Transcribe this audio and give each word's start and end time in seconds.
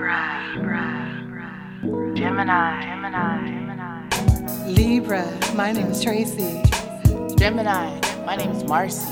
Libra, 0.00 0.54
Libra, 0.56 2.14
Gemini, 2.16 2.84
Gemini, 2.86 3.44
Gemini, 3.44 4.66
Libra, 4.66 5.54
my 5.54 5.72
name 5.72 5.88
is 5.88 6.02
Tracy. 6.02 6.62
Gemini, 7.36 8.00
my 8.24 8.34
name 8.34 8.50
is 8.52 8.64
Marcy. 8.64 9.06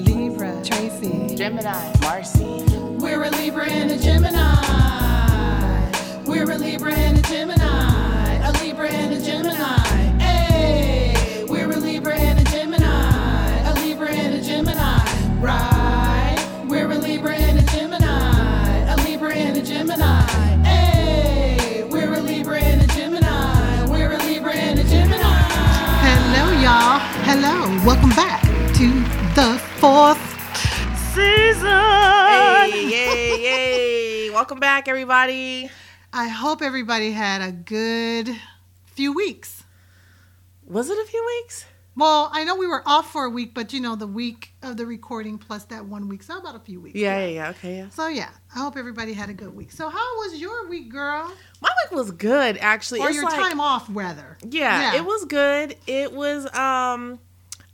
Libra, 0.00 0.64
Tracy. 0.64 1.36
Gemini, 1.36 1.92
Marcy. 2.00 2.64
We're 2.98 3.24
a 3.24 3.30
Libra 3.32 3.68
and 3.68 3.90
a 3.90 3.98
Gemini. 3.98 4.54
We're 6.24 6.50
a 6.52 6.56
Libra 6.56 6.94
and 6.94 7.18
a 7.18 7.22
Gemini. 7.28 8.48
A 8.48 8.52
Libra 8.64 8.88
and 8.88 9.12
a 9.12 9.20
Gemini. 9.20 9.77
Welcome 27.88 28.10
back 28.10 28.42
to 28.74 28.90
the 29.34 29.58
fourth 29.78 30.20
season. 31.14 31.70
Hey, 31.70 32.86
yay, 32.86 33.40
yay. 33.40 34.30
Welcome 34.30 34.60
back, 34.60 34.88
everybody. 34.88 35.70
I 36.12 36.28
hope 36.28 36.60
everybody 36.60 37.12
had 37.12 37.40
a 37.40 37.50
good 37.50 38.28
few 38.84 39.14
weeks. 39.14 39.64
Was 40.66 40.90
it 40.90 40.98
a 40.98 41.06
few 41.06 41.24
weeks? 41.40 41.64
Well, 41.96 42.28
I 42.30 42.44
know 42.44 42.56
we 42.56 42.66
were 42.66 42.82
off 42.84 43.10
for 43.10 43.24
a 43.24 43.30
week, 43.30 43.54
but 43.54 43.72
you 43.72 43.80
know, 43.80 43.96
the 43.96 44.06
week 44.06 44.52
of 44.62 44.76
the 44.76 44.84
recording 44.84 45.38
plus 45.38 45.64
that 45.64 45.86
one 45.86 46.08
week. 46.08 46.22
So 46.22 46.36
about 46.36 46.56
a 46.56 46.60
few 46.60 46.82
weeks. 46.82 46.94
Yeah, 46.98 47.20
yeah, 47.20 47.26
yeah. 47.26 47.50
Okay, 47.52 47.76
yeah. 47.78 47.88
So 47.88 48.08
yeah, 48.08 48.28
I 48.54 48.58
hope 48.58 48.76
everybody 48.76 49.14
had 49.14 49.30
a 49.30 49.34
good 49.34 49.56
week. 49.56 49.72
So 49.72 49.88
how 49.88 50.16
was 50.18 50.38
your 50.38 50.68
week, 50.68 50.90
girl? 50.90 51.32
My 51.62 51.70
week 51.82 51.92
was 51.98 52.10
good, 52.10 52.58
actually. 52.58 53.00
Or 53.00 53.08
It's 53.08 53.16
your 53.16 53.24
like- 53.24 53.34
time 53.34 53.60
off, 53.60 53.86
rather. 53.88 54.36
Yeah, 54.46 54.94
it 54.94 55.06
was 55.06 55.24
good. 55.24 55.74
It 55.86 56.12
was 56.12 56.54
um 56.54 57.18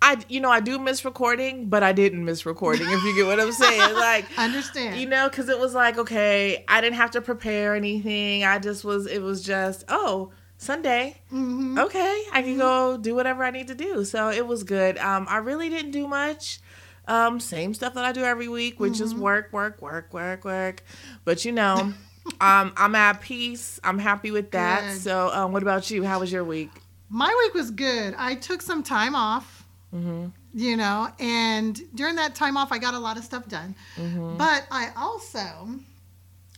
I 0.04 0.18
you 0.28 0.38
know, 0.40 0.50
I 0.50 0.60
do 0.60 0.78
miss 0.78 1.04
recording, 1.04 1.68
but 1.68 1.82
I 1.82 1.92
didn't 1.92 2.24
miss 2.24 2.44
recording 2.44 2.86
if 2.90 3.02
you 3.04 3.14
get 3.16 3.26
what 3.26 3.40
I'm 3.40 3.52
saying. 3.52 3.94
Like 4.08 4.26
Understand. 4.36 5.00
you 5.00 5.06
know, 5.06 5.28
cuz 5.30 5.48
it 5.48 5.58
was 5.58 5.74
like 5.74 5.96
okay, 5.98 6.64
I 6.68 6.80
didn't 6.80 6.96
have 6.96 7.10
to 7.12 7.20
prepare 7.20 7.74
anything. 7.74 8.44
I 8.44 8.58
just 8.58 8.84
was 8.84 9.06
it 9.06 9.22
was 9.22 9.42
just, 9.42 9.84
oh, 9.88 10.30
Sunday. 10.58 11.20
Mhm. 11.32 11.78
Okay, 11.84 12.22
I 12.32 12.42
can 12.42 12.56
go 12.58 12.96
do 12.96 13.14
whatever 13.14 13.44
I 13.44 13.50
need 13.50 13.68
to 13.68 13.74
do. 13.74 14.04
So 14.04 14.28
it 14.30 14.46
was 14.46 14.62
good. 14.62 14.98
Um 14.98 15.26
I 15.28 15.38
really 15.38 15.68
didn't 15.70 15.92
do 15.92 16.06
much. 16.06 16.60
Um 17.08 17.40
same 17.40 17.72
stuff 17.74 17.94
that 17.94 18.04
I 18.04 18.12
do 18.12 18.24
every 18.24 18.48
week, 18.48 18.78
which 18.80 19.00
is 19.00 19.14
work, 19.14 19.52
work, 19.52 19.80
work, 19.82 20.12
work, 20.12 20.44
work. 20.44 20.82
But 21.24 21.44
you 21.44 21.52
know, 21.52 21.92
um 22.40 22.72
I'm 22.76 22.94
at 22.94 23.20
peace. 23.20 23.80
I'm 23.82 23.98
happy 23.98 24.30
with 24.30 24.50
that. 24.52 24.82
Good. 24.84 25.00
So, 25.02 25.30
um 25.32 25.52
what 25.52 25.62
about 25.62 25.90
you? 25.90 26.04
How 26.04 26.20
was 26.20 26.30
your 26.30 26.44
week? 26.44 26.70
My 27.10 27.34
week 27.42 27.54
was 27.54 27.70
good. 27.70 28.14
I 28.16 28.34
took 28.34 28.60
some 28.62 28.82
time 28.82 29.14
off, 29.14 29.63
Mm-hmm. 29.94 30.26
you 30.54 30.76
know, 30.76 31.08
and 31.20 31.80
during 31.94 32.16
that 32.16 32.34
time 32.34 32.56
off, 32.56 32.72
I 32.72 32.78
got 32.78 32.94
a 32.94 32.98
lot 32.98 33.16
of 33.16 33.22
stuff 33.24 33.46
done. 33.48 33.74
Mm-hmm. 33.96 34.36
But 34.36 34.66
I 34.70 34.90
also 34.96 35.68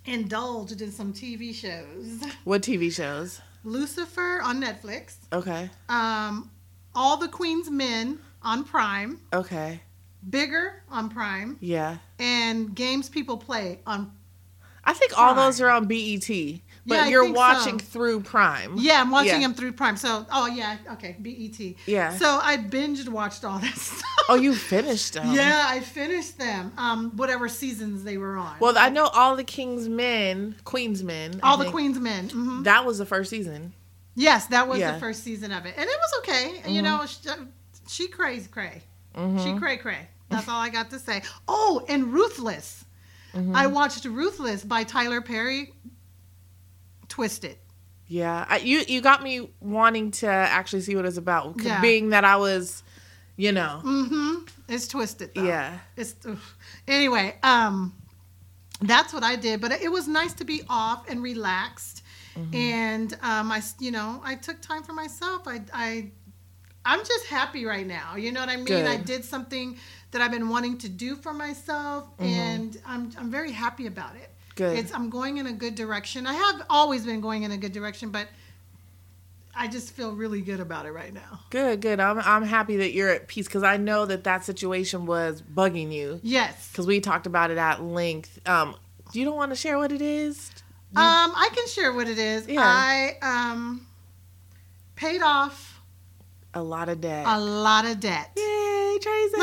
indulged 0.04 0.80
in 0.80 0.90
some 0.92 1.12
TV 1.12 1.54
shows. 1.54 2.22
What 2.44 2.62
TV 2.62 2.92
shows? 2.92 3.40
Lucifer 3.64 4.40
on 4.42 4.62
Netflix, 4.62 5.16
Okay. 5.32 5.68
um, 5.88 6.50
All 6.94 7.16
the 7.16 7.28
Queen's 7.28 7.68
Men 7.70 8.20
on 8.42 8.64
Prime, 8.64 9.20
Okay. 9.32 9.80
Bigger 10.30 10.82
on 10.90 11.08
Prime, 11.10 11.58
Yeah. 11.60 11.98
and 12.18 12.74
Games 12.74 13.08
People 13.08 13.36
Play 13.36 13.80
on. 13.86 14.12
I 14.84 14.92
think 14.92 15.18
all 15.18 15.34
those 15.34 15.60
are 15.60 15.68
on 15.68 15.86
BET, 15.88 16.28
but 16.86 16.94
Yeah, 16.94 17.06
you're 17.08 17.32
watching 17.32 17.78
so. 17.80 17.84
through 17.86 18.20
Prime. 18.20 18.76
Yeah, 18.78 19.00
I'm 19.00 19.10
watching 19.10 19.40
Yeah. 19.40 19.48
them 19.48 19.54
through 19.54 19.72
Prime. 19.72 19.96
So, 19.96 20.24
oh 20.32 20.46
yeah, 20.46 20.76
okay, 20.92 21.16
BET. 21.18 21.58
Yeah. 21.86 22.16
So 22.16 22.38
I 22.42 22.56
binged 22.56 23.08
watched 23.08 23.44
all 23.44 23.58
this. 23.58 23.80
stuff. 23.82 24.02
Oh, 24.28 24.34
you 24.36 24.54
finished 24.54 25.14
them. 25.14 25.32
Yeah, 25.34 25.64
I 25.66 25.80
finished 25.80 26.38
them. 26.38 26.72
Um, 26.78 27.10
whatever 27.16 27.48
seasons 27.48 28.04
they 28.04 28.16
were 28.18 28.36
on. 28.36 28.56
Well, 28.60 28.76
I 28.78 28.88
know 28.88 29.06
all 29.06 29.36
the 29.36 29.44
King's 29.44 29.88
Men, 29.88 30.56
Queen's 30.64 31.02
Men. 31.02 31.40
I 31.42 31.50
all 31.50 31.56
the 31.56 31.64
think. 31.64 31.74
Queen's 31.74 31.98
Men. 31.98 32.28
hmm 32.28 32.62
That 32.62 32.84
was 32.84 32.98
the 32.98 33.06
first 33.06 33.30
season. 33.30 33.72
Yes, 34.14 34.46
that 34.46 34.66
was 34.66 34.78
Yeah. 34.78 34.92
the 34.92 34.98
first 35.00 35.22
season 35.22 35.52
of 35.52 35.66
it, 35.66 35.74
and 35.76 35.84
it 35.84 35.96
was 35.98 36.18
okay. 36.20 36.62
You 36.72 36.82
know, 36.82 37.04
she, 37.06 37.28
she 37.86 38.08
crazy 38.08 38.48
cray. 38.50 38.82
Mm-hmm. 39.14 39.38
She 39.44 39.58
cray 39.58 39.76
cray. 39.76 40.08
That's 40.28 40.48
all 40.48 40.60
I 40.60 40.70
got 40.70 40.90
to 40.90 40.98
say. 40.98 41.22
Oh, 41.46 41.84
and 41.88 42.12
Ruthless. 42.12 42.84
Mm-hmm. 43.34 43.54
I 43.54 43.66
watched 43.66 44.04
Ruthless 44.06 44.64
by 44.64 44.82
Tyler 44.84 45.20
Perry. 45.20 45.72
Twisted. 47.16 47.56
Yeah. 48.08 48.44
I, 48.46 48.58
you 48.58 48.82
you 48.86 49.00
got 49.00 49.22
me 49.22 49.48
wanting 49.60 50.10
to 50.10 50.28
actually 50.28 50.82
see 50.82 50.94
what 50.94 51.06
it's 51.06 51.16
about, 51.16 51.54
Yeah. 51.62 51.80
being 51.80 52.10
that 52.10 52.24
I 52.24 52.36
was, 52.36 52.82
you 53.36 53.52
know. 53.52 53.80
Mm-hmm. 53.82 54.44
It's 54.68 54.86
twisted. 54.86 55.30
Though. 55.34 55.42
Yeah. 55.42 55.78
It's 55.96 56.14
oof. 56.26 56.58
anyway. 56.86 57.36
Um, 57.42 57.94
that's 58.82 59.14
what 59.14 59.22
I 59.22 59.36
did. 59.36 59.62
But 59.62 59.72
it 59.72 59.90
was 59.90 60.06
nice 60.06 60.34
to 60.34 60.44
be 60.44 60.60
off 60.68 61.08
and 61.08 61.22
relaxed. 61.22 62.02
Mm-hmm. 62.36 62.54
And 62.54 63.12
um, 63.22 63.50
I, 63.50 63.62
you 63.80 63.92
know, 63.92 64.20
I 64.22 64.34
took 64.34 64.60
time 64.60 64.82
for 64.82 64.92
myself. 64.92 65.48
I, 65.48 65.62
I, 65.72 66.10
I'm 66.84 66.98
just 66.98 67.24
happy 67.28 67.64
right 67.64 67.86
now. 67.86 68.16
You 68.16 68.30
know 68.30 68.40
what 68.40 68.50
I 68.50 68.56
mean? 68.56 68.66
Good. 68.66 68.86
I 68.86 68.98
did 68.98 69.24
something 69.24 69.78
that 70.10 70.20
I've 70.20 70.32
been 70.32 70.50
wanting 70.50 70.76
to 70.78 70.88
do 70.90 71.16
for 71.16 71.32
myself, 71.32 72.08
and 72.18 72.76
I'm, 72.86 73.10
I'm 73.18 73.30
very 73.30 73.52
happy 73.52 73.86
about 73.86 74.16
it. 74.16 74.30
Good. 74.56 74.78
It's, 74.78 74.92
I'm 74.92 75.08
going 75.10 75.36
in 75.38 75.46
a 75.46 75.52
good 75.52 75.74
direction. 75.76 76.26
I 76.26 76.32
have 76.34 76.66
always 76.68 77.06
been 77.06 77.20
going 77.20 77.44
in 77.44 77.52
a 77.52 77.56
good 77.56 77.72
direction, 77.72 78.10
but 78.10 78.26
I 79.54 79.68
just 79.68 79.92
feel 79.92 80.12
really 80.12 80.40
good 80.42 80.60
about 80.60 80.84
it 80.86 80.92
right 80.92 81.14
now. 81.14 81.40
Good, 81.50 81.80
good. 81.80 82.00
I'm 82.00 82.18
I'm 82.18 82.42
happy 82.42 82.76
that 82.78 82.92
you're 82.92 83.08
at 83.08 83.26
peace 83.28 83.46
because 83.46 83.62
I 83.62 83.76
know 83.78 84.04
that 84.06 84.24
that 84.24 84.44
situation 84.44 85.06
was 85.06 85.40
bugging 85.42 85.92
you 85.92 86.20
Yes. 86.22 86.68
because 86.70 86.86
we 86.86 87.00
talked 87.00 87.26
about 87.26 87.50
it 87.50 87.56
at 87.58 87.82
length. 87.82 88.38
Um, 88.46 88.74
you 89.12 89.24
don't 89.24 89.36
want 89.36 89.52
to 89.52 89.56
share 89.56 89.78
what 89.78 89.92
it 89.92 90.02
is? 90.02 90.50
Um, 90.94 91.02
I 91.34 91.50
can 91.54 91.66
share 91.68 91.92
what 91.92 92.06
it 92.08 92.18
is. 92.18 92.48
Yeah. 92.48 92.60
I 92.62 93.16
um 93.22 93.86
paid 94.94 95.22
off 95.22 95.65
A 96.56 96.62
lot 96.62 96.88
of 96.88 97.02
debt. 97.02 97.26
a 97.28 97.38
lot 97.38 97.84
of 97.84 98.00
debt. 98.00 98.30
Yay, 98.34 98.98
Tracy! 99.02 99.36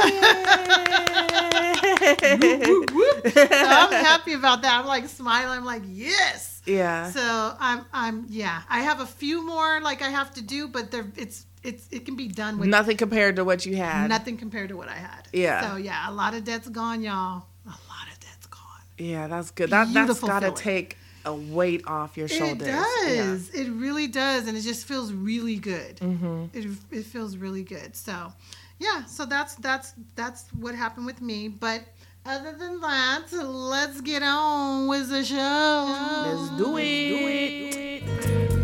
so 3.30 3.48
I'm 3.70 3.92
happy 3.92 4.34
about 4.34 4.64
that. 4.64 4.80
I'm 4.80 4.88
like 4.88 5.08
smiling. 5.08 5.60
I'm 5.60 5.64
like, 5.66 5.84
yes. 5.86 6.64
yeah. 6.66 7.12
So 7.12 7.56
I'm 7.60 7.86
I'm 7.94 8.26
yeah. 8.30 8.64
I 8.68 8.80
have 8.80 9.00
a 9.00 9.06
few 9.06 9.46
more 9.46 9.80
like 9.82 10.02
I 10.02 10.10
have 10.10 10.34
to 10.34 10.42
do, 10.42 10.68
but 10.68 10.90
there 10.90 11.06
it's 11.16 11.46
it's 11.62 11.88
it 11.92 12.06
can 12.06 12.16
be 12.16 12.28
done 12.28 12.58
with 12.58 12.68
Nothing 12.70 12.98
compared 12.98 13.36
to 13.36 13.46
what 13.46 13.64
you 13.64 13.76
had. 13.76 14.10
nothing 14.10 14.38
compared 14.38 14.70
to 14.70 14.76
what 14.78 14.90
I 14.90 14.96
had. 14.96 15.28
Yeah. 15.32 15.70
So 15.70 15.78
yeah, 15.78 16.10
a 16.10 16.12
lot 16.12 16.34
of 16.34 16.44
debt's 16.44 16.68
gone, 16.68 17.04
y'all. 17.04 17.46
A 17.66 17.70
lot 17.70 18.08
of 18.12 18.20
debt's 18.20 18.48
gone. 18.48 18.82
Yeah, 18.98 19.28
that's 19.28 19.52
good. 19.52 19.70
That 19.70 19.94
that's 19.94 20.20
got 20.20 20.40
to 20.40 20.52
take 20.52 20.98
a 21.26 21.34
weight 21.34 21.84
off 21.88 22.18
your 22.18 22.28
shoulders. 22.28 22.68
It 22.68 22.72
does. 22.72 23.50
It 23.52 23.70
really 23.72 24.08
does, 24.08 24.48
and 24.48 24.58
it 24.58 24.62
just 24.62 24.86
feels 24.86 25.14
really 25.14 25.56
good. 25.58 26.00
hmm 26.00 26.46
it, 26.54 26.66
it 26.92 27.06
feels 27.06 27.38
really 27.38 27.64
good 27.64 27.96
so 27.96 28.32
yeah 28.80 29.06
so 29.06 29.26
that's 29.26 29.56
that's 29.56 29.94
that's 30.16 30.50
what 30.60 30.76
happened 30.76 31.06
with 31.06 31.22
me 31.22 31.48
but 31.48 31.82
other 32.26 32.52
than 32.54 32.80
that 32.82 33.26
let's 33.32 34.02
get 34.02 34.22
on 34.24 34.88
with 34.88 35.10
the 35.10 35.24
show 35.24 36.26
Let's 36.28 36.50
do 36.62 36.78
it. 36.78 37.64
Let's 37.64 37.76
do 37.76 38.10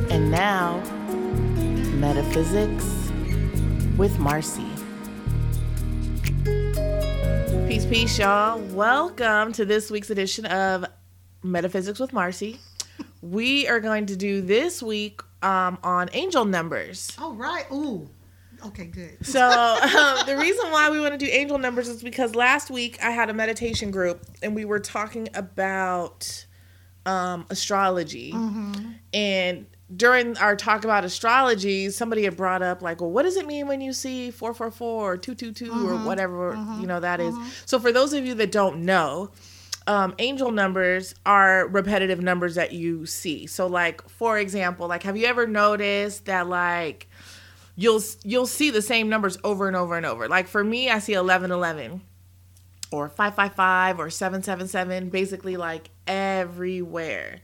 it. 0.06 0.12
And 0.12 0.32
now, 0.32 0.80
metaphysics 2.00 2.86
with 3.98 4.18
Marcy. 4.20 4.66
Peace, 7.68 7.86
peace, 7.86 8.18
y'all. 8.18 8.60
Welcome 8.74 9.52
to 9.54 9.66
this 9.66 9.92
week's 9.92 10.10
edition 10.10 10.46
of 10.48 10.86
Metaphysics 11.44 12.00
with 12.00 12.14
Marcy. 12.14 12.60
We 13.22 13.68
are 13.68 13.80
going 13.80 14.06
to 14.08 14.16
do 14.16 14.42
this 14.42 14.82
week 14.84 15.22
um, 15.42 15.78
on 15.84 16.10
angel 16.14 16.46
numbers. 16.46 17.16
all 17.18 17.34
right 17.34 17.66
ooh 17.72 18.10
okay 18.66 18.86
good 18.86 19.26
So 19.26 19.40
um, 19.50 20.26
the 20.26 20.36
reason 20.38 20.70
why 20.72 20.90
we 20.90 21.00
want 21.00 21.14
to 21.14 21.18
do 21.18 21.32
angel 21.32 21.58
numbers 21.58 21.88
is 21.88 22.04
because 22.04 22.36
last 22.36 22.70
week 22.70 22.98
I 23.02 23.12
had 23.12 23.30
a 23.30 23.34
meditation 23.34 23.90
group 23.90 24.26
and 24.44 24.54
we 24.54 24.66
were 24.66 24.80
talking 24.80 25.30
about 25.34 26.46
um, 27.06 27.46
astrology. 27.50 28.34
And 29.14 29.66
during 29.96 30.38
our 30.38 30.56
talk 30.56 30.84
about 30.84 31.04
astrology, 31.06 31.90
somebody 31.90 32.24
had 32.24 32.36
brought 32.38 32.62
up 32.62 32.82
like, 32.82 33.00
well, 33.02 33.10
what 33.10 33.24
does 33.24 33.38
it 33.38 33.48
mean 33.48 33.68
when 33.68 33.80
you 33.82 33.94
see 33.94 34.30
444 34.30 35.14
or 35.14 35.18
222 35.18 35.88
or 35.88 35.96
whatever, 36.06 36.54
you 36.80 36.86
know, 36.86 37.00
that 37.00 37.20
is. 37.22 37.34
So 37.66 37.80
for 37.80 37.92
those 37.94 38.12
of 38.14 38.26
you 38.26 38.36
that 38.36 38.52
don't 38.52 38.84
know, 38.86 39.32
um, 39.90 40.14
angel 40.20 40.52
numbers 40.52 41.16
are 41.26 41.68
repetitive 41.68 42.22
numbers 42.22 42.56
that 42.56 42.72
you 42.72 43.06
see. 43.06 43.48
So 43.48 43.68
like, 43.68 44.08
for 44.10 44.38
example, 44.38 44.88
like, 44.88 45.04
have 45.04 45.18
you 45.18 45.26
ever 45.26 45.48
noticed 45.48 46.26
that 46.26 46.48
like, 46.48 47.08
you'll 47.76 48.02
you'll 48.24 48.48
see 48.48 48.70
the 48.70 48.82
same 48.82 49.10
numbers 49.10 49.38
over 49.44 49.68
and 49.68 49.76
over 49.76 49.98
and 49.98 50.06
over. 50.06 50.28
Like 50.30 50.48
for 50.48 50.64
me, 50.64 50.90
I 50.90 51.00
see 51.00 51.14
eleven 51.14 51.52
eleven. 51.52 52.02
or 52.92 53.08
555 53.08 54.00
or 54.00 54.10
777, 54.10 55.10
basically 55.10 55.58
like 55.58 55.90
everywhere. 56.08 57.40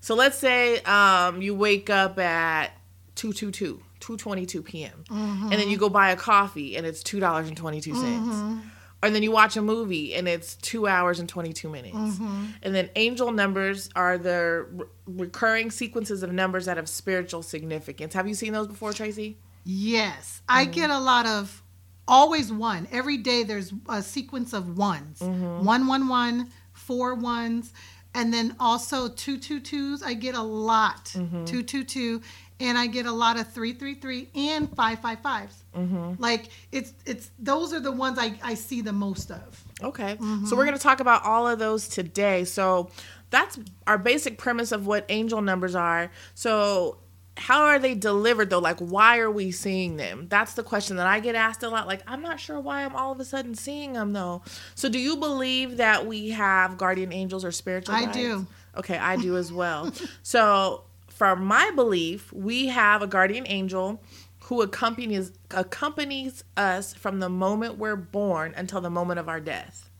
So 0.00 0.14
let's 0.14 0.36
say 0.38 0.80
um, 0.82 1.40
you 1.40 1.54
wake 1.54 1.88
up 1.88 2.18
at 2.18 2.72
222, 3.16 3.80
222 4.00 4.62
p.m. 4.62 5.04
And 5.10 5.52
then 5.52 5.68
you 5.70 5.76
go 5.78 5.88
buy 5.88 6.10
a 6.10 6.16
coffee 6.16 6.76
and 6.76 6.84
it's 6.86 7.02
$2.22. 7.02 8.60
And 9.02 9.14
then 9.14 9.22
you 9.22 9.30
watch 9.30 9.56
a 9.56 9.62
movie 9.62 10.14
and 10.14 10.26
it's 10.26 10.56
two 10.56 10.88
hours 10.88 11.20
and 11.20 11.28
22 11.28 11.68
minutes. 11.68 11.96
Mm-hmm. 11.96 12.44
And 12.62 12.74
then 12.74 12.90
angel 12.96 13.30
numbers 13.30 13.88
are 13.94 14.18
the 14.18 14.66
re- 14.70 14.86
recurring 15.06 15.70
sequences 15.70 16.22
of 16.22 16.32
numbers 16.32 16.66
that 16.66 16.76
have 16.76 16.88
spiritual 16.88 17.42
significance. 17.42 18.14
Have 18.14 18.26
you 18.26 18.34
seen 18.34 18.52
those 18.52 18.66
before, 18.66 18.92
Tracy? 18.92 19.38
Yes, 19.64 20.42
I 20.48 20.64
mm-hmm. 20.64 20.72
get 20.72 20.90
a 20.90 20.98
lot 20.98 21.26
of 21.26 21.62
always 22.08 22.50
one. 22.50 22.88
Every 22.90 23.18
day 23.18 23.44
there's 23.44 23.72
a 23.88 24.02
sequence 24.02 24.52
of 24.52 24.76
ones. 24.76 25.20
Mm-hmm. 25.20 25.64
One, 25.64 25.86
one, 25.86 26.08
one, 26.08 26.50
four 26.72 27.14
ones, 27.14 27.72
and 28.14 28.32
then 28.32 28.56
also 28.58 29.08
two, 29.08 29.38
two, 29.38 29.60
twos. 29.60 30.02
I 30.02 30.14
get 30.14 30.34
a 30.34 30.42
lot. 30.42 31.14
Two, 31.44 31.62
two, 31.62 31.84
two, 31.84 32.22
and 32.60 32.76
I 32.76 32.86
get 32.86 33.06
a 33.06 33.12
lot 33.12 33.38
of 33.38 33.52
three, 33.52 33.72
three, 33.72 33.94
three, 33.94 34.28
and 34.34 34.74
five, 34.74 35.00
five, 35.00 35.20
fives. 35.20 35.64
Mm-hmm. 35.76 36.14
Like 36.18 36.48
it's 36.72 36.92
it's 37.06 37.30
those 37.38 37.72
are 37.72 37.80
the 37.80 37.92
ones 37.92 38.18
I 38.18 38.38
I 38.42 38.54
see 38.54 38.80
the 38.80 38.92
most 38.92 39.30
of. 39.30 39.64
Okay. 39.82 40.14
Mm-hmm. 40.14 40.46
So 40.46 40.56
we're 40.56 40.64
going 40.64 40.76
to 40.76 40.82
talk 40.82 41.00
about 41.00 41.24
all 41.24 41.46
of 41.46 41.58
those 41.58 41.88
today. 41.88 42.44
So 42.44 42.90
that's 43.30 43.58
our 43.86 43.98
basic 43.98 44.38
premise 44.38 44.72
of 44.72 44.86
what 44.86 45.06
angel 45.08 45.40
numbers 45.40 45.74
are. 45.74 46.10
So 46.34 46.98
how 47.36 47.62
are 47.66 47.78
they 47.78 47.94
delivered 47.94 48.50
though? 48.50 48.58
Like 48.58 48.80
why 48.80 49.18
are 49.18 49.30
we 49.30 49.52
seeing 49.52 49.96
them? 49.96 50.26
That's 50.28 50.54
the 50.54 50.64
question 50.64 50.96
that 50.96 51.06
I 51.06 51.20
get 51.20 51.36
asked 51.36 51.62
a 51.62 51.68
lot. 51.68 51.86
Like 51.86 52.02
I'm 52.08 52.22
not 52.22 52.40
sure 52.40 52.58
why 52.58 52.84
I'm 52.84 52.96
all 52.96 53.12
of 53.12 53.20
a 53.20 53.24
sudden 53.24 53.54
seeing 53.54 53.92
them 53.92 54.12
though. 54.12 54.42
So 54.74 54.88
do 54.88 54.98
you 54.98 55.16
believe 55.16 55.76
that 55.76 56.06
we 56.06 56.30
have 56.30 56.76
guardian 56.76 57.12
angels 57.12 57.44
or 57.44 57.52
spiritual 57.52 57.94
I 57.94 58.06
guides? 58.06 58.16
do. 58.16 58.46
Okay, 58.76 58.98
I 58.98 59.16
do 59.16 59.36
as 59.36 59.52
well. 59.52 59.92
so 60.22 60.84
from 61.18 61.44
my 61.44 61.72
belief, 61.72 62.32
we 62.32 62.68
have 62.68 63.02
a 63.02 63.08
guardian 63.08 63.44
angel 63.48 64.00
who 64.44 64.62
accompanies 64.62 65.32
accompanies 65.50 66.44
us 66.56 66.94
from 66.94 67.18
the 67.18 67.28
moment 67.28 67.76
we're 67.76 67.96
born 67.96 68.54
until 68.56 68.80
the 68.80 68.88
moment 68.88 69.18
of 69.18 69.28
our 69.28 69.40
death. 69.40 69.90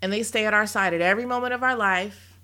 And 0.00 0.10
they 0.10 0.22
stay 0.22 0.46
at 0.46 0.54
our 0.54 0.66
side 0.66 0.94
at 0.94 1.02
every 1.02 1.26
moment 1.26 1.52
of 1.52 1.62
our 1.62 1.76
life. 1.76 2.38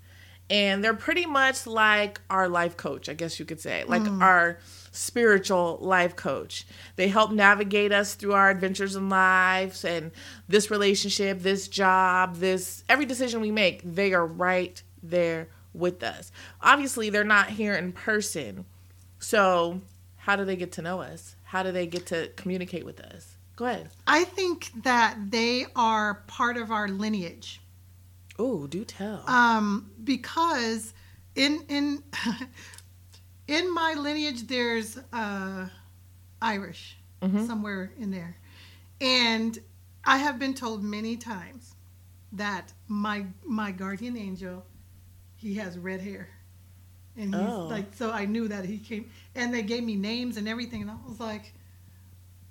And 0.51 0.83
they're 0.83 0.93
pretty 0.93 1.25
much 1.25 1.65
like 1.65 2.21
our 2.29 2.47
life 2.47 2.77
coach, 2.77 3.09
I 3.09 3.15
guess 3.15 3.39
you 3.39 3.45
could 3.45 3.59
say, 3.59 3.83
like 3.85 4.05
hmm. 4.05 4.21
our 4.21 4.59
spiritual 4.91 5.79
life 5.81 6.15
coach. 6.15 6.67
They 6.95 7.07
help 7.07 7.31
navigate 7.31 7.91
us 7.91 8.13
through 8.13 8.33
our 8.33 8.51
adventures 8.51 8.95
in 8.95 9.09
lives 9.09 9.83
and 9.83 10.11
this 10.47 10.69
relationship, 10.69 11.39
this 11.39 11.67
job, 11.67 12.35
this 12.35 12.83
every 12.87 13.05
decision 13.05 13.41
we 13.41 13.51
make, 13.51 13.81
they 13.83 14.13
are 14.13 14.25
right 14.25 14.81
there 15.01 15.49
with 15.73 16.03
us. 16.03 16.31
Obviously, 16.61 17.09
they're 17.09 17.23
not 17.23 17.49
here 17.49 17.75
in 17.75 17.91
person. 17.91 18.65
So, 19.19 19.81
how 20.17 20.35
do 20.35 20.45
they 20.45 20.55
get 20.55 20.71
to 20.73 20.81
know 20.81 21.01
us? 21.01 21.35
How 21.43 21.63
do 21.63 21.71
they 21.71 21.87
get 21.87 22.05
to 22.07 22.29
communicate 22.35 22.85
with 22.85 22.99
us? 22.99 23.35
Go 23.55 23.65
ahead. 23.65 23.89
I 24.07 24.23
think 24.23 24.71
that 24.83 25.17
they 25.29 25.65
are 25.75 26.23
part 26.27 26.55
of 26.57 26.71
our 26.71 26.87
lineage. 26.87 27.61
Oh, 28.37 28.67
do 28.67 28.85
tell. 28.85 29.23
um, 29.27 29.91
because 30.03 30.93
in 31.35 31.63
in 31.67 32.01
in 33.47 33.73
my 33.73 33.95
lineage 33.97 34.47
there's 34.47 34.97
uh, 35.11 35.67
Irish 36.41 36.97
somewhere 37.21 37.91
in 37.99 38.11
there, 38.11 38.37
and 39.01 39.59
I 40.05 40.17
have 40.19 40.39
been 40.39 40.53
told 40.53 40.81
many 40.83 41.17
times 41.17 41.75
that 42.31 42.71
my 42.87 43.25
my 43.43 43.71
guardian 43.71 44.15
angel 44.15 44.65
he 45.39 45.55
has 45.55 45.77
red 45.77 46.01
hair, 46.01 46.27
and 47.17 47.33
he's 47.33 47.53
Oh. 47.53 47.67
like 47.67 47.93
so 47.95 48.11
I 48.11 48.25
knew 48.25 48.47
that 48.49 48.65
he 48.65 48.77
came, 48.77 49.09
and 49.35 49.53
they 49.53 49.61
gave 49.63 49.83
me 49.83 49.95
names 49.95 50.37
and 50.37 50.47
everything, 50.47 50.81
and 50.81 50.91
I 50.91 50.95
was 51.07 51.19
like, 51.19 51.53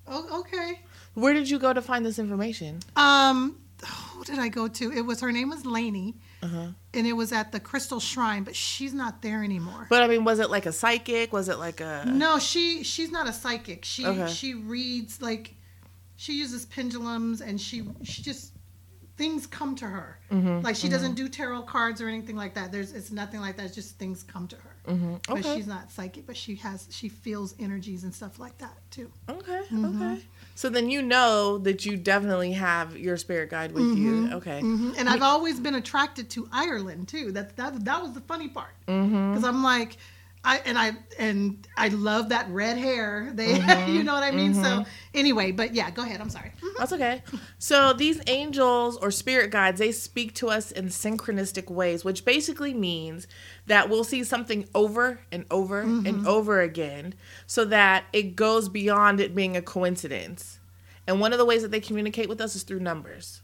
oh 0.06 0.40
okay. 0.40 0.80
Where 1.14 1.34
did 1.34 1.48
you 1.50 1.58
go 1.58 1.72
to 1.72 1.82
find 1.82 2.04
this 2.04 2.18
information? 2.18 2.80
Um, 2.96 3.58
who 3.84 4.24
did 4.24 4.38
I 4.38 4.48
go 4.48 4.68
to? 4.68 4.92
It 4.92 5.02
was 5.02 5.20
her 5.20 5.32
name 5.32 5.50
was 5.50 5.64
Lainey, 5.66 6.16
Uh-huh. 6.42 6.68
and 6.94 7.06
it 7.06 7.12
was 7.12 7.32
at 7.32 7.52
the 7.52 7.60
Crystal 7.60 8.00
Shrine, 8.00 8.44
but 8.44 8.54
she's 8.56 8.94
not 8.94 9.22
there 9.22 9.42
anymore. 9.44 9.86
But 9.90 10.02
I 10.02 10.06
mean, 10.08 10.24
was 10.24 10.38
it 10.38 10.50
like 10.50 10.66
a 10.66 10.72
psychic? 10.72 11.32
Was 11.32 11.48
it 11.48 11.58
like 11.58 11.80
a 11.80 12.04
no, 12.06 12.38
she 12.38 12.82
she's 12.84 13.10
not 13.10 13.28
a 13.28 13.32
psychic. 13.32 13.84
She 13.84 14.06
Okay. 14.06 14.26
she 14.32 14.54
reads 14.54 15.20
like 15.20 15.54
she 16.16 16.32
uses 16.38 16.66
pendulums, 16.66 17.40
and 17.40 17.60
she 17.60 17.84
she 18.02 18.22
just 18.22 18.52
things 19.18 19.46
come 19.46 19.74
to 19.76 19.84
her. 19.86 20.18
Mhm, 20.30 20.62
Like 20.62 20.76
she 20.76 20.88
doesn't 20.88 21.14
do 21.14 21.28
tarot 21.28 21.62
cards 21.62 22.00
or 22.00 22.08
anything 22.08 22.36
like 22.36 22.54
that. 22.54 22.70
There's 22.72 22.92
it's 22.92 23.10
nothing 23.10 23.40
like 23.40 23.56
that. 23.56 23.66
It's 23.66 23.74
just 23.74 23.98
things 23.98 24.22
come 24.22 24.46
to 24.48 24.56
her. 24.56 24.74
Mhm. 24.94 25.20
But 25.28 25.44
she's 25.44 25.66
not 25.66 25.90
psychic. 25.90 26.24
But 26.26 26.36
she 26.36 26.54
has 26.56 26.86
she 26.90 27.08
feels 27.08 27.54
energies 27.58 28.04
and 28.04 28.14
stuff 28.14 28.38
like 28.38 28.56
that 28.58 28.76
too. 28.90 29.10
Okay. 29.28 29.60
Mm-hmm. 29.72 29.84
Okay. 30.02 30.22
So 30.54 30.68
then 30.70 30.88
you 30.88 31.02
know 31.02 31.58
that 31.58 31.84
you 31.84 31.96
definitely 31.96 32.52
have 32.52 32.96
your 32.96 33.16
spirit 33.16 33.50
guide 33.50 33.72
with 33.72 33.96
you. 33.96 34.30
Okay. 34.32 34.60
hmm 34.60 34.92
And 34.96 35.08
I've 35.08 35.22
always 35.22 35.58
been 35.60 35.74
attracted 35.74 36.30
to 36.30 36.48
Ireland 36.52 37.08
too. 37.08 37.32
That 37.32 37.56
that 37.56 37.84
that 37.84 38.00
was 38.02 38.12
the 38.12 38.20
funny 38.22 38.48
part 38.48 38.74
Mm-hmm. 38.86 39.32
because 39.34 39.44
I'm 39.44 39.62
like, 39.62 39.96
I 40.44 40.58
and 40.64 40.78
I 40.78 40.92
and 41.18 41.66
I 41.76 41.88
love 41.88 42.28
that 42.30 42.48
red 42.50 42.78
hair. 42.78 43.30
They, 43.34 43.58
Mm-hmm. 43.58 43.92
you 43.92 44.02
know 44.02 44.14
what 44.14 44.22
I 44.22 44.30
mean. 44.30 44.54
So 44.54 44.84
anyway, 45.14 45.50
but 45.52 45.74
yeah, 45.74 45.90
go 45.90 46.02
ahead. 46.02 46.20
I'm 46.20 46.30
sorry. 46.30 46.52
That's 46.78 46.92
okay. 46.92 47.22
So 47.58 47.92
these 47.92 48.20
angels 48.26 48.96
or 48.96 49.10
spirit 49.10 49.50
guides, 49.50 49.78
they 49.78 49.92
speak 49.92 50.34
to 50.36 50.48
us 50.48 50.70
in 50.70 50.86
synchronistic 50.86 51.70
ways, 51.70 52.04
which 52.04 52.24
basically 52.24 52.72
means 52.72 53.26
that 53.66 53.88
we'll 53.90 54.04
see 54.04 54.22
something 54.24 54.68
over 54.74 55.20
and 55.32 55.44
over 55.50 55.80
and 55.80 56.26
over 56.26 56.60
again 56.60 57.14
so 57.46 57.64
that 57.66 58.04
it 58.12 58.36
goes 58.36 58.68
beyond 58.68 59.20
it 59.20 59.34
being 59.34 59.56
a 59.56 59.62
coincidence. 59.62 60.58
And 61.06 61.20
one 61.20 61.32
of 61.32 61.38
the 61.38 61.44
ways 61.44 61.62
that 61.62 61.70
they 61.70 61.80
communicate 61.80 62.28
with 62.28 62.40
us 62.40 62.54
is 62.54 62.62
through 62.62 62.80
numbers. 62.80 63.42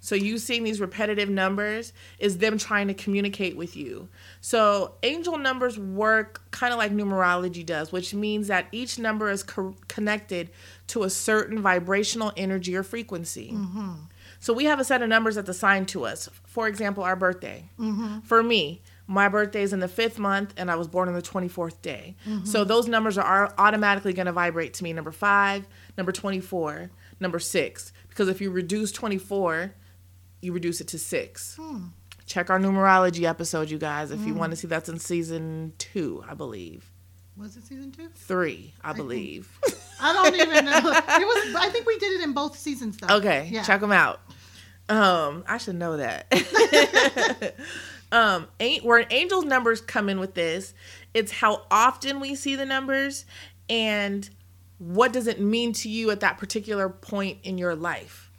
So 0.00 0.14
you 0.14 0.38
seeing 0.38 0.64
these 0.64 0.80
repetitive 0.80 1.28
numbers 1.28 1.92
is 2.18 2.38
them 2.38 2.58
trying 2.58 2.88
to 2.88 2.94
communicate 2.94 3.56
with 3.56 3.76
you. 3.76 4.08
So 4.40 4.94
angel 5.02 5.36
numbers 5.36 5.78
work 5.78 6.42
kind 6.50 6.72
of 6.72 6.78
like 6.78 6.92
numerology 6.92 7.64
does, 7.64 7.92
which 7.92 8.14
means 8.14 8.48
that 8.48 8.66
each 8.72 8.98
number 8.98 9.30
is 9.30 9.42
co- 9.42 9.76
connected 9.88 10.50
to 10.88 11.02
a 11.02 11.10
certain 11.10 11.60
vibrational 11.60 12.32
energy 12.36 12.74
or 12.74 12.82
frequency. 12.82 13.52
Mm-hmm. 13.52 13.92
So 14.40 14.54
we 14.54 14.64
have 14.64 14.80
a 14.80 14.84
set 14.84 15.02
of 15.02 15.08
numbers 15.10 15.34
that's 15.34 15.50
assigned 15.50 15.88
to 15.88 16.06
us. 16.06 16.30
For 16.44 16.66
example, 16.66 17.04
our 17.04 17.14
birthday. 17.14 17.68
Mm-hmm. 17.78 18.20
For 18.20 18.42
me, 18.42 18.80
my 19.06 19.28
birthday 19.28 19.62
is 19.62 19.72
in 19.74 19.80
the 19.80 19.88
fifth 19.88 20.18
month, 20.18 20.54
and 20.56 20.70
I 20.70 20.76
was 20.76 20.88
born 20.88 21.08
on 21.08 21.14
the 21.14 21.20
24th 21.20 21.82
day. 21.82 22.16
Mm-hmm. 22.26 22.46
So 22.46 22.64
those 22.64 22.88
numbers 22.88 23.18
are 23.18 23.52
automatically 23.58 24.14
going 24.14 24.26
to 24.26 24.32
vibrate 24.32 24.72
to 24.74 24.84
me 24.84 24.94
number 24.94 25.12
five, 25.12 25.66
number 25.98 26.12
24, 26.12 26.90
number 27.18 27.38
six. 27.38 27.92
Because 28.08 28.28
if 28.28 28.40
you 28.40 28.50
reduce 28.50 28.92
24, 28.92 29.74
you 30.40 30.52
reduce 30.52 30.80
it 30.80 30.88
to 30.88 30.98
six. 30.98 31.58
Check 32.26 32.48
our 32.50 32.58
numerology 32.60 33.24
episode, 33.24 33.70
you 33.70 33.78
guys, 33.78 34.10
if 34.10 34.24
you 34.26 34.34
want 34.34 34.50
to 34.52 34.56
see 34.56 34.66
that's 34.68 34.88
in 34.88 34.98
season 34.98 35.72
two, 35.78 36.24
I 36.28 36.34
believe. 36.34 36.90
Was 37.36 37.56
it 37.56 37.64
season 37.64 37.90
two? 37.90 38.08
Three, 38.14 38.72
I 38.84 38.92
believe. 38.92 39.48
I 40.00 40.12
don't 40.12 40.34
even 40.34 40.64
know. 40.66 40.76
It 40.78 40.84
was. 41.26 41.54
I 41.56 41.68
think 41.70 41.86
we 41.86 41.98
did 41.98 42.12
it 42.12 42.22
in 42.22 42.32
both 42.32 42.56
seasons 42.58 42.96
though. 42.98 43.16
Okay, 43.16 43.48
Yeah. 43.50 43.62
check 43.64 43.80
them 43.80 43.92
out. 43.92 44.20
Um, 44.88 45.44
I 45.48 45.58
should 45.58 45.76
know 45.76 45.96
that. 45.96 46.26
um, 48.12 48.48
ain't 48.58 48.84
where 48.84 49.06
angels 49.10 49.44
numbers 49.44 49.80
come 49.80 50.08
in 50.08 50.18
with 50.20 50.34
this. 50.34 50.74
It's 51.14 51.32
how 51.32 51.62
often 51.70 52.20
we 52.20 52.34
see 52.34 52.56
the 52.56 52.66
numbers 52.66 53.24
and 53.68 54.28
what 54.78 55.12
does 55.12 55.26
it 55.26 55.40
mean 55.40 55.72
to 55.74 55.88
you 55.88 56.10
at 56.10 56.20
that 56.20 56.38
particular 56.38 56.88
point 56.88 57.38
in 57.42 57.56
your 57.58 57.74
life. 57.74 58.29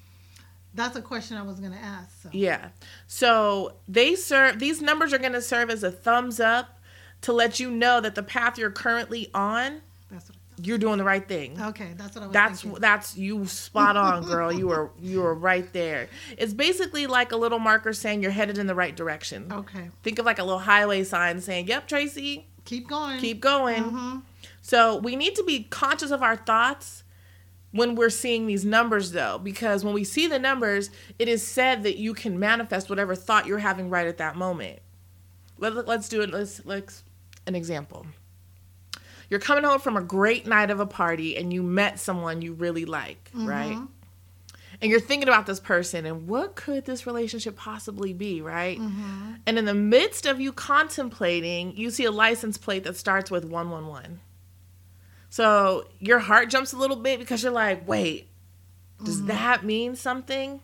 That's 0.74 0.96
a 0.96 1.02
question 1.02 1.38
I 1.38 1.42
was 1.44 1.60
going 1.60 1.74
to 1.74 1.78
ask. 1.78 2.22
So. 2.24 2.30
Yeah. 2.32 2.70
So 3.08 3.74
they 3.88 4.16
serve 4.16 4.60
these 4.60 4.82
numbers 4.82 5.12
are 5.14 5.18
going 5.18 5.34
to 5.34 5.42
serve 5.42 5.70
as 5.70 5.84
a 5.84 5.92
thumbs 5.92 6.40
up 6.40 6.80
to 7.22 7.34
let 7.34 7.60
you 7.60 7.70
know 7.70 8.00
that 8.02 8.16
the 8.16 8.24
path 8.24 8.58
you're 8.58 8.72
currently 8.72 9.30
on, 9.34 9.82
That's 10.10 10.30
what. 10.30 10.38
you're 10.66 10.78
doing 10.78 10.98
the 10.98 11.04
right 11.04 11.28
thing. 11.28 11.62
Okay, 11.62 11.94
that's 11.98 12.16
what 12.16 12.24
I 12.24 12.28
was. 12.28 12.34
That's 12.34 12.62
thinking. 12.62 12.82
that's 12.82 13.18
you 13.18 13.46
spot 13.48 13.98
on, 13.98 14.24
girl. 14.24 14.52
You 14.52 14.72
are 14.72 14.92
you 15.02 15.24
are 15.24 15.34
right 15.34 15.72
there. 15.74 16.08
It's 16.38 16.54
basically 16.54 17.06
like 17.06 17.32
a 17.32 17.38
little 17.38 17.60
marker 17.60 17.94
saying 17.94 18.22
you're 18.24 18.32
headed 18.32 18.58
in 18.58 18.68
the 18.68 18.76
right 18.76 18.96
direction. 18.96 19.52
Okay, 19.52 19.90
Think 20.04 20.20
of 20.20 20.26
like 20.26 20.40
a 20.40 20.44
little 20.44 20.60
highway 20.60 21.04
sign 21.04 21.42
saying, 21.42 21.68
"Yep, 21.68 21.88
Tracy, 21.88 22.48
keep 22.66 22.88
going. 22.88 23.20
keep 23.20 23.40
going." 23.42 23.84
Mhm. 23.84 24.22
So 24.62 24.96
we 24.96 25.16
need 25.16 25.36
to 25.36 25.44
be 25.44 25.64
conscious 25.64 26.12
of 26.12 26.24
our 26.24 26.38
thoughts 26.38 27.04
when 27.72 27.96
we're 27.96 28.10
seeing 28.10 28.48
these 28.48 28.66
numbers, 28.66 29.12
though, 29.12 29.38
because 29.38 29.84
when 29.84 29.94
we 29.94 30.04
see 30.04 30.28
the 30.28 30.40
numbers, 30.40 30.90
it 31.20 31.28
is 31.28 31.46
said 31.46 31.84
that 31.84 31.98
you 31.98 32.14
can 32.14 32.40
manifest 32.40 32.90
whatever 32.90 33.16
thought 33.16 33.46
you're 33.46 33.60
having 33.60 33.90
right 33.90 34.08
at 34.08 34.18
that 34.18 34.36
moment. 34.36 34.80
Let, 35.58 35.88
let's 35.88 36.10
do 36.10 36.22
it. 36.22 36.32
Let's 36.32 36.66
let's 36.66 37.04
an 37.48 37.56
example. 37.56 38.06
You're 39.30 39.40
coming 39.40 39.64
home 39.64 39.80
from 39.80 39.96
a 39.96 40.02
great 40.02 40.46
night 40.46 40.72
of 40.72 40.82
a 40.82 40.86
party 40.86 41.38
and 41.38 41.54
you 41.54 41.64
met 41.64 42.00
someone 42.00 42.42
you 42.42 42.54
really 42.54 42.84
like, 42.84 43.32
mm-hmm. 43.34 43.48
right? 43.48 43.78
and 44.82 44.90
you're 44.90 45.00
thinking 45.00 45.28
about 45.28 45.46
this 45.46 45.60
person 45.60 46.06
and 46.06 46.28
what 46.28 46.56
could 46.56 46.86
this 46.86 47.06
relationship 47.06 47.56
possibly 47.56 48.14
be, 48.14 48.42
right? 48.42 48.80
Mm-hmm. 48.80 49.34
And 49.46 49.60
in 49.60 49.66
the 49.66 49.76
midst 49.76 50.26
of 50.26 50.42
you 50.42 50.52
contemplating, 50.52 51.78
you 51.78 51.92
see 51.92 52.06
a 52.06 52.12
license 52.12 52.58
plate 52.58 52.84
that 52.86 52.98
starts 52.98 53.30
with 53.30 53.46
111. 53.46 54.20
So 55.32 55.86
your 56.00 56.20
heart 56.20 56.50
jumps 56.50 56.74
a 56.74 56.78
little 56.78 56.98
bit 56.98 57.18
because 57.18 57.42
you're 57.42 57.54
like, 57.54 57.88
wait, 57.88 58.28
does 59.02 59.20
mm-hmm. 59.20 59.28
that 59.28 59.64
mean 59.64 59.96
something? 59.96 60.60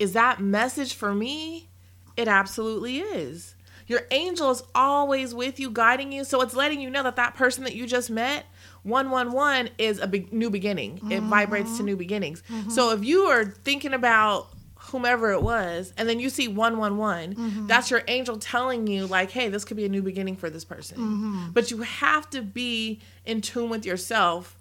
Is 0.00 0.14
that 0.14 0.40
message 0.40 0.94
for 0.94 1.14
me? 1.14 1.68
It 2.16 2.26
absolutely 2.26 2.98
is. 2.98 3.54
Your 3.86 4.00
angel 4.10 4.50
is 4.50 4.64
always 4.74 5.32
with 5.32 5.60
you, 5.60 5.70
guiding 5.70 6.10
you. 6.10 6.24
So 6.24 6.42
it's 6.42 6.54
letting 6.54 6.80
you 6.80 6.90
know 6.90 7.04
that 7.04 7.14
that 7.16 7.36
person 7.36 7.62
that 7.64 7.76
you 7.76 7.86
just 7.86 8.10
met, 8.10 8.46
111, 8.82 9.70
is 9.78 10.00
a 10.00 10.08
big, 10.08 10.32
new 10.32 10.50
beginning. 10.50 11.00
It 11.08 11.20
vibrates 11.20 11.70
to 11.70 11.76
mm-hmm. 11.76 11.86
new 11.86 11.96
beginnings. 11.96 12.42
Mm-hmm. 12.50 12.70
So 12.70 12.90
if 12.90 13.04
you 13.04 13.22
are 13.26 13.44
thinking 13.44 13.94
about 13.94 14.48
whomever 14.88 15.32
it 15.32 15.42
was, 15.42 15.92
and 15.96 16.08
then 16.08 16.20
you 16.20 16.30
see 16.30 16.48
111, 16.48 17.34
mm-hmm. 17.34 17.66
that's 17.66 17.90
your 17.90 18.02
angel 18.08 18.36
telling 18.36 18.86
you, 18.86 19.06
like, 19.06 19.30
hey, 19.30 19.48
this 19.48 19.64
could 19.64 19.76
be 19.76 19.84
a 19.84 19.88
new 19.88 20.02
beginning 20.02 20.36
for 20.36 20.50
this 20.50 20.64
person. 20.64 20.98
Mm-hmm. 20.98 21.50
But 21.52 21.70
you 21.70 21.78
have 21.78 22.28
to 22.30 22.42
be 22.42 23.00
in 23.24 23.40
tune 23.40 23.70
with 23.70 23.86
yourself 23.86 24.58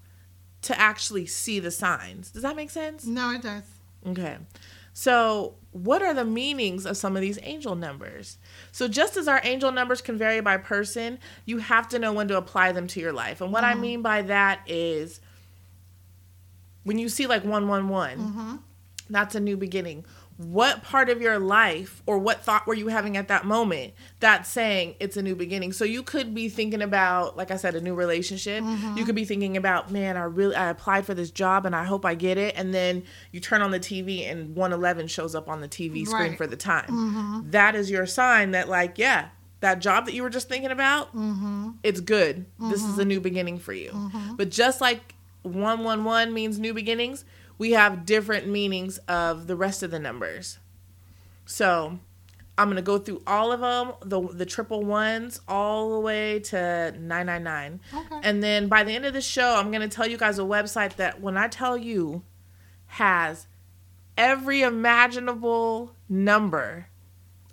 to 0.64 0.80
actually 0.80 1.26
see 1.26 1.60
the 1.60 1.72
signs. 1.72 2.32
Does 2.32 2.44
that 2.44 2.56
make 2.56 2.70
sense? 2.70 3.06
No, 3.06 3.32
it 3.32 3.42
does. 3.42 3.64
Okay. 4.06 4.38
So, 4.94 5.54
what 5.72 6.02
are 6.02 6.14
the 6.14 6.26
meanings 6.26 6.88
of 6.88 6.98
some 6.98 7.16
of 7.16 7.22
these 7.22 7.38
angel 7.44 7.76
numbers? 7.76 8.40
So, 8.72 8.88
just 8.88 9.16
as 9.16 9.28
our 9.28 9.40
angel 9.44 9.72
numbers 9.72 10.02
can 10.02 10.18
vary 10.18 10.42
by 10.42 10.58
person, 10.58 11.20
you 11.46 11.60
have 11.60 11.88
to 11.90 12.00
know 12.00 12.12
when 12.14 12.28
to 12.30 12.38
apply 12.38 12.72
them 12.72 12.88
to 12.88 13.00
your 13.00 13.14
life. 13.14 13.40
And 13.40 13.54
what 13.54 13.64
I 13.64 13.74
mm-hmm. 13.74 13.82
mean 13.82 14.02
by 14.02 14.24
that 14.24 14.62
is 14.66 15.22
when 16.84 16.98
you 16.98 17.10
see 17.10 17.28
like 17.28 17.44
111, 17.44 18.60
that's 19.10 19.36
a 19.36 19.40
new 19.40 19.58
beginning. 19.58 20.06
What 20.38 20.84
part 20.84 21.10
of 21.10 21.20
your 21.20 21.40
life 21.40 22.04
or 22.06 22.20
what 22.20 22.44
thought 22.44 22.68
were 22.68 22.76
you 22.76 22.90
having 22.90 23.18
at 23.18 23.28
that 23.30 23.44
moment 23.44 23.94
that's 24.20 24.48
saying 24.48 24.94
it's 25.00 25.18
a 25.18 25.24
new 25.24 25.36
beginning? 25.36 25.74
So 25.74 25.84
you 25.84 26.04
could 26.04 26.36
be 26.36 26.48
thinking 26.48 26.84
about, 26.84 27.36
like 27.36 27.50
I 27.50 27.56
said, 27.56 27.74
a 27.74 27.82
new 27.82 27.96
relationship. 27.96 28.64
Mm-hmm. 28.64 28.98
You 28.98 29.06
could 29.06 29.16
be 29.16 29.26
thinking 29.26 29.58
about, 29.58 29.92
man, 29.92 30.16
I 30.16 30.26
really 30.26 30.56
I 30.56 30.70
applied 30.70 31.08
for 31.08 31.16
this 31.16 31.32
job 31.32 31.66
and 31.66 31.76
I 31.76 31.86
hope 31.86 32.06
I 32.06 32.14
get 32.14 32.38
it. 32.38 32.54
And 32.56 32.72
then 32.72 33.04
you 33.32 33.40
turn 33.40 33.64
on 33.64 33.72
the 33.72 33.80
TV 33.80 34.30
and 34.30 34.56
111 34.56 35.08
shows 35.08 35.34
up 35.34 35.50
on 35.50 35.62
the 35.62 35.68
TV 35.68 36.06
screen 36.06 36.30
Right. 36.30 36.38
for 36.38 36.46
the 36.46 36.56
time. 36.56 36.86
Mm-hmm. 36.86 37.50
That 37.50 37.74
is 37.74 37.90
your 37.90 38.06
sign 38.06 38.52
that, 38.52 38.70
like, 38.70 39.00
yeah, 39.00 39.30
that 39.62 39.80
job 39.80 40.06
that 40.06 40.14
you 40.14 40.22
were 40.22 40.30
just 40.30 40.48
thinking 40.48 40.70
about, 40.70 41.16
mm-hmm. 41.16 41.72
it's 41.82 42.00
good. 42.00 42.46
This 42.60 42.84
is 42.84 43.00
a 43.00 43.06
new 43.06 43.20
beginning 43.20 43.58
for 43.58 43.74
you. 43.74 44.12
But 44.36 44.52
just 44.52 44.82
like 44.82 45.16
111 45.42 46.32
means 46.32 46.60
new 46.60 46.76
beginnings, 46.76 47.26
we 47.58 47.72
have 47.72 48.06
different 48.06 48.48
meanings 48.48 48.98
of 49.08 49.48
the 49.48 49.56
rest 49.56 49.84
of 49.84 49.92
the 49.92 50.00
numbers. 50.00 50.60
So 51.46 52.00
I'm 52.58 52.70
gonna 52.70 52.82
go 52.82 52.98
through 52.98 53.22
all 53.28 53.52
of 53.52 53.60
them, 53.60 53.94
the 54.02 54.22
the 54.34 54.46
triple 54.46 54.84
ones, 54.84 55.40
all 55.48 55.94
the 55.94 56.00
way 56.00 56.40
to 56.40 56.94
999. 57.00 57.80
Okay. 57.94 58.20
And 58.24 58.44
then 58.44 58.68
by 58.68 58.84
the 58.84 58.94
end 58.94 59.06
of 59.06 59.14
the 59.14 59.22
show, 59.22 59.56
I'm 59.56 59.72
gonna 59.72 59.88
tell 59.88 60.08
you 60.08 60.18
guys 60.18 60.40
a 60.40 60.44
website 60.44 60.96
that 60.96 61.22
when 61.22 61.38
I 61.38 61.48
tell 61.48 61.78
you 61.78 62.24
has 62.88 63.48
every 64.18 64.62
imaginable 64.62 65.96
number. 66.10 66.88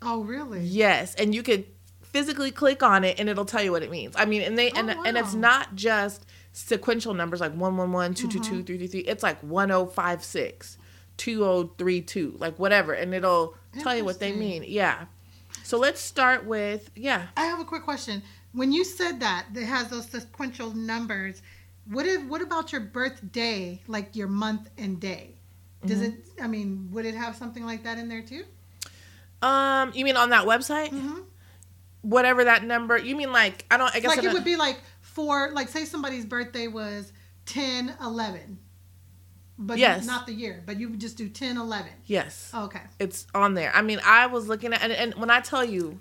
Oh, 0.00 0.23
really? 0.23 0.61
Yes, 0.61 1.14
and 1.14 1.34
you 1.34 1.42
could 1.42 1.66
physically 2.02 2.50
click 2.50 2.82
on 2.82 3.04
it 3.04 3.18
and 3.18 3.28
it'll 3.28 3.44
tell 3.44 3.62
you 3.62 3.73
what 3.73 3.82
it 3.82 3.90
means. 3.90 4.14
I 4.16 4.25
mean, 4.25 4.42
and 4.42 4.56
they 4.56 4.70
and 4.70 4.90
Oh, 4.90 5.02
and 5.04 5.16
it's 5.16 5.34
not 5.34 5.75
just 5.75 6.25
sequential 6.54 7.12
numbers 7.12 7.40
like 7.40 7.52
111, 7.52 8.14
222, 8.14 8.62
333. 8.64 9.00
It's 9.00 9.23
like 9.23 9.38
1056, 9.42 10.78
2032, 11.16 12.37
like 12.38 12.58
whatever, 12.58 12.92
and 12.94 13.12
it'll 13.12 13.54
tell 13.80 13.94
you 13.94 14.04
what 14.04 14.20
they 14.20 14.32
mean. 14.32 14.64
Yeah. 14.66 15.04
So 15.62 15.78
let's 15.78 16.00
start 16.00 16.46
with 16.46 16.90
yeah. 16.94 17.26
I 17.37 17.44
have 17.46 17.61
a 17.61 17.64
quick 17.64 17.82
question. 17.82 18.23
When 18.52 18.70
you 18.73 18.84
said 18.84 19.20
that 19.20 19.46
it 19.54 19.64
has 19.64 19.88
those 19.88 20.06
sequential 20.06 20.73
numbers, 20.75 21.42
what 21.90 22.06
if 22.06 22.23
what 22.25 22.40
about 22.40 22.70
your 22.73 22.80
birthday, 22.82 23.80
like 23.88 24.14
your 24.16 24.28
month 24.28 24.70
and 24.78 25.00
day? 25.00 25.34
Does 25.84 25.99
Mm-hmm. 25.99 26.04
it? 26.04 26.42
I 26.42 26.46
mean, 26.46 26.88
would 26.92 27.04
it 27.04 27.14
have 27.14 27.37
something 27.37 27.66
like 27.66 27.82
that 27.82 27.99
in 27.99 28.08
there 28.08 28.23
too? 28.23 28.44
Um, 29.42 29.92
you 29.94 30.04
mean 30.04 30.16
on 30.16 30.30
that 30.30 30.46
website? 30.46 30.92
Whatever 32.02 32.44
that 32.44 32.64
number. 32.64 32.96
You 32.99 33.16
mean 33.16 33.32
like 33.32 33.64
I 33.70 33.76
don't. 33.76 33.94
I 33.94 34.00
guess 34.00 34.16
Like 34.16 34.25
it 34.25 34.32
would 34.32 34.44
be 34.44 34.56
like 34.56 34.78
for 35.14 35.50
like 35.52 35.68
say 35.68 35.85
somebody's 35.85 36.26
birthday 36.26 36.66
was 36.66 37.12
10, 37.47 37.94
11. 38.02 38.59
But 39.56 39.78
Yes. 39.78 40.04
not 40.04 40.26
the 40.26 40.33
year, 40.33 40.62
but 40.66 40.80
you 40.80 40.88
would 40.88 41.00
just 41.00 41.16
do 41.16 41.28
10, 41.28 41.56
11. 41.56 41.90
Yes. 42.06 42.50
Oh, 42.52 42.64
okay. 42.64 42.80
it's 42.99 43.26
on 43.35 43.54
there. 43.54 43.71
I 43.75 43.83
mean, 43.83 44.00
I 44.04 44.26
was 44.26 44.49
looking 44.49 44.73
at 44.73 44.83
and, 44.83 44.92
and 44.92 45.14
when 45.14 45.30
I 45.30 45.40
tell 45.40 45.64
you 45.64 46.00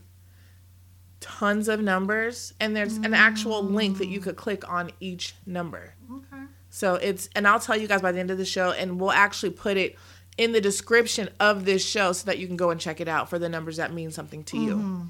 tons 1.19 1.67
of 1.69 1.79
numbers 1.79 2.53
and 2.59 2.75
there's 2.75 2.97
an 2.97 3.13
actual 3.13 3.63
link 3.63 3.99
that 3.99 4.07
you 4.07 4.19
could 4.19 4.35
click 4.35 4.67
on 4.69 4.91
each 4.99 5.35
number. 5.45 5.93
Okay. 6.11 6.43
So 6.69 6.95
it's 6.95 7.29
and 7.35 7.47
I'll 7.47 7.59
tell 7.59 7.77
you 7.77 7.87
guys 7.87 8.01
by 8.01 8.11
the 8.11 8.19
end 8.19 8.31
of 8.31 8.37
the 8.37 8.45
show 8.45 8.71
and 8.71 8.99
we'll 8.99 9.11
actually 9.11 9.51
put 9.51 9.77
it 9.77 9.95
in 10.37 10.51
the 10.51 10.59
description 10.59 11.29
of 11.39 11.63
this 11.63 11.85
show 11.87 12.11
so 12.11 12.25
that 12.25 12.39
you 12.39 12.47
can 12.47 12.57
go 12.57 12.71
and 12.71 12.81
check 12.81 12.99
it 12.99 13.07
out 13.07 13.29
for 13.29 13.37
the 13.37 13.47
numbers 13.47 13.77
that 13.77 13.93
mean 13.93 14.09
something 14.09 14.43
to 14.45 14.57
you. 14.57 14.75
Mm-hmm. 14.75 15.03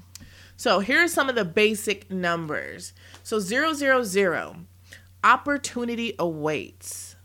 So 0.56 0.80
here 0.80 1.02
are 1.02 1.08
some 1.08 1.28
of 1.28 1.34
the 1.34 1.44
basic 1.44 2.10
numbers. 2.10 2.92
So 3.22 3.38
000 3.38 4.56
opportunity 5.22 6.14
awaits. 6.18 7.16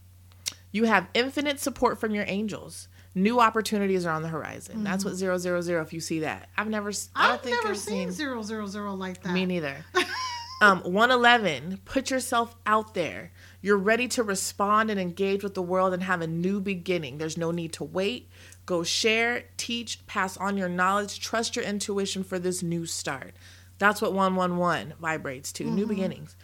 You 0.72 0.86
have 0.86 1.08
infinite 1.14 1.60
support 1.60 2.00
from 2.00 2.14
your 2.14 2.26
angels. 2.28 2.88
New 3.16 3.40
opportunities 3.40 4.06
are 4.06 4.14
on 4.14 4.22
the 4.22 4.28
horizon. 4.28 4.84
That's 4.84 5.04
what 5.04 5.16
000 5.16 5.82
if 5.82 5.94
you 5.94 6.00
see 6.00 6.20
that. 6.22 6.48
I've 6.56 6.70
never 6.70 6.90
I 7.16 7.28
don't 7.28 7.34
I've 7.34 7.42
think 7.42 7.58
never 7.58 7.70
I've 7.70 7.78
seen 7.78 8.12
zero 8.12 8.42
zero 8.44 8.68
zero 8.68 8.94
like 8.94 9.24
that. 9.24 9.34
me 9.34 9.46
neither. 9.46 9.84
um, 10.62 10.80
111, 10.82 11.82
put 11.86 12.12
yourself 12.12 12.56
out 12.66 12.94
there. 12.94 13.32
You're 13.62 13.78
ready 13.78 14.08
to 14.10 14.24
respond 14.24 14.92
and 14.92 15.00
engage 15.00 15.44
with 15.44 15.56
the 15.56 15.62
world 15.62 15.94
and 15.94 16.04
have 16.04 16.22
a 16.22 16.28
new 16.28 16.62
beginning. 16.62 17.18
There's 17.18 17.38
no 17.38 17.52
need 17.52 17.74
to 17.74 17.84
wait. 17.84 18.30
Go 18.70 18.84
share, 18.84 19.46
teach, 19.58 20.06
pass 20.06 20.38
on 20.38 20.56
your 20.56 20.70
knowledge, 20.70 21.20
trust 21.20 21.56
your 21.56 21.66
intuition 21.66 22.24
for 22.24 22.38
this 22.38 22.62
new 22.62 22.86
start. 22.86 23.34
That's 23.80 24.00
what 24.00 24.14
111 24.14 24.94
vibrates 25.02 25.52
to 25.54 25.64
new 25.64 25.82
mm-hmm. 25.82 25.90
beginnings. 25.90 26.36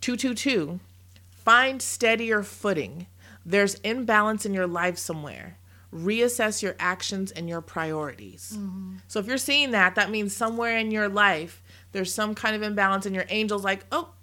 222, 0.00 0.80
find 1.28 1.82
steadier 1.82 2.42
footing. 2.42 3.08
There's 3.44 3.74
imbalance 3.80 4.46
in 4.46 4.54
your 4.54 4.66
life 4.66 4.96
somewhere. 4.96 5.58
Reassess 5.92 6.62
your 6.62 6.76
actions 6.78 7.30
and 7.30 7.46
your 7.46 7.60
priorities. 7.60 8.54
Mm-hmm. 8.56 8.96
So 9.06 9.20
if 9.20 9.26
you're 9.26 9.36
seeing 9.36 9.72
that, 9.72 9.96
that 9.96 10.10
means 10.10 10.34
somewhere 10.34 10.78
in 10.78 10.90
your 10.90 11.10
life 11.10 11.62
there's 11.92 12.14
some 12.14 12.34
kind 12.34 12.56
of 12.56 12.62
imbalance, 12.62 13.04
and 13.04 13.14
your 13.14 13.26
angel's 13.28 13.64
like, 13.64 13.84
"Oh, 13.92 14.14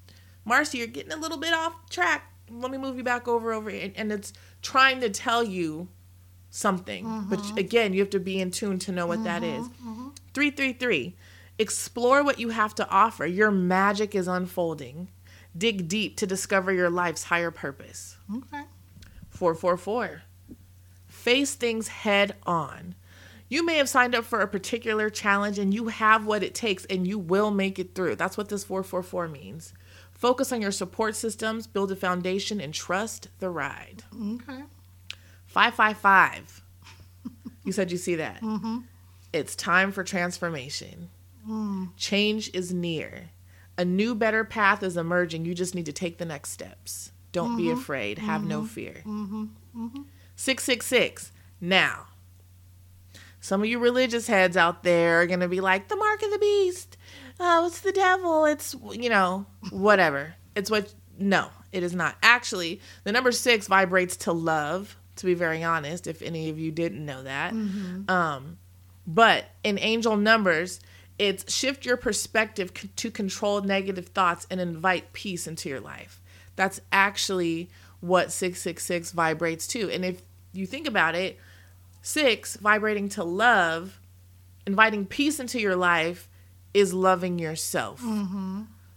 Marcy, 0.43 0.79
you're 0.79 0.87
getting 0.87 1.11
a 1.11 1.17
little 1.17 1.37
bit 1.37 1.53
off 1.53 1.87
track. 1.91 2.33
Let 2.49 2.71
me 2.71 2.79
move 2.79 2.97
you 2.97 3.03
back 3.03 3.27
over 3.27 3.53
over." 3.53 3.69
here." 3.69 3.91
And 3.95 4.11
it's 4.11 4.33
trying 4.63 5.01
to 5.01 5.09
tell 5.11 5.43
you 5.43 5.87
something, 6.53 7.25
but 7.29 7.39
mm-hmm. 7.39 7.57
again, 7.57 7.93
you 7.93 7.99
have 7.99 8.11
to 8.11 8.19
be 8.19 8.39
in 8.39 8.51
tune 8.51 8.77
to 8.77 8.91
know 8.91 9.07
what 9.07 9.23
that 9.23 9.41
mm-hmm. 9.41 9.61
is. 9.61 9.67
Mm-hmm. 9.69 10.09
Three 10.33 10.51
three 10.51 10.73
three. 10.73 11.15
Explore 11.57 12.23
what 12.23 12.39
you 12.39 12.49
have 12.49 12.75
to 12.75 12.87
offer. 12.89 13.25
Your 13.25 13.49
magic 13.51 14.13
is 14.13 14.27
unfolding. 14.27 15.09
Dig 15.57 15.87
deep 15.87 16.17
to 16.17 16.27
discover 16.27 16.71
your 16.71 16.89
life's 16.89 17.23
higher 17.23 17.51
purpose. 17.51 18.17
Okay. 18.31 18.63
444. 19.29 20.23
Face 21.07 21.55
things 21.55 21.87
head 21.87 22.35
on. 22.43 22.95
You 23.49 23.63
may 23.63 23.77
have 23.77 23.89
signed 23.89 24.15
up 24.15 24.25
for 24.25 24.41
a 24.41 24.47
particular 24.47 25.11
challenge 25.11 25.59
and 25.59 25.73
you 25.73 25.87
have 25.87 26.25
what 26.25 26.41
it 26.41 26.55
takes 26.55 26.85
and 26.85 27.07
you 27.07 27.19
will 27.19 27.51
make 27.51 27.77
it 27.77 27.93
through. 27.93 28.15
That's 28.15 28.37
what 28.37 28.49
this 28.49 28.63
444 28.63 29.27
means. 29.27 29.73
Focus 30.11 30.51
on 30.51 30.61
your 30.61 30.71
support 30.71 31.15
systems, 31.15 31.67
build 31.67 31.91
a 31.91 31.95
foundation, 31.95 32.59
and 32.59 32.73
trust 32.73 33.27
the 33.39 33.49
ride. 33.49 34.03
Okay. 34.15 34.63
555. 35.53 36.61
You 37.65 37.71
said 37.71 37.93
you 37.93 37.97
see 37.97 38.15
that. 38.15 38.41
Mm-hmm. 38.41 38.79
It's 39.31 39.55
time 39.55 39.93
for 39.93 40.03
transformation. 40.03 41.09
Mm. 41.49 41.91
Change 41.95 42.51
is 42.53 42.73
near. 42.73 43.29
A 43.77 43.85
new, 43.85 44.15
better 44.15 44.43
path 44.43 44.83
is 44.83 44.97
emerging. 44.97 45.45
You 45.45 45.55
just 45.55 45.73
need 45.73 45.85
to 45.85 45.93
take 45.93 46.17
the 46.17 46.25
next 46.25 46.49
steps. 46.49 47.13
Don't 47.31 47.55
be 47.55 47.63
mm-hmm. 47.63 47.79
afraid. 47.79 48.19
Have 48.19 48.43
no 48.43 48.63
mm-hmm. 48.63 48.67
fear. 48.67 49.03
666. 50.35 51.31
Now, 51.61 52.07
some 53.39 53.61
of 53.61 53.67
you 53.67 53.79
religious 53.79 54.27
heads 54.27 54.57
out 54.57 54.83
there 54.83 55.21
are 55.21 55.27
going 55.27 55.39
to 55.39 55.47
be 55.47 55.61
like, 55.61 55.87
the 55.87 55.95
mark 55.95 56.21
of 56.21 56.31
the 56.31 56.37
beast. 56.37 56.97
Oh, 57.39 57.65
it's 57.67 57.79
the 57.79 57.91
devil. 57.93 58.45
It's, 58.45 58.75
you 58.91 59.09
know, 59.09 59.45
whatever. 59.71 60.35
It's 60.55 60.69
what, 60.69 60.93
no, 61.17 61.49
it 61.71 61.81
is 61.81 61.95
not. 61.95 62.15
Actually, 62.21 62.81
the 63.03 63.11
number 63.11 63.31
six 63.31 63.67
vibrates 63.67 64.17
to 64.17 64.31
love, 64.31 64.97
to 65.17 65.25
be 65.25 65.33
very 65.33 65.63
honest, 65.63 66.07
if 66.07 66.21
any 66.21 66.49
of 66.49 66.57
you 66.59 66.71
didn't 66.71 67.05
know 67.05 67.23
that. 67.23 67.53
Um, 68.09 68.57
but 69.05 69.45
in 69.63 69.77
angel 69.79 70.15
numbers, 70.17 70.79
it's 71.19 71.53
shift 71.53 71.85
your 71.85 71.97
perspective 71.97 72.71
c- 72.75 72.89
to 72.95 73.11
control 73.11 73.61
negative 73.61 74.07
thoughts 74.07 74.47
and 74.49 74.59
invite 74.59 75.13
peace 75.13 75.45
into 75.47 75.69
your 75.69 75.79
life. 75.79 76.21
That's 76.55 76.79
actually 76.91 77.69
what 77.99 78.31
666 78.31 79.11
vibrates 79.11 79.67
to. 79.67 79.89
And 79.91 80.03
if 80.05 80.21
you 80.53 80.65
think 80.65 80.87
about 80.87 81.15
it, 81.15 81.39
Six, 82.05 82.57
vibrating 82.57 83.07
to 83.09 83.23
love, 83.23 84.01
inviting 84.67 85.05
peace 85.05 85.39
into 85.39 85.57
your 85.57 85.77
life 85.77 86.27
is 86.73 86.93
loving 86.93 87.39
yourself. 87.39 88.01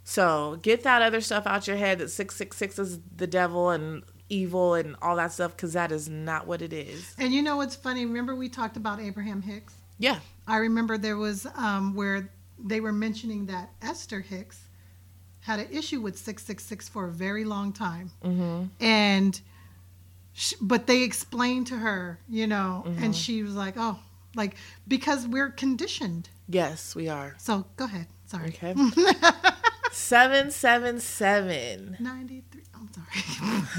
So 0.03 0.59
get 0.61 0.83
that 0.83 1.03
other 1.03 1.21
stuff 1.21 1.47
out 1.47 1.69
your 1.69 1.77
head 1.77 1.99
that 2.01 2.11
666 2.11 2.79
is 2.81 2.99
the 3.17 3.29
devil 3.29 3.71
and 3.71 4.03
evil 4.29 4.75
and 4.75 4.97
all 5.03 5.17
that 5.17 5.33
stuff 5.33 5.53
because 5.57 5.73
that 5.75 5.93
is 5.93 6.09
not 6.09 6.47
what 6.47 6.63
it 6.63 6.73
is. 6.73 7.15
And 7.19 7.33
you 7.33 7.43
know 7.43 7.57
what's 7.57 7.77
funny? 7.77 8.05
Remember 8.05 8.35
we 8.35 8.49
talked 8.49 8.77
about 8.77 9.01
Abraham 9.01 9.43
Hicks? 9.43 9.75
Yeah. 9.99 10.19
I 10.47 10.57
remember 10.59 10.99
there 10.99 11.17
was 11.17 11.47
um, 11.57 11.95
where 11.95 12.29
they 12.63 12.81
were 12.81 12.93
mentioning 12.93 13.47
that 13.47 13.71
Esther 13.83 14.21
Hicks 14.21 14.61
had 15.41 15.61
an 15.61 15.69
issue 15.71 16.01
with 16.01 16.17
666 16.19 16.89
for 16.89 17.07
a 17.07 17.11
very 17.13 17.45
long 17.45 17.73
time. 17.73 18.11
Mm-hmm. 18.25 18.65
And, 18.85 19.41
sh 20.35 20.55
but 20.61 20.87
they 20.87 21.03
explained 21.03 21.69
to 21.69 21.77
her, 21.77 22.19
you 22.29 22.47
know, 22.47 22.83
Mm-hmm. 22.87 23.05
and 23.05 23.15
she 23.17 23.43
was 23.43 23.55
like, 23.55 23.75
oh, 23.77 23.99
like, 24.35 24.57
because 24.89 25.27
we're 25.27 25.51
conditioned. 25.51 26.29
Yes, 26.49 26.95
we 26.95 27.09
are. 27.09 27.35
So 27.39 27.65
go 27.77 27.85
ahead. 27.85 28.07
Sorry. 28.27 28.49
Okay. 28.49 28.75
777. 29.97 31.97
93. 31.99 32.63
I'm 32.75 32.89
sorry. 32.93 33.07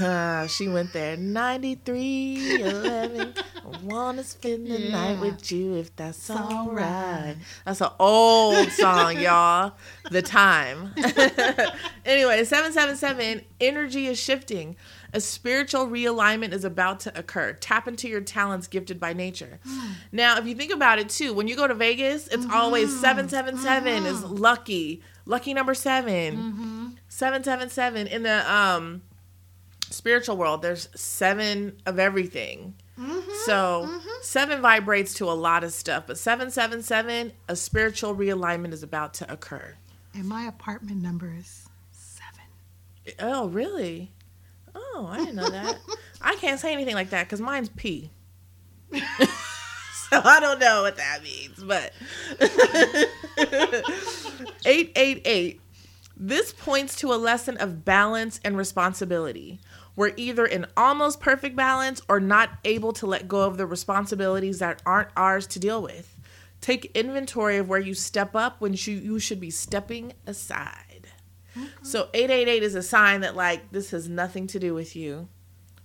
Ah, 0.00 0.46
she 0.48 0.68
went 0.68 0.92
there. 0.92 1.16
93, 1.16 2.60
11. 2.62 3.34
I 3.56 3.84
want 3.84 4.18
to 4.18 4.24
spend 4.24 4.66
the 4.66 4.90
night 4.90 5.20
with 5.20 5.50
you 5.52 5.76
if 5.76 5.94
that's 5.96 6.28
all 6.30 6.68
alright. 6.68 6.84
right. 6.84 7.36
That's 7.64 7.80
an 7.80 7.90
old 7.98 8.70
song, 8.72 9.18
y'all. 9.18 9.72
The 10.10 10.22
time. 10.22 10.92
anyway, 12.04 12.44
777. 12.44 13.42
Energy 13.60 14.06
is 14.06 14.20
shifting. 14.20 14.76
A 15.14 15.20
spiritual 15.20 15.86
realignment 15.86 16.52
is 16.52 16.64
about 16.64 17.00
to 17.00 17.18
occur. 17.18 17.54
Tap 17.54 17.88
into 17.88 18.08
your 18.08 18.20
talents 18.20 18.66
gifted 18.66 19.00
by 19.00 19.14
nature. 19.14 19.58
Now, 20.12 20.38
if 20.38 20.46
you 20.46 20.54
think 20.54 20.72
about 20.72 20.98
it 20.98 21.08
too, 21.08 21.32
when 21.32 21.48
you 21.48 21.56
go 21.56 21.66
to 21.66 21.74
Vegas, 21.74 22.26
it's 22.28 22.44
mm-hmm. 22.44 22.54
always 22.54 22.88
777 23.00 24.04
is 24.04 24.20
mm-hmm. 24.20 24.34
lucky. 24.34 25.02
Lucky 25.24 25.52
number 25.52 25.74
7 25.74 26.36
mm-hmm. 26.36 26.86
777 27.08 28.06
in 28.06 28.22
the 28.22 28.52
um 28.52 29.02
spiritual 29.90 30.36
world 30.36 30.62
there's 30.62 30.88
seven 30.94 31.80
of 31.86 31.98
everything. 31.98 32.74
So 33.44 34.00
seven 34.22 34.60
vibrates 34.60 35.14
to 35.14 35.24
a 35.26 35.32
lot 35.32 35.64
of 35.64 35.72
stuff 35.72 36.04
but 36.06 36.18
777 36.18 37.32
a 37.48 37.56
spiritual 37.56 38.14
realignment 38.14 38.72
is 38.72 38.82
about 38.82 39.14
to 39.14 39.32
occur. 39.32 39.74
And 40.14 40.26
my 40.26 40.44
apartment 40.44 41.02
number 41.02 41.34
is 41.38 41.68
seven. 41.92 43.14
oh 43.20 43.48
really 43.48 44.12
oh 44.74 45.08
i 45.10 45.18
didn't 45.18 45.36
know 45.36 45.48
that 45.50 45.78
i 46.20 46.34
can't 46.36 46.60
say 46.60 46.72
anything 46.72 46.94
like 46.94 47.10
that 47.10 47.24
because 47.24 47.40
mine's 47.40 47.68
p 47.70 48.10
so 48.92 50.20
i 50.24 50.40
don't 50.40 50.58
know 50.58 50.82
what 50.82 50.96
that 50.96 51.22
means 51.22 51.62
but 51.62 51.92
888 54.64 55.60
This 56.16 56.52
points 56.52 56.96
to 56.96 57.12
a 57.12 57.16
lesson 57.16 57.56
of 57.58 57.84
balance 57.84 58.40
and 58.44 58.56
responsibility. 58.56 59.60
We're 59.94 60.12
either 60.16 60.46
in 60.46 60.66
almost 60.76 61.20
perfect 61.20 61.54
balance 61.56 62.00
or 62.08 62.18
not 62.20 62.50
able 62.64 62.92
to 62.94 63.06
let 63.06 63.28
go 63.28 63.42
of 63.42 63.56
the 63.56 63.66
responsibilities 63.66 64.58
that 64.58 64.82
aren't 64.84 65.10
ours 65.16 65.46
to 65.48 65.58
deal 65.60 65.80
with. 65.82 66.16
Take 66.60 66.90
inventory 66.96 67.56
of 67.56 67.68
where 67.68 67.80
you 67.80 67.94
step 67.94 68.34
up 68.34 68.60
when 68.60 68.72
you, 68.74 68.94
you 68.94 69.18
should 69.20 69.40
be 69.40 69.50
stepping 69.50 70.12
aside. 70.26 70.87
So 71.82 72.08
888 72.14 72.62
is 72.62 72.74
a 72.74 72.82
sign 72.82 73.20
that, 73.22 73.36
like, 73.36 73.70
this 73.72 73.90
has 73.90 74.08
nothing 74.08 74.46
to 74.48 74.58
do 74.58 74.74
with 74.74 74.94
you. 74.96 75.28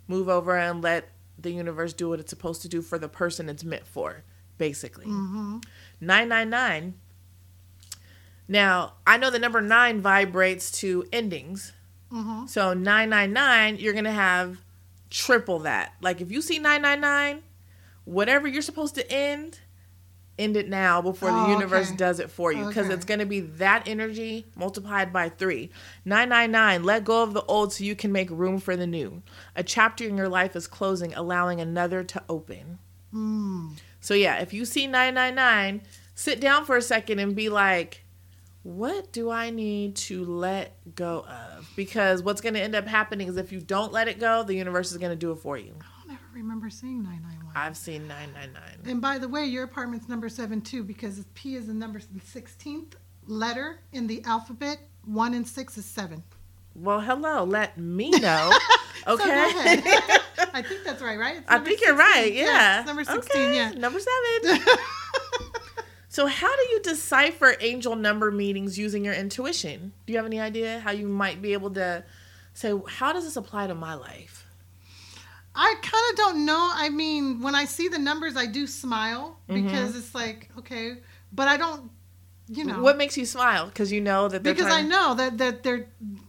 Move 0.08 0.30
over 0.30 0.58
and 0.58 0.82
let 0.82 1.10
the 1.38 1.52
universe 1.52 1.94
do 1.94 2.10
what 2.10 2.20
it's 2.20 2.30
supposed 2.30 2.62
to 2.62 2.70
do 2.70 2.82
for 2.82 2.98
the 2.98 3.10
person 3.10 3.50
it's 3.50 3.64
meant 3.64 3.88
for, 3.88 4.24
basically. 4.58 5.06
999 6.02 6.96
now, 8.48 8.94
I 9.08 9.18
know 9.18 9.30
the 9.30 9.40
number 9.40 9.62
nine 9.62 10.02
vibrates 10.02 10.72
to 10.80 11.06
endings. 11.12 11.74
Mm-hmm. 12.12 12.48
So 12.48 12.74
999, 12.74 13.78
you're 13.78 13.94
going 13.94 14.06
to 14.06 14.12
have 14.12 14.58
triple 15.10 15.60
that. 15.60 15.94
Like 16.02 16.22
if 16.22 16.32
you 16.32 16.42
see 16.42 16.60
999, 16.60 17.44
whatever 18.06 18.48
you're 18.48 18.62
supposed 18.62 18.96
to 18.96 19.12
end, 19.12 19.60
end 20.40 20.58
it 20.58 20.68
now 20.68 21.02
before 21.02 21.30
Oh, 21.30 21.44
the 21.44 21.50
universe 21.50 21.90
okay. 21.90 21.98
does 21.98 22.20
it 22.20 22.32
for 22.32 22.52
you. 22.52 22.66
Because 22.66 22.86
Okay. 22.88 22.96
it's 22.96 23.06
going 23.06 23.20
to 23.20 23.26
be 23.26 23.40
that 23.42 23.88
energy 23.88 24.46
multiplied 24.56 25.14
by 25.14 25.30
three. 25.30 25.70
999, 26.06 26.84
let 26.84 27.04
go 27.04 27.22
of 27.24 27.34
the 27.34 27.44
old 27.44 27.74
so 27.74 27.84
you 27.84 27.96
can 27.96 28.12
make 28.12 28.30
room 28.32 28.60
for 28.60 28.76
the 28.76 28.88
new. 28.88 29.22
A 29.56 29.64
chapter 29.64 30.06
in 30.08 30.18
your 30.18 30.30
life 30.30 30.56
is 30.56 30.66
closing, 30.68 31.14
allowing 31.14 31.62
another 31.62 32.04
to 32.04 32.24
open. 32.28 32.80
Mm. 33.14 33.74
So 34.02 34.14
yeah, 34.16 34.40
if 34.42 34.54
you 34.54 34.66
see 34.66 34.88
999, 34.88 35.82
sit 36.16 36.40
down 36.42 36.66
for 36.66 36.76
a 36.78 36.82
second 36.82 37.20
and 37.20 37.36
be 37.36 37.50
like, 37.50 38.04
what 38.64 39.12
do 39.12 39.30
I 39.30 39.50
need 39.50 39.96
to 39.98 40.24
let 40.24 40.76
go 40.96 41.26
of? 41.28 41.70
Because 41.76 42.24
what's 42.24 42.42
going 42.42 42.54
to 42.54 42.62
end 42.62 42.76
up 42.76 42.88
happening 42.88 43.28
is 43.28 43.38
if 43.38 43.52
you 43.52 43.60
don't 43.60 43.92
let 43.92 44.08
it 44.08 44.20
go, 44.20 44.44
the 44.44 44.56
universe 44.56 44.92
is 44.92 44.98
going 44.98 45.12
to 45.12 45.16
do 45.18 45.32
it 45.32 45.40
for 45.40 45.58
you. 45.58 45.76
I 46.34 46.38
remember 46.38 46.70
seeing 46.70 47.04
991. 47.04 47.54
I've 47.56 47.78
seen 47.78 48.08
999. 48.08 48.92
And 48.92 49.02
by 49.02 49.20
the 49.20 49.28
way, 49.28 49.46
your 49.46 49.64
apartment's 49.66 50.10
number 50.10 50.30
seven 50.30 50.62
too, 50.62 50.84
because 50.84 51.24
P 51.36 51.56
is 51.56 51.68
the 51.68 51.74
number 51.74 52.02
sixteenth 52.24 52.96
letter 53.28 53.80
in 53.92 54.08
the 54.08 54.24
alphabet. 54.26 54.80
One 55.06 55.34
and 55.36 55.48
six 55.48 55.78
is 55.78 55.86
seven. 55.86 56.24
Well, 56.76 57.02
hello, 57.02 57.44
let 57.44 57.78
me 57.78 58.10
know. 58.20 58.52
So 59.06 59.14
Okay. 59.14 59.30
ahead. 59.30 59.84
I 60.56 60.62
think 60.64 60.84
that's 60.84 61.02
right, 61.04 61.20
right? 61.20 61.44
I 61.48 61.56
number 61.56 61.70
think 61.70 61.82
you're 61.82 61.96
right. 61.96 62.34
Yeah. 62.34 62.80
it's 62.80 62.88
number 62.88 63.04
sixteen. 63.04 63.42
Okay, 63.50 63.56
Yeah. 63.56 63.70
Number 63.72 64.00
seven. 64.00 64.66
so, 66.10 66.26
how 66.26 66.56
do 66.56 66.62
you 66.72 66.80
decipher 66.82 67.56
angel 67.60 67.96
number 67.96 68.32
meanings 68.32 68.78
using 68.80 69.06
your 69.06 69.14
intuition? 69.14 69.94
Do 70.08 70.14
you 70.14 70.18
have 70.18 70.26
any 70.26 70.40
idea 70.40 70.80
how 70.80 70.92
you 70.92 71.08
might 71.08 71.42
be 71.42 71.54
able 71.54 71.70
to 71.72 72.04
say, 72.54 72.74
how 72.88 73.14
does 73.14 73.24
this 73.24 73.36
apply 73.36 73.68
to 73.68 73.76
my 73.76 73.94
life? 73.94 74.43
I 75.56 75.76
kind 75.82 76.06
of 76.12 76.16
don't 76.18 76.46
know. 76.46 76.70
I 76.74 76.90
mean, 76.90 77.42
when 77.42 77.54
I 77.56 77.66
see 77.66 77.88
the 77.88 78.00
numbers, 78.00 78.36
I 78.36 78.46
do 78.48 78.66
smile 78.68 79.40
Mm-hmm. 79.50 79.64
because 79.66 79.96
it's 79.96 80.16
like 80.16 80.50
okay, 80.60 80.98
but 81.32 81.48
I 81.48 81.58
don't, 81.58 81.92
you 82.48 82.64
know, 82.66 82.82
What 82.82 82.98
makes 82.98 83.18
you 83.18 83.26
smile? 83.26 83.68
Because 83.68 83.92
you 83.92 84.02
know 84.02 84.28
that 84.30 84.44
they're 84.44 84.54
because 84.54 84.72
I 84.72 84.82
know 84.84 85.14
that 85.16 85.38
that 85.38 85.64
they're 85.64 85.88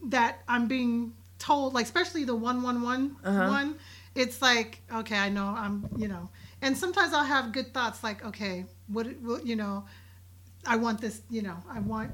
that 0.09 0.39
I'm 0.47 0.67
being 0.67 1.13
told, 1.39 1.73
like 1.73 1.85
especially 1.85 2.23
the 2.25 2.35
one 2.35 2.61
one 2.61 2.81
one 2.81 3.15
Uh-huh. 3.23 3.73
It's 4.15 4.41
like 4.41 4.81
okay, 5.01 5.17
I 5.17 5.29
know 5.29 5.45
I'm, 5.45 5.87
you 5.97 6.07
know, 6.07 6.29
and 6.61 6.77
sometimes 6.77 7.13
I'll 7.13 7.23
have 7.37 7.51
good 7.51 7.73
thoughts 7.73 8.03
like 8.03 8.23
okay, 8.25 8.65
what, 8.87 9.07
what 9.21 9.45
you 9.45 9.55
know, 9.55 9.85
I 10.65 10.75
want 10.77 11.01
this, 11.01 11.21
you 11.29 11.41
know, 11.41 11.57
I 11.69 11.79
want. 11.79 12.11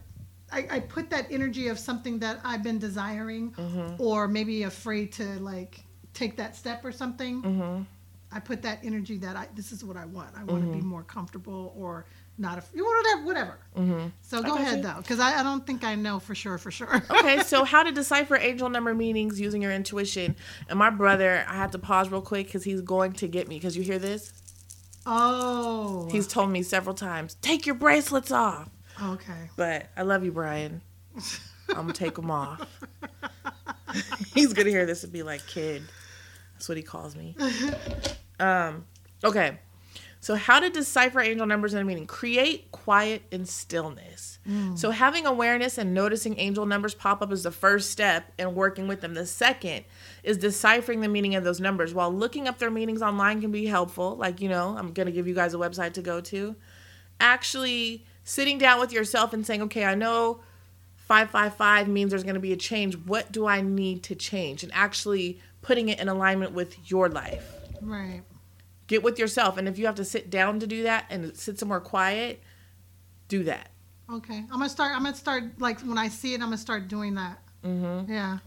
I, 0.53 0.67
I 0.69 0.79
put 0.81 1.09
that 1.11 1.27
energy 1.31 1.69
of 1.69 1.79
something 1.79 2.19
that 2.19 2.39
I've 2.43 2.61
been 2.63 2.77
desiring, 2.79 3.51
Mm-hmm. 3.57 4.01
or 4.01 4.27
maybe 4.27 4.63
afraid 4.63 5.11
to 5.13 5.23
like 5.39 5.83
take 6.13 6.37
that 6.37 6.55
step 6.55 6.83
or 6.85 6.91
something. 6.91 7.41
Mhm. 7.41 7.85
I 8.33 8.39
put 8.39 8.61
that 8.61 8.79
energy 8.83 9.17
that 9.19 9.35
I 9.35 9.47
this 9.55 9.71
is 9.71 9.83
what 9.83 9.97
I 9.97 10.05
want. 10.05 10.29
I 10.37 10.43
want 10.43 10.63
Mm-hmm. 10.63 10.71
to 10.73 10.77
be 10.79 10.83
more 10.83 11.03
comfortable 11.03 11.73
or 11.77 12.05
not 12.37 12.57
a 12.57 12.61
whatever 12.61 13.23
whatever. 13.25 13.57
Mhm. 13.77 14.11
So 14.21 14.41
go 14.41 14.55
ahead 14.55 14.77
you. 14.77 14.83
though, 14.83 14.95
because 14.97 15.19
I, 15.19 15.39
I 15.39 15.43
don't 15.43 15.67
think 15.67 15.83
I 15.83 15.95
know 15.95 16.17
for 16.19 16.33
sure 16.33 16.57
for 16.57 16.71
sure. 16.71 16.95
okay, 17.11 17.43
so 17.43 17.63
how 17.73 17.83
to 17.83 17.91
decipher 17.91 18.37
angel 18.37 18.69
number 18.69 18.93
meanings 18.95 19.39
using 19.39 19.61
your 19.61 19.71
intuition. 19.73 20.35
And 20.69 20.79
my 20.79 20.89
brother, 20.89 21.43
I 21.47 21.55
had 21.55 21.73
to 21.73 21.77
pause 21.79 22.09
real 22.09 22.21
quick 22.21 22.45
because 22.47 22.63
he's 22.63 22.81
going 22.81 23.13
to 23.13 23.27
get 23.27 23.47
me. 23.49 23.57
Because 23.57 23.75
you 23.75 23.83
hear 23.83 23.99
this? 23.99 24.31
oh, 25.05 26.07
He's 26.11 26.27
told 26.27 26.51
me 26.51 26.61
several 26.63 26.95
times, 26.95 27.35
take 27.41 27.65
your 27.65 27.75
bracelets 27.75 28.31
off. 28.31 28.69
okay. 29.01 29.49
But 29.57 29.87
I 29.97 30.03
love 30.03 30.23
you, 30.23 30.31
Brian. 30.31 30.81
I'm 31.69 31.75
going 31.75 31.87
to 31.87 31.93
take 31.93 32.15
them 32.15 32.29
off. 32.31 32.65
he's 34.33 34.53
going 34.53 34.65
to 34.65 34.71
hear 34.71 34.85
this 34.85 35.03
and 35.03 35.11
be 35.11 35.23
like, 35.23 35.45
kid. 35.47 35.83
That's 36.61 36.69
what 36.69 36.77
he 36.77 36.83
calls 36.83 37.15
me. 37.15 37.35
Um, 38.39 38.87
okay. 39.23 39.59
So, 40.19 40.33
how 40.33 40.59
to 40.59 40.71
decipher 40.71 41.19
angel 41.19 41.45
numbers 41.45 41.75
and 41.75 41.85
meaning? 41.87 42.07
Create 42.07 42.71
quiet 42.71 43.21
and 43.31 43.47
stillness. 43.47 44.39
So, 44.73 44.89
having 44.89 45.27
awareness 45.27 45.77
and 45.77 45.93
noticing 45.93 46.39
angel 46.39 46.65
numbers 46.65 46.95
pop 46.95 47.21
up 47.21 47.31
is 47.31 47.43
the 47.43 47.51
first 47.51 47.91
step 47.91 48.31
in 48.39 48.55
working 48.55 48.87
with 48.87 49.01
them. 49.01 49.13
The 49.13 49.27
second 49.27 49.85
is 50.23 50.39
deciphering 50.39 51.01
the 51.01 51.07
meaning 51.07 51.35
of 51.35 51.43
those 51.43 51.59
numbers. 51.59 51.93
While 51.93 52.11
looking 52.11 52.47
up 52.47 52.57
their 52.57 52.71
meanings 52.71 53.03
online 53.03 53.41
can 53.41 53.51
be 53.51 53.67
helpful, 53.67 54.15
like, 54.15 54.41
you 54.41 54.49
know, 54.49 54.75
I'm 54.75 54.91
going 54.91 55.05
to 55.05 55.11
give 55.11 55.27
you 55.27 55.35
guys 55.35 55.53
a 55.53 55.57
website 55.57 55.93
to 55.93 56.01
go 56.01 56.19
to. 56.21 56.55
Actually, 57.19 58.07
sitting 58.23 58.57
down 58.57 58.79
with 58.79 58.91
yourself 58.91 59.33
and 59.33 59.45
saying, 59.45 59.61
okay, 59.61 59.85
I 59.85 59.93
know 59.93 60.39
555 60.95 61.87
means 61.87 62.09
there's 62.09 62.23
going 62.23 62.33
to 62.33 62.41
be 62.41 62.53
a 62.53 62.57
change. 62.57 62.95
What 62.97 63.31
do 63.31 63.45
I 63.45 63.61
need 63.61 64.01
to 64.03 64.15
change? 64.15 64.63
And 64.63 64.71
actually 64.73 65.39
putting 65.61 65.89
it 65.89 65.99
in 65.99 66.07
alignment 66.09 66.51
with 66.53 66.89
your 66.91 67.09
life 67.09 67.47
Right. 67.81 68.21
get 68.87 69.03
with 69.03 69.17
yourself 69.19 69.57
and 69.57 69.67
if 69.67 69.77
you 69.79 69.85
have 69.85 69.95
to 69.95 70.05
sit 70.05 70.29
down 70.29 70.59
to 70.59 70.67
do 70.67 70.83
that 70.83 71.05
and 71.09 71.35
sit 71.37 71.57
somewhere 71.59 71.79
quiet 71.79 72.41
do 73.27 73.43
that 73.43 73.69
Okay. 74.13 74.39
I'm 74.39 74.47
gonna 74.59 74.67
start. 74.67 74.93
I'm 74.93 75.03
gonna 75.03 75.15
start 75.15 75.43
like 75.61 75.79
when 75.81 75.97
I 75.97 76.09
see 76.09 76.33
it. 76.33 76.41
I'm 76.41 76.47
gonna 76.47 76.57
start 76.57 76.89
doing 76.89 77.15
that. 77.15 77.39
mm-hmm. 77.63 78.11
Yeah. 78.11 78.39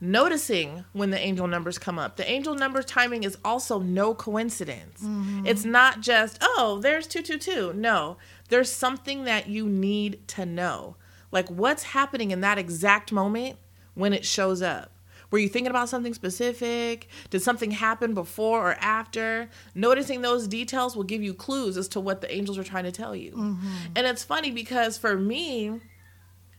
noticing 0.00 0.84
when 0.92 1.10
the 1.10 1.18
angel 1.18 1.46
numbers 1.46 1.78
come 1.78 1.98
up. 2.00 2.16
The 2.16 2.28
angel 2.28 2.54
number 2.56 2.82
timing 2.82 3.22
is 3.22 3.38
also 3.44 3.78
no 3.78 4.12
coincidence. 4.12 5.04
It's 5.46 5.64
not 5.64 6.00
just, 6.00 6.38
oh, 6.42 6.80
there's 6.82 7.06
222. 7.06 7.72
No, 7.78 8.16
there's 8.48 8.72
something 8.72 9.22
that 9.24 9.46
you 9.48 9.68
need 9.68 10.26
to 10.28 10.44
know. 10.44 10.96
Like 11.30 11.48
what's 11.48 11.84
happening 11.84 12.32
in 12.32 12.40
that 12.40 12.58
exact 12.58 13.12
moment 13.12 13.56
when 13.94 14.12
it 14.12 14.24
shows 14.24 14.62
up. 14.62 14.90
Were 15.34 15.40
you 15.40 15.48
thinking 15.48 15.70
about 15.70 15.88
something 15.88 16.14
specific? 16.14 17.08
Did 17.30 17.42
something 17.42 17.72
happen 17.72 18.14
before 18.14 18.70
or 18.70 18.74
after? 18.74 19.50
Noticing 19.74 20.22
those 20.22 20.46
details 20.46 20.94
will 20.94 21.02
give 21.02 21.24
you 21.24 21.34
clues 21.34 21.76
as 21.76 21.88
to 21.88 21.98
what 21.98 22.20
the 22.20 22.32
angels 22.32 22.56
are 22.56 22.62
trying 22.62 22.84
to 22.84 22.92
tell 22.92 23.16
you. 23.16 23.32
Mm-hmm. 23.32 23.66
And 23.96 24.06
it's 24.06 24.22
funny 24.22 24.52
because 24.52 24.96
for 24.96 25.16
me, 25.16 25.80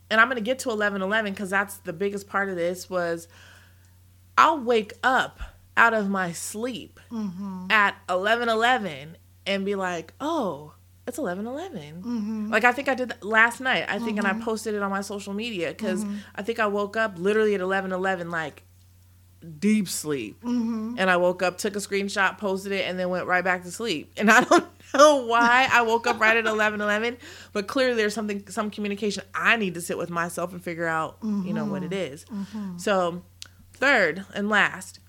and 0.10 0.20
I'm 0.20 0.28
going 0.28 0.36
to 0.36 0.42
get 0.42 0.60
to 0.60 0.68
1111 0.68 1.32
because 1.32 1.50
that's 1.50 1.78
the 1.78 1.94
biggest 1.94 2.28
part 2.28 2.50
of 2.50 2.58
this 2.58 2.90
was 2.90 3.30
I'll 4.38 4.60
wake 4.60 4.92
up 5.06 5.40
out 5.78 5.94
of 5.94 6.10
my 6.10 6.34
sleep 6.34 7.00
mm-hmm. 7.10 7.68
at 7.70 7.96
1111 8.10 9.16
and 9.48 9.64
be 9.64 9.76
like, 9.76 10.12
oh, 10.20 10.74
it's 11.08 11.18
1111. 11.18 12.02
Mm-hmm. 12.02 12.52
Like 12.52 12.63
I 12.63 12.72
think 12.72 12.89
I 12.89 12.96
did 12.96 13.10
that 13.10 13.24
last 13.24 13.62
night. 13.62 13.86
I 13.88 14.00
think 14.00 14.18
and 14.18 14.28
I 14.28 14.32
mm-hmm. 14.32 14.44
posted 14.44 14.74
it 14.74 14.82
on 14.82 14.89
my 14.89 15.02
social 15.02 15.34
media 15.34 15.70
because 15.70 16.04
mm-hmm. 16.04 16.18
I 16.36 16.41
think 16.41 16.60
I 16.60 16.68
woke 16.68 16.98
up 16.98 17.18
literally 17.18 17.54
at 17.54 17.62
1111 17.62 18.32
like 18.32 18.63
deep 19.60 19.88
sleep. 19.88 20.38
And 20.98 21.10
I 21.10 21.18
woke 21.18 21.44
up, 21.44 21.58
took 21.58 21.76
a 21.76 21.80
screenshot, 21.80 22.38
posted 22.38 22.72
it, 22.72 22.88
and 22.88 22.98
then 22.98 23.10
went 23.10 23.28
right 23.28 23.44
back 23.44 23.63
to 23.63 23.72
sleep. 23.72 24.13
And 24.18 24.32
I 24.32 24.44
don't 24.44 24.65
know 24.94 25.26
why 25.26 25.68
I 25.72 25.84
woke 25.84 26.08
up 26.08 26.20
right 26.20 26.38
at 26.38 26.46
1111, 26.46 27.18
but 27.54 27.68
clearly 27.68 27.96
there's 27.96 28.13
something, 28.13 28.48
some 28.48 28.72
communication 28.72 29.24
I 29.34 29.56
need 29.58 29.76
to 29.76 29.82
sit 29.82 29.98
with 29.98 30.10
myself 30.10 30.54
and 30.54 30.63
figure 30.63 30.88
out, 30.88 31.18
you 31.22 31.54
know, 31.54 31.65
what 31.65 31.84
it 31.84 31.94
is. 31.94 32.26
So, 32.78 33.24
third 33.74 34.26
and 34.34 34.50
last, 34.50 35.00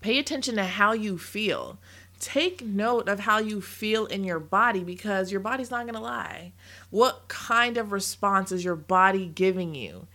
pay 0.00 0.18
attention 0.18 0.56
to 0.56 0.64
how 0.64 0.92
you 0.92 1.18
feel. 1.18 1.78
Take 2.20 2.64
note 2.64 3.08
of 3.08 3.20
how 3.20 3.38
you 3.38 3.60
feel 3.60 4.06
in 4.06 4.24
your 4.24 4.40
body 4.40 4.82
because 4.82 5.30
your 5.30 5.40
body's 5.40 5.70
not 5.70 5.84
going 5.84 5.94
to 5.94 6.00
lie. 6.00 6.52
What 6.90 7.28
kind 7.28 7.76
of 7.76 7.92
response 7.92 8.50
is 8.50 8.64
your 8.64 8.76
body 8.76 9.26
giving 9.26 9.74
you? 9.74 10.06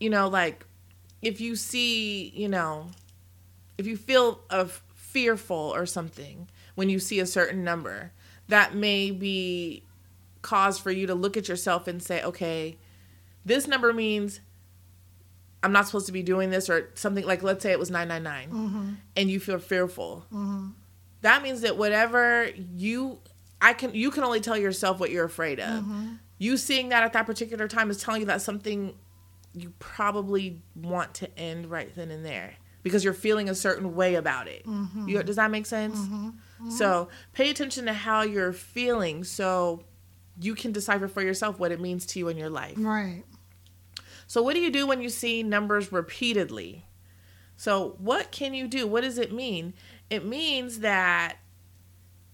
You 0.00 0.10
know, 0.10 0.28
like 0.28 0.64
if 1.20 1.40
you 1.40 1.56
see, 1.56 2.28
you 2.30 2.48
know, 2.48 2.90
if 3.76 3.86
you 3.86 3.96
feel 3.96 4.40
of 4.50 4.82
fearful 4.94 5.72
or 5.74 5.86
something 5.86 6.48
when 6.74 6.88
you 6.88 6.98
see 6.98 7.20
a 7.20 7.26
certain 7.26 7.62
number, 7.62 8.12
that 8.48 8.74
may 8.74 9.10
be 9.10 9.82
cause 10.42 10.78
for 10.78 10.90
you 10.90 11.06
to 11.06 11.14
look 11.14 11.36
at 11.36 11.48
yourself 11.48 11.86
and 11.86 12.02
say, 12.02 12.22
okay, 12.22 12.76
this 13.44 13.66
number 13.66 13.92
means 13.92 14.40
I'm 15.62 15.72
not 15.72 15.86
supposed 15.86 16.06
to 16.06 16.12
be 16.12 16.22
doing 16.22 16.50
this 16.50 16.68
or 16.68 16.90
something 16.94 17.24
like 17.24 17.42
let's 17.42 17.62
say 17.62 17.72
it 17.72 17.78
was 17.78 17.90
999 17.90 18.50
mm-hmm. 18.50 18.92
and 19.16 19.30
you 19.30 19.40
feel 19.40 19.58
fearful. 19.58 20.26
Mm-hmm. 20.32 20.68
That 21.24 21.42
means 21.42 21.62
that 21.62 21.76
whatever 21.76 22.50
you 22.76 23.18
I 23.60 23.72
can 23.72 23.94
you 23.94 24.10
can 24.10 24.24
only 24.24 24.40
tell 24.40 24.56
yourself 24.56 25.00
what 25.00 25.10
you're 25.10 25.24
afraid 25.24 25.58
of. 25.58 25.82
Mm-hmm. 25.82 26.14
You 26.38 26.56
seeing 26.56 26.90
that 26.90 27.02
at 27.02 27.14
that 27.14 27.24
particular 27.24 27.66
time 27.66 27.90
is 27.90 28.02
telling 28.02 28.20
you 28.20 28.26
that 28.26 28.42
something 28.42 28.94
you 29.54 29.72
probably 29.78 30.60
want 30.74 31.14
to 31.14 31.38
end 31.38 31.70
right 31.70 31.94
then 31.94 32.10
and 32.10 32.24
there 32.24 32.54
because 32.82 33.02
you're 33.04 33.14
feeling 33.14 33.48
a 33.48 33.54
certain 33.54 33.94
way 33.94 34.16
about 34.16 34.48
it. 34.48 34.66
Mm-hmm. 34.66 35.08
You, 35.08 35.22
does 35.22 35.36
that 35.36 35.50
make 35.50 35.64
sense? 35.64 35.98
Mm-hmm. 35.98 36.70
So 36.70 37.08
pay 37.32 37.48
attention 37.48 37.86
to 37.86 37.94
how 37.94 38.22
you're 38.22 38.52
feeling 38.52 39.24
so 39.24 39.84
you 40.38 40.54
can 40.54 40.72
decipher 40.72 41.08
for 41.08 41.22
yourself 41.22 41.58
what 41.58 41.72
it 41.72 41.80
means 41.80 42.04
to 42.06 42.18
you 42.18 42.28
in 42.28 42.36
your 42.36 42.50
life. 42.50 42.74
Right. 42.76 43.24
So, 44.26 44.42
what 44.42 44.54
do 44.54 44.60
you 44.60 44.70
do 44.70 44.86
when 44.86 45.00
you 45.00 45.08
see 45.08 45.42
numbers 45.42 45.92
repeatedly? 45.92 46.84
So, 47.56 47.96
what 47.98 48.30
can 48.30 48.54
you 48.54 48.66
do? 48.66 48.86
What 48.86 49.02
does 49.02 49.18
it 49.18 49.32
mean? 49.32 49.74
It 50.10 50.24
means 50.24 50.80
that 50.80 51.36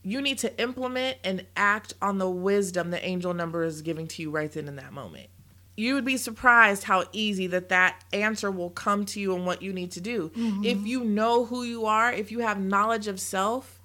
you 0.02 0.20
need 0.20 0.38
to 0.38 0.61
implement 0.61 1.18
and 1.24 1.46
act 1.56 1.94
on 2.00 2.18
the 2.18 2.28
wisdom 2.28 2.90
the 2.90 3.04
angel 3.04 3.35
number 3.35 3.64
is 3.64 3.83
giving 3.83 4.06
to 4.09 4.22
you 4.22 4.30
right 4.30 4.50
then 4.50 4.68
in 4.68 4.76
that 4.76 4.92
moment. 4.92 5.28
You 5.76 5.94
would 5.94 6.04
be 6.04 6.16
surprised 6.16 6.85
how 6.85 7.04
easy 7.12 7.46
that 7.48 7.68
that 7.70 8.04
answer 8.12 8.50
will 8.50 8.70
come 8.70 9.06
to 9.06 9.20
you 9.20 9.35
and 9.35 9.46
what 9.46 9.62
you 9.62 9.72
need 9.72 9.92
to 9.92 10.00
do. 10.00 10.30
Mm-hmm. 10.30 10.64
If 10.64 10.87
you 10.87 11.04
know 11.04 11.44
who 11.46 11.62
you 11.62 11.87
are, 11.87 12.12
if 12.12 12.30
you 12.30 12.40
have 12.40 12.61
knowledge 12.61 13.06
of 13.06 13.20
self, 13.20 13.80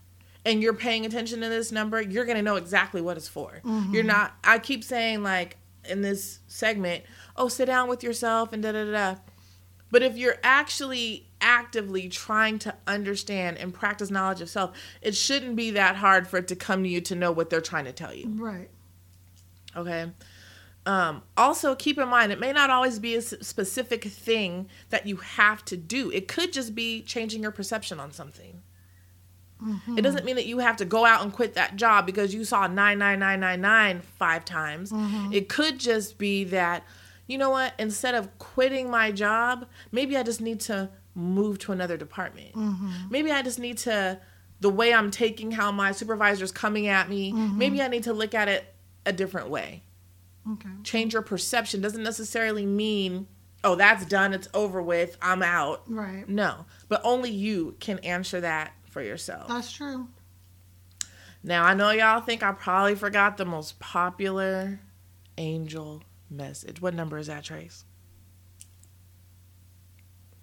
and 0.46 0.62
you're 0.62 0.74
paying 0.74 1.06
attention 1.06 1.42
to 1.42 1.50
this 1.50 1.72
number, 1.72 2.00
you're 2.00 2.26
going 2.26 2.38
to 2.38 2.44
know 2.44 2.56
exactly 2.56 3.02
what 3.02 3.18
it's 3.18 3.28
for. 3.28 3.62
Mm-hmm. 3.66 3.94
You're 3.94 4.04
not, 4.04 4.36
I 4.44 4.60
keep 4.60 4.84
saying, 4.84 5.24
like, 5.24 5.58
in 5.90 6.02
this 6.02 6.40
segment, 6.48 7.04
oh, 7.36 7.48
sit 7.48 7.66
down 7.66 7.90
with 7.90 8.04
yourself 8.04 8.54
and 8.54 8.62
da 8.62 8.72
da. 8.72 8.92
da. 8.92 9.16
But 9.92 10.04
if 10.04 10.18
you're 10.18 10.38
actually 10.44 11.28
actively 11.46 12.10
trying 12.10 12.58
to 12.60 12.76
understand 12.88 13.58
and 13.60 13.74
practice 13.74 14.10
knowledge 14.10 14.42
of 14.42 14.50
self, 14.50 14.76
it 15.02 15.16
shouldn't 15.16 15.56
be 15.56 15.72
that 15.72 15.96
hard 15.96 16.28
for 16.28 16.38
it 16.38 16.48
to 16.50 16.56
come 16.56 16.84
to 16.84 16.90
you 16.90 17.00
to 17.02 17.16
know 17.16 17.32
what 17.32 17.50
they're 17.50 17.62
trying 17.62 17.86
to 17.86 17.94
tell 17.94 18.14
you. 18.14 18.28
Right. 18.30 18.70
Okay. 19.78 20.12
Um, 20.88 21.22
also, 21.38 21.76
keep 21.76 21.98
in 21.98 22.08
mind, 22.08 22.32
it 22.32 22.40
may 22.40 22.52
not 22.52 22.70
always 22.70 23.00
be 23.00 23.16
a 23.16 23.22
specific 23.22 24.04
thing 24.04 24.68
that 24.90 25.06
you 25.08 25.18
have 25.18 25.64
to 25.66 25.78
do. 25.78 26.12
It 26.12 26.28
could 26.28 26.52
just 26.52 26.76
be 26.76 27.02
changing 27.04 27.42
your 27.42 27.52
perception 27.52 28.00
on 28.00 28.12
something. 28.12 28.62
It 29.98 30.02
doesn't 30.02 30.26
mean 30.26 30.36
that 30.36 30.46
you 30.46 30.60
have 30.60 30.78
to 30.78 30.86
go 30.86 31.06
out 31.06 31.24
and 31.24 31.32
quit 31.32 31.54
that 31.56 31.76
job 31.76 32.06
because 32.06 32.34
you 32.36 32.44
saw 32.44 32.68
99999 32.68 34.02
five 34.20 34.46
times. 34.46 34.92
It 35.32 35.48
could 35.50 35.80
just 35.80 36.18
be 36.18 36.44
that, 36.46 36.84
you 37.26 37.38
know 37.38 37.50
what, 37.50 37.74
instead 37.80 38.14
of 38.16 38.38
quitting 38.38 38.90
my 38.92 39.12
job, 39.12 39.66
maybe 39.92 40.18
I 40.18 40.24
just 40.24 40.42
need 40.42 40.60
to 40.62 40.90
move 41.16 41.58
to 41.60 41.72
another 41.72 41.98
department. 41.98 42.54
Mm-hmm. 42.54 42.92
Maybe 43.10 43.32
I 43.32 43.42
just 43.42 43.58
need 43.58 43.78
to, 43.80 44.20
the 44.60 44.70
way 44.70 44.94
I'm 44.94 45.10
taking 45.12 45.52
how 45.52 45.72
my 45.72 45.92
supervisor's 45.94 46.52
coming 46.52 46.88
at 46.88 47.10
me, 47.10 47.32
mm-hmm. 47.32 47.58
maybe 47.58 47.82
I 47.82 47.88
need 47.88 48.04
to 48.04 48.14
look 48.14 48.34
at 48.36 48.48
it 48.48 48.66
a 49.06 49.14
different 49.14 49.50
way 49.50 49.84
Okay. 50.52 50.70
change 50.84 51.14
your 51.14 51.22
perception 51.24 51.82
doesn't 51.82 52.04
necessarily 52.04 52.66
mean 52.68 53.26
oh 53.64 53.74
that's 53.76 54.06
done 54.06 54.32
it's 54.34 54.48
over 54.54 54.80
with 54.82 55.18
i'm 55.22 55.42
out 55.42 55.82
Right. 55.88 56.28
no 56.30 56.66
but 56.88 57.02
only 57.04 57.32
you 57.32 57.76
can 57.80 57.98
answer 58.00 58.42
that 58.42 58.74
for 58.90 59.02
yourself 59.02 59.48
That's 59.48 59.72
true. 59.72 60.08
now 61.44 61.64
i 61.64 61.74
know 61.74 61.90
y'all 61.92 62.22
think 62.22 62.44
i 62.44 62.52
probably 62.52 62.94
forgot 62.96 63.38
the 63.38 63.46
most 63.46 63.80
popular 63.80 64.80
angel 65.38 66.04
message 66.30 66.80
what 66.82 66.94
number 66.94 67.18
is 67.18 67.26
that 67.28 67.44
trace 67.44 67.86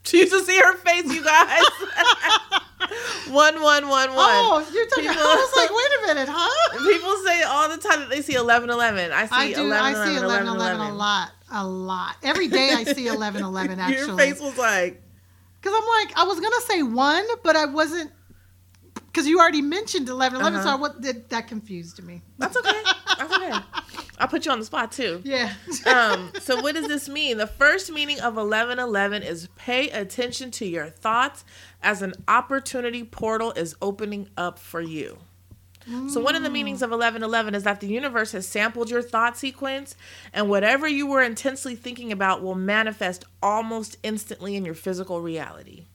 you 0.13 0.27
should 0.29 0.45
see 0.45 0.59
her 0.59 0.77
face 0.79 1.05
you 1.13 1.25
guys 1.25 1.63
one, 3.31 3.63
one, 3.63 3.89
one, 3.89 3.89
one. 3.89 4.17
Oh, 4.19 4.69
you're 4.73 4.87
talking. 4.89 5.05
People- 5.09 5.23
I 5.23 5.35
was 5.35 5.57
like, 5.57 5.71
wait 5.71 5.93
a 5.99 6.15
minute, 6.15 6.29
huh? 6.31 6.79
people 6.93 7.17
say 7.25 7.43
all 7.45 7.69
the 7.69 7.79
time 7.79 8.01
that 8.01 8.11
they 8.11 8.21
see 8.23 8.35
1111 8.37 9.13
i 9.13 9.27
see 9.27 9.31
I 9.33 9.53
do. 9.53 9.67
11 9.67 9.73
I 9.73 9.91
11 9.93 10.09
see 10.09 10.17
11, 10.25 10.47
11, 10.49 10.61
11 10.77 10.81
a 10.81 10.95
lot, 10.95 11.31
a 11.51 11.67
lot. 11.67 12.17
Every 12.23 12.49
day 12.49 12.71
I 12.73 12.85
see 12.85 13.07
11, 13.07 13.43
11 13.43 13.79
your 13.79 13.87
actually. 13.89 14.17
face 14.19 14.41
was 14.41 14.59
like 14.59 15.01
Because 15.61 15.79
I'm 15.81 15.89
like, 16.07 16.19
I 16.19 16.25
was 16.25 16.41
gonna 16.41 16.61
say 16.63 16.83
one, 16.83 17.25
but 17.45 17.57
I 17.57 17.67
wasn't. 17.67 18.11
Because 19.07 19.27
you 19.27 19.39
already 19.39 19.63
mentioned 19.63 20.09
11, 20.09 20.41
11, 20.41 20.63
so 20.63 20.69
Uh-huh. 20.69 20.77
I, 20.77 20.81
what, 20.81 21.03
that, 21.03 21.29
that 21.31 21.47
confused 21.47 22.03
me. 22.03 22.23
That's 22.39 22.57
okay. 22.57 22.83
That's 23.19 23.33
okay. 23.33 23.53
I'll 24.23 24.29
put 24.29 24.47
you 24.47 24.53
on 24.53 24.61
the 24.61 24.65
spot 24.65 24.93
too. 24.93 25.21
Yeah. 25.25 25.53
Um, 25.85 26.31
so 26.41 26.61
what 26.63 26.77
does 26.77 26.87
this 26.87 27.09
mean? 27.09 27.39
The 27.39 27.47
first 27.49 27.91
meaning 27.91 28.19
of 28.19 28.37
1111 28.37 29.25
is 29.25 29.49
pay 29.57 29.91
attention 29.91 30.53
to 30.53 30.65
your 30.65 30.89
thoughts 30.89 31.45
as 31.83 32.03
an 32.03 32.15
opportunity 32.29 33.03
portal 33.03 33.51
is 33.53 33.75
opening 33.83 34.29
up 34.37 34.61
for 34.61 34.81
you. 34.81 35.19
So 36.09 36.21
one 36.21 36.37
of 36.37 36.45
the 36.45 36.51
meanings 36.51 36.83
of 36.83 36.91
1111 36.91 37.57
is 37.57 37.65
that 37.65 37.81
the 37.81 37.89
universe 37.89 38.31
has 38.31 38.47
sampled 38.47 38.89
your 38.91 39.03
thought 39.03 39.37
sequence 39.37 39.97
and 40.33 40.49
whatever 40.49 40.87
you 40.87 41.09
were 41.09 41.21
intensely 41.23 41.75
thinking 41.75 42.13
about 42.13 42.41
will 42.45 42.55
manifest 42.55 43.25
almost 43.43 43.97
instantly 44.05 44.55
in 44.55 44.65
your 44.65 44.77
physical 44.77 45.21
reality. 45.21 45.87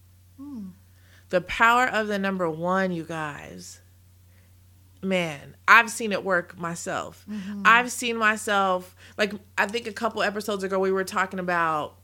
The 1.29 1.39
power 1.39 1.85
of 1.85 2.07
the 2.07 2.19
number 2.19 2.49
1, 2.49 2.91
you 2.91 3.05
guys 3.05 3.79
man, 5.01 5.55
I've 5.67 5.89
seen 5.89 6.11
it 6.11 6.23
work 6.23 6.57
myself. 6.57 7.25
Mm-hmm. 7.29 7.63
I've 7.65 7.91
seen 7.91 8.17
myself 8.17 8.95
like 9.17 9.33
I 9.57 9.65
think 9.67 9.87
a 9.87 9.93
couple 9.93 10.23
episodes 10.23 10.63
ago 10.63 10.79
we 10.79 10.91
were 10.91 11.03
talking 11.03 11.39
about 11.39 11.95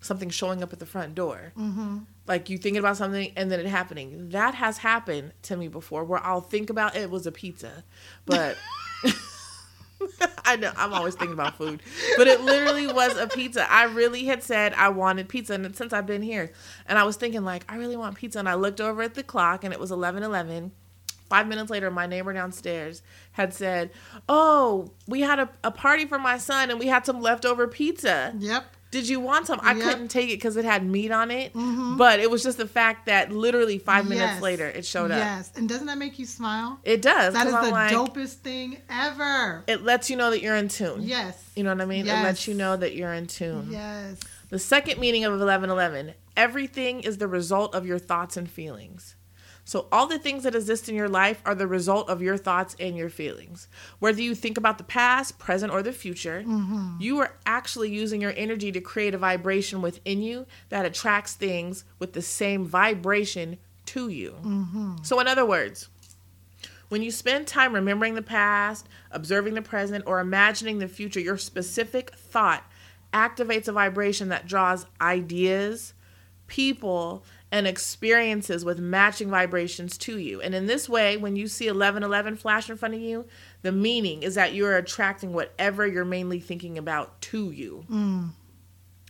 something 0.00 0.30
showing 0.30 0.62
up 0.62 0.72
at 0.72 0.78
the 0.78 0.86
front 0.86 1.14
door. 1.14 1.52
Mm-hmm. 1.58 1.98
Like 2.26 2.48
you 2.48 2.58
thinking 2.58 2.78
about 2.78 2.96
something 2.96 3.32
and 3.36 3.50
then 3.50 3.60
it 3.60 3.66
happening. 3.66 4.30
That 4.30 4.54
has 4.54 4.78
happened 4.78 5.32
to 5.42 5.56
me 5.56 5.68
before 5.68 6.04
where 6.04 6.24
I'll 6.24 6.40
think 6.40 6.70
about 6.70 6.96
it 6.96 7.10
was 7.10 7.26
a 7.26 7.32
pizza, 7.32 7.84
but 8.24 8.56
I 10.44 10.56
know 10.56 10.72
I'm 10.76 10.92
always 10.92 11.14
thinking 11.14 11.34
about 11.34 11.56
food, 11.56 11.82
but 12.16 12.26
it 12.26 12.40
literally 12.40 12.86
was 12.86 13.16
a 13.16 13.26
pizza. 13.26 13.70
I 13.70 13.84
really 13.84 14.24
had 14.24 14.42
said 14.42 14.72
I 14.74 14.88
wanted 14.88 15.28
pizza, 15.28 15.54
and 15.54 15.76
since 15.76 15.92
I've 15.92 16.06
been 16.06 16.22
here, 16.22 16.52
and 16.86 16.98
I 16.98 17.04
was 17.04 17.16
thinking 17.16 17.44
like 17.44 17.64
I 17.68 17.76
really 17.76 17.96
want 17.96 18.16
pizza, 18.16 18.38
and 18.38 18.48
I 18.48 18.54
looked 18.54 18.80
over 18.80 19.02
at 19.02 19.14
the 19.14 19.22
clock, 19.22 19.64
and 19.64 19.72
it 19.72 19.80
was 19.80 19.90
11:11. 19.90 20.70
Five 21.30 21.46
minutes 21.46 21.70
later, 21.70 21.90
my 21.92 22.06
neighbor 22.06 22.32
downstairs 22.32 23.02
had 23.32 23.54
said, 23.54 23.90
"Oh, 24.28 24.90
we 25.06 25.20
had 25.20 25.38
a, 25.38 25.48
a 25.62 25.70
party 25.70 26.04
for 26.04 26.18
my 26.18 26.36
son, 26.38 26.70
and 26.70 26.78
we 26.80 26.88
had 26.88 27.06
some 27.06 27.22
leftover 27.22 27.68
pizza." 27.68 28.34
yep. 28.38 28.64
did 28.90 29.08
you 29.08 29.20
want 29.20 29.46
some? 29.46 29.60
I 29.62 29.74
Yep. 29.74 29.82
couldn't 29.84 30.08
take 30.08 30.28
it 30.30 30.34
because 30.38 30.56
it 30.56 30.64
had 30.64 30.84
meat 30.84 31.12
on 31.12 31.30
it. 31.30 31.52
Mm-hmm. 31.54 31.96
But 31.96 32.18
it 32.18 32.28
was 32.28 32.42
just 32.42 32.58
the 32.58 32.66
fact 32.66 33.06
that 33.06 33.30
literally 33.30 33.78
five 33.78 34.08
minutes 34.08 34.42
later 34.42 34.66
it 34.66 34.84
showed 34.84 35.12
up. 35.12 35.18
Yes. 35.18 35.52
And 35.54 35.68
doesn't 35.68 35.86
that 35.86 35.98
make 35.98 36.18
you 36.18 36.26
smile? 36.26 36.80
It 36.82 37.00
does. 37.00 37.32
That 37.34 37.46
is 37.46 37.52
the 37.52 37.58
I'm 37.60 37.70
like, 37.70 37.92
dopest 37.92 38.38
thing 38.38 38.78
ever. 38.90 39.62
It 39.68 39.84
lets 39.84 40.10
you 40.10 40.16
know 40.16 40.30
that 40.32 40.42
you're 40.42 40.56
in 40.56 40.66
tune. 40.66 41.02
Yes. 41.02 41.40
You 41.54 41.62
know 41.62 41.72
what 41.72 41.80
I 41.80 41.84
mean? 41.86 42.06
Yes. 42.06 42.18
It 42.18 42.24
lets 42.24 42.48
you 42.48 42.54
know 42.54 42.76
that 42.76 42.96
you're 42.96 43.12
in 43.14 43.28
tune. 43.28 43.68
Yes. 43.70 44.18
The 44.48 44.58
second 44.58 44.98
meaning 44.98 45.24
of 45.24 45.30
1111 45.30 46.14
everything 46.36 47.00
is 47.02 47.18
the 47.18 47.28
result 47.28 47.74
of 47.74 47.86
your 47.86 48.00
thoughts 48.00 48.36
and 48.36 48.50
feelings. 48.50 49.14
So, 49.70 49.86
all 49.92 50.08
the 50.08 50.18
things 50.18 50.42
that 50.42 50.56
exist 50.56 50.88
in 50.88 50.96
your 50.96 51.08
life 51.08 51.40
are 51.46 51.54
the 51.54 51.68
result 51.68 52.08
of 52.08 52.20
your 52.20 52.36
thoughts 52.36 52.74
and 52.80 52.96
your 52.96 53.08
feelings. 53.08 53.68
Whether 54.00 54.20
you 54.20 54.34
think 54.34 54.58
about 54.58 54.78
the 54.78 54.82
past, 54.82 55.38
present, 55.38 55.72
or 55.72 55.80
the 55.80 55.92
future, 55.92 56.42
mm-hmm. 56.44 56.96
you 56.98 57.20
are 57.20 57.36
actually 57.46 57.88
using 57.88 58.20
your 58.20 58.34
energy 58.36 58.72
to 58.72 58.80
create 58.80 59.14
a 59.14 59.18
vibration 59.18 59.80
within 59.80 60.22
you 60.22 60.46
that 60.70 60.86
attracts 60.86 61.34
things 61.34 61.84
with 62.00 62.14
the 62.14 62.20
same 62.20 62.66
vibration 62.66 63.58
to 63.86 64.08
you. 64.08 64.34
Mm-hmm. 64.42 65.04
So, 65.04 65.20
in 65.20 65.28
other 65.28 65.46
words, 65.46 65.88
when 66.88 67.02
you 67.02 67.12
spend 67.12 67.46
time 67.46 67.72
remembering 67.72 68.16
the 68.16 68.22
past, 68.22 68.88
observing 69.12 69.54
the 69.54 69.62
present, 69.62 70.02
or 70.04 70.18
imagining 70.18 70.80
the 70.80 70.88
future, 70.88 71.20
your 71.20 71.38
specific 71.38 72.10
thought 72.16 72.68
activates 73.14 73.68
a 73.68 73.72
vibration 73.72 74.30
that 74.30 74.48
draws 74.48 74.86
ideas, 75.00 75.94
people, 76.48 77.22
and 77.52 77.66
experiences 77.66 78.64
with 78.64 78.78
matching 78.78 79.28
vibrations 79.28 79.98
to 79.98 80.18
you. 80.18 80.40
And 80.40 80.54
in 80.54 80.66
this 80.66 80.88
way, 80.88 81.16
when 81.16 81.34
you 81.36 81.48
see 81.48 81.64
1111 81.66 82.36
flash 82.36 82.70
in 82.70 82.76
front 82.76 82.94
of 82.94 83.00
you, 83.00 83.24
the 83.62 83.72
meaning 83.72 84.22
is 84.22 84.36
that 84.36 84.54
you're 84.54 84.76
attracting 84.76 85.32
whatever 85.32 85.86
you're 85.86 86.04
mainly 86.04 86.38
thinking 86.40 86.78
about 86.78 87.20
to 87.22 87.50
you. 87.50 87.84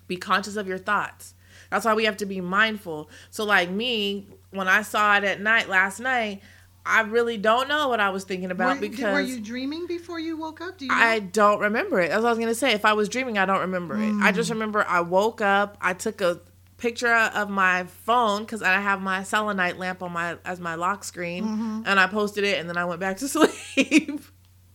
Be 0.08 0.16
conscious 0.16 0.56
of 0.56 0.66
your 0.66 0.78
thoughts. 0.78 1.34
That's 1.70 1.84
why 1.84 1.94
we 1.94 2.04
have 2.04 2.16
to 2.18 2.26
be 2.26 2.40
mindful. 2.40 3.10
So, 3.30 3.44
like 3.44 3.70
me, 3.70 4.26
when 4.50 4.66
I 4.68 4.82
saw 4.82 5.16
it 5.18 5.24
at 5.24 5.40
night 5.40 5.68
last 5.68 6.00
night, 6.00 6.40
I 6.84 7.02
really 7.02 7.36
don't 7.36 7.68
know 7.68 7.88
what 7.88 8.00
I 8.00 8.08
was 8.10 8.24
thinking 8.24 8.50
about 8.50 8.76
were, 8.76 8.80
because 8.88 9.12
were 9.12 9.20
you 9.20 9.38
dreaming 9.38 9.86
before 9.86 10.18
you 10.18 10.36
woke 10.38 10.60
up? 10.62 10.78
Do 10.78 10.86
you 10.86 10.90
know? 10.90 10.96
I 10.96 11.20
don't 11.20 11.60
remember 11.60 12.00
it. 12.00 12.08
That's 12.08 12.22
what 12.22 12.28
I 12.28 12.32
was 12.32 12.38
gonna 12.38 12.54
say. 12.54 12.72
If 12.72 12.84
I 12.86 12.94
was 12.94 13.08
dreaming, 13.08 13.36
I 13.38 13.44
don't 13.44 13.60
remember 13.60 13.96
it. 13.96 14.08
I 14.20 14.32
Mm. 14.32 14.34
just 14.34 14.50
remember 14.50 14.84
I 14.88 15.00
woke 15.00 15.40
up. 15.42 15.76
I 15.80 15.92
took 15.92 16.20
a 16.22 16.40
picture 16.80 17.12
of 17.14 17.48
my 17.50 17.84
phone 17.84 18.40
because 18.42 18.62
I 18.62 18.80
have 18.80 19.00
my 19.00 19.22
selenite 19.22 19.78
lamp 19.78 20.02
on 20.02 20.12
my 20.12 20.38
as 20.44 20.58
my 20.58 20.74
lock 20.74 21.04
screen, 21.04 21.44
Mm-hmm. 21.44 21.82
and 21.86 22.00
I 22.00 22.06
posted 22.08 22.42
it, 22.44 22.58
and 22.58 22.68
then 22.68 22.76
I 22.76 22.84
went 22.86 22.98
back 23.00 23.18
to 23.18 23.28
sleep. 23.28 24.20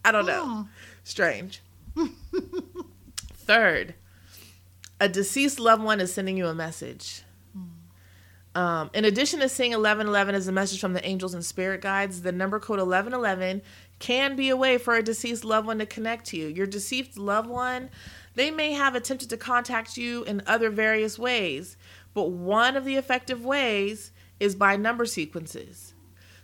I 0.05 0.11
don't 0.11 0.25
know. 0.25 0.43
Oh. 0.45 0.67
Strange. 1.03 1.61
Third, 3.33 3.93
a 4.99 5.07
deceased 5.09 5.59
loved 5.59 5.83
one 5.83 5.99
is 5.99 6.13
sending 6.13 6.37
you 6.37 6.47
a 6.47 6.53
message. 6.55 7.21
Um, 8.55 8.89
in 8.93 9.03
addition 9.03 9.41
to 9.41 9.49
seeing 9.49 9.71
1111 9.71 10.33
as 10.33 10.47
a 10.47 10.51
message 10.53 10.79
from 10.79 10.93
the 10.93 11.05
angels 11.05 11.33
and 11.33 11.43
spirit 11.43 11.81
guides, 11.81 12.21
the 12.21 12.31
number 12.31 12.57
code 12.57 12.79
1111 12.79 13.61
can 13.99 14.37
be 14.37 14.47
a 14.47 14.55
way 14.55 14.77
for 14.77 14.95
a 14.95 15.03
deceased 15.03 15.43
loved 15.43 15.67
one 15.67 15.79
to 15.79 15.85
connect 15.85 16.25
to 16.27 16.37
you. 16.37 16.47
Your 16.47 16.65
deceased 16.65 17.17
loved 17.17 17.49
one, 17.49 17.89
they 18.35 18.51
may 18.51 18.71
have 18.71 18.95
attempted 18.95 19.29
to 19.31 19.37
contact 19.37 19.97
you 19.97 20.23
in 20.23 20.41
other 20.47 20.69
various 20.69 21.19
ways, 21.19 21.75
but 22.13 22.31
one 22.31 22.77
of 22.77 22.85
the 22.85 22.95
effective 22.95 23.43
ways 23.43 24.11
is 24.39 24.55
by 24.55 24.77
number 24.77 25.05
sequences. 25.05 25.93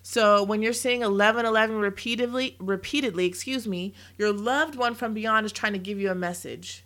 So 0.04 0.44
when 0.44 0.62
you're 0.62 0.74
seeing 0.74 1.00
1111 1.00 1.80
repeatedly, 1.80 2.58
repeatedly, 2.60 3.26
excuse 3.26 3.68
me, 3.68 3.94
your 4.18 4.34
loved 4.34 4.76
one 4.76 4.96
from 4.96 5.14
beyond 5.14 5.46
is 5.46 5.52
trying 5.54 5.74
to 5.74 5.80
give 5.80 6.00
you 6.00 6.12
a 6.12 6.16
message. 6.16 6.84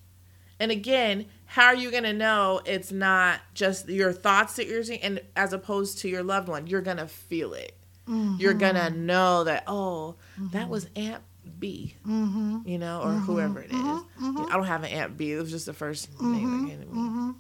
And 0.59 0.71
again, 0.71 1.25
how 1.45 1.67
are 1.67 1.75
you 1.75 1.91
going 1.91 2.03
to 2.03 2.13
know 2.13 2.61
it's 2.65 2.91
not 2.91 3.39
just 3.53 3.87
your 3.87 4.11
thoughts 4.11 4.55
that 4.55 4.67
you're 4.67 4.83
seeing 4.83 5.01
and 5.01 5.21
as 5.35 5.53
opposed 5.53 5.99
to 5.99 6.09
your 6.09 6.23
loved 6.23 6.47
one? 6.47 6.67
You're 6.67 6.81
going 6.81 6.97
to 6.97 7.07
feel 7.07 7.53
it. 7.53 7.75
You're 8.07 8.53
mm-hmm. 8.53 8.59
going 8.59 8.75
to 8.75 8.89
know 8.91 9.45
that 9.45 9.63
oh, 9.67 10.15
that 10.51 10.69
was 10.69 10.85
mm-hmm. 10.85 11.11
Aunt 11.11 11.23
B. 11.57 11.95
Mm-hmm. 12.07 12.59
You 12.65 12.77
know, 12.77 13.01
or 13.01 13.13
whoever 13.13 13.61
it 13.61 13.71
is. 13.71 13.75
I 13.75 14.49
don't 14.51 14.65
have 14.65 14.83
an 14.83 14.91
Aunt 14.91 15.17
B. 15.17 15.31
It 15.31 15.41
was 15.41 15.49
just 15.49 15.65
the 15.65 15.73
first 15.73 16.09
name 16.21 16.67
that 16.67 16.69
came 16.69 16.79
to 16.81 16.85
me. 16.85 17.33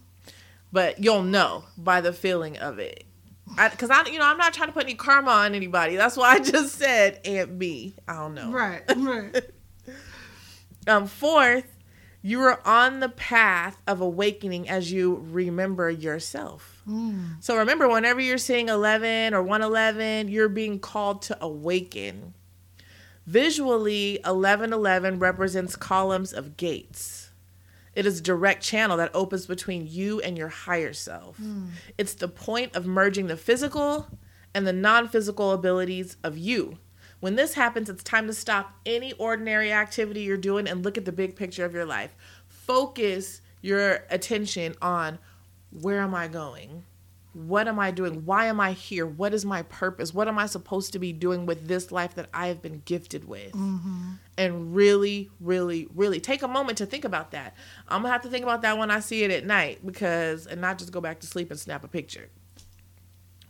But 0.71 1.03
you'll 1.03 1.23
know 1.23 1.65
by 1.77 2.01
the 2.01 2.13
feeling 2.13 2.57
of 2.57 2.79
it. 2.79 3.03
Because 3.47 3.91
I, 3.91 4.05
you 4.05 4.17
know, 4.17 4.25
I'm 4.25 4.37
not 4.37 4.53
trying 4.53 4.69
to 4.69 4.73
put 4.73 4.85
any 4.85 4.95
karma 4.95 5.29
on 5.29 5.53
anybody. 5.53 5.95
That's 5.95 6.17
why 6.17 6.33
I 6.33 6.39
just 6.43 6.75
said 6.75 7.21
Aunt 7.25 7.59
B. 7.59 7.93
I 8.07 8.15
don't 8.15 8.33
know. 8.33 8.51
right. 8.51 8.81
Right. 8.95 9.41
Um, 10.87 11.07
fourth, 11.07 11.65
you 12.25 12.41
are 12.41 12.59
on 12.65 13.01
the 13.01 13.09
path 13.09 13.79
of 13.85 14.01
awakening 14.01 14.67
as 14.67 14.91
you 14.91 15.23
remember 15.29 15.91
yourself. 15.91 16.81
Mm. 16.89 17.35
So 17.39 17.55
remember, 17.55 17.87
whenever 17.87 18.19
you're 18.19 18.39
seeing 18.39 18.67
11 18.67 19.35
or 19.35 19.43
111, 19.43 20.29
you're 20.29 20.49
being 20.49 20.79
called 20.79 21.21
to 21.23 21.37
awaken. 21.39 22.33
Visually, 23.27 24.15
1111 24.23 25.19
represents 25.19 25.75
columns 25.75 26.33
of 26.33 26.57
gates. 26.57 27.29
It 27.93 28.07
is 28.07 28.21
a 28.21 28.23
direct 28.23 28.63
channel 28.63 28.97
that 28.97 29.11
opens 29.13 29.45
between 29.45 29.85
you 29.85 30.19
and 30.19 30.35
your 30.35 30.49
higher 30.49 30.93
self. 30.93 31.37
Mm. 31.39 31.67
It's 31.99 32.15
the 32.15 32.27
point 32.27 32.75
of 32.75 32.87
merging 32.87 33.27
the 33.27 33.37
physical 33.37 34.07
and 34.55 34.65
the 34.65 34.73
non 34.73 35.09
physical 35.09 35.51
abilities 35.51 36.17
of 36.23 36.39
you. 36.39 36.79
When 37.25 37.35
this 37.35 37.55
happens, 37.55 37.89
it's 37.89 38.03
time 38.03 38.27
to 38.27 38.33
stop 38.33 38.71
any 38.85 39.13
ordinary 39.13 39.73
activity 39.73 40.21
you're 40.21 40.37
doing 40.37 40.67
and 40.67 40.85
look 40.85 40.95
at 40.95 41.05
the 41.05 41.11
big 41.11 41.35
picture 41.35 41.65
of 41.65 41.73
your 41.73 41.83
life. 41.83 42.15
Focus 42.47 43.41
your 43.63 44.05
attention 44.11 44.75
on 44.79 45.17
where 45.71 46.01
am 46.01 46.13
I 46.13 46.27
going? 46.27 46.83
What 47.33 47.67
am 47.67 47.79
I 47.79 47.89
doing? 47.89 48.25
Why 48.27 48.45
am 48.45 48.59
I 48.59 48.73
here? 48.73 49.07
What 49.07 49.33
is 49.33 49.43
my 49.43 49.63
purpose? 49.63 50.13
What 50.13 50.27
am 50.27 50.37
I 50.37 50.45
supposed 50.45 50.93
to 50.93 50.99
be 50.99 51.13
doing 51.13 51.47
with 51.47 51.67
this 51.67 51.91
life 51.91 52.13
that 52.13 52.29
I 52.31 52.45
have 52.45 52.61
been 52.61 52.83
gifted 52.85 53.27
with? 53.27 53.53
Mm-hmm. 53.53 54.11
And 54.37 54.75
really, 54.75 55.31
really, 55.39 55.87
really 55.95 56.19
take 56.19 56.43
a 56.43 56.47
moment 56.47 56.77
to 56.77 56.85
think 56.85 57.05
about 57.05 57.31
that. 57.31 57.55
I'm 57.87 58.03
gonna 58.03 58.13
have 58.13 58.21
to 58.21 58.29
think 58.29 58.43
about 58.43 58.61
that 58.61 58.77
when 58.77 58.91
I 58.91 58.99
see 58.99 59.23
it 59.23 59.31
at 59.31 59.47
night 59.47 59.83
because, 59.83 60.45
and 60.45 60.61
not 60.61 60.77
just 60.77 60.91
go 60.91 61.01
back 61.01 61.21
to 61.21 61.25
sleep 61.25 61.49
and 61.49 61.59
snap 61.59 61.83
a 61.83 61.87
picture. 61.87 62.29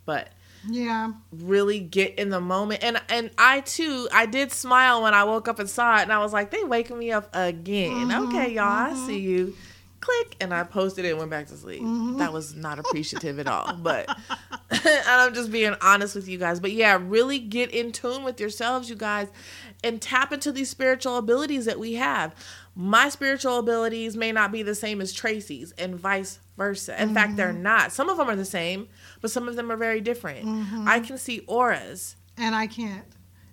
But 0.05 0.29
Yeah. 0.69 1.13
really 1.31 1.79
get 1.79 2.15
in 2.15 2.29
the 2.29 2.41
moment. 2.41 2.83
And 2.83 3.01
and 3.09 3.31
I 3.37 3.61
too 3.61 4.07
I 4.13 4.25
did 4.25 4.51
smile 4.51 5.03
when 5.03 5.13
I 5.13 5.23
woke 5.23 5.47
up 5.47 5.59
and 5.59 5.69
saw 5.69 5.97
it 5.99 6.03
and 6.03 6.13
I 6.13 6.19
was 6.19 6.33
like 6.33 6.51
they 6.51 6.63
waking 6.63 6.97
me 6.97 7.11
up 7.11 7.29
again. 7.33 8.09
Mm-hmm, 8.09 8.27
okay 8.27 8.53
y'all 8.53 8.63
I 8.65 8.89
mm-hmm. 8.91 9.07
see 9.07 9.19
you. 9.19 9.55
Click 10.01 10.35
and 10.39 10.53
I 10.53 10.63
posted 10.63 11.05
it 11.05 11.09
and 11.09 11.17
went 11.17 11.31
back 11.31 11.47
to 11.47 11.57
sleep. 11.57 11.81
Mm-hmm. 11.81 12.17
That 12.17 12.31
was 12.31 12.53
not 12.53 12.79
appreciative 12.79 13.39
at 13.39 13.47
all 13.47 13.73
but 13.73 14.07
and 14.69 15.03
I'm 15.07 15.33
just 15.33 15.51
being 15.51 15.75
honest 15.81 16.15
with 16.15 16.27
you 16.27 16.37
guys. 16.37 16.59
But 16.59 16.71
yeah 16.73 16.99
really 17.01 17.39
get 17.39 17.71
in 17.71 17.91
tune 17.91 18.23
with 18.23 18.39
yourselves 18.39 18.89
you 18.89 18.95
guys 18.95 19.27
and 19.83 20.01
tap 20.01 20.31
into 20.31 20.51
these 20.51 20.69
spiritual 20.69 21.17
abilities 21.17 21.65
that 21.65 21.79
we 21.79 21.93
have 21.93 22.33
my 22.75 23.09
spiritual 23.09 23.57
abilities 23.59 24.17
may 24.17 24.31
not 24.31 24.51
be 24.51 24.61
the 24.61 24.75
same 24.75 24.99
as 25.01 25.13
Tracy's 25.13 25.71
and 25.77 25.95
vice 25.95 26.39
versa 26.57 27.01
in 27.01 27.13
fact 27.13 27.35
they're 27.35 27.51
mm-hmm. 27.51 27.63
not 27.63 27.91
some 27.91 28.09
of 28.09 28.17
them 28.17 28.29
are 28.29 28.35
the 28.35 28.45
same 28.45 28.87
but 29.21 29.29
some 29.29 29.47
of 29.47 29.55
them 29.55 29.71
are 29.71 29.77
very 29.77 29.99
different 29.99 30.45
mm-hmm. 30.45 30.87
I 30.87 30.99
can 31.01 31.17
see 31.17 31.41
auras 31.47 32.15
And 32.37 32.55
I 32.55 32.67
can't. 32.67 33.05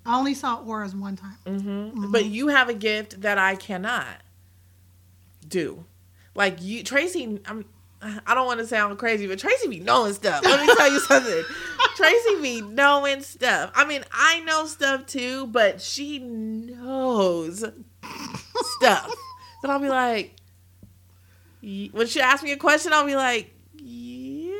I 0.04 0.18
only 0.18 0.34
saw 0.34 0.62
auras 0.64 0.94
one 0.94 1.16
time. 1.16 1.36
Mm. 1.46 2.10
but 2.10 2.24
you 2.24 2.48
have 2.48 2.68
a 2.68 2.74
gift 2.74 3.20
that 3.20 3.38
I 3.38 3.54
cannot 3.54 4.08
do. 5.46 5.84
Like 6.34 6.62
you, 6.62 6.82
Tracy. 6.82 7.40
I'm. 7.46 7.64
I 8.26 8.34
don't 8.34 8.46
want 8.46 8.58
to 8.58 8.66
sound 8.66 8.98
crazy, 8.98 9.28
but 9.28 9.38
Tracy 9.38 9.68
be 9.68 9.78
knowing 9.78 10.12
stuff. 10.12 10.42
Let 10.42 10.66
me 10.66 10.74
tell 10.74 10.92
you 10.92 10.98
something. 11.08 11.44
Tracy 11.94 12.42
be 12.42 12.60
knowing 12.60 13.22
stuff. 13.22 13.70
I 13.76 13.84
mean, 13.84 14.02
I 14.10 14.40
know 14.40 14.66
stuff 14.66 15.06
too, 15.06 15.46
but 15.46 15.80
she 15.80 16.18
knows 16.18 17.64
stuff. 18.02 19.10
That 19.62 19.70
I'll 19.70 19.78
be 19.78 19.88
like, 19.88 20.34
when 21.60 22.06
she 22.06 22.20
asks 22.20 22.42
me 22.42 22.52
a 22.52 22.56
question, 22.56 22.92
I'll 22.92 23.06
be 23.06 23.16
like, 23.16 23.54
yeah, 23.76 24.52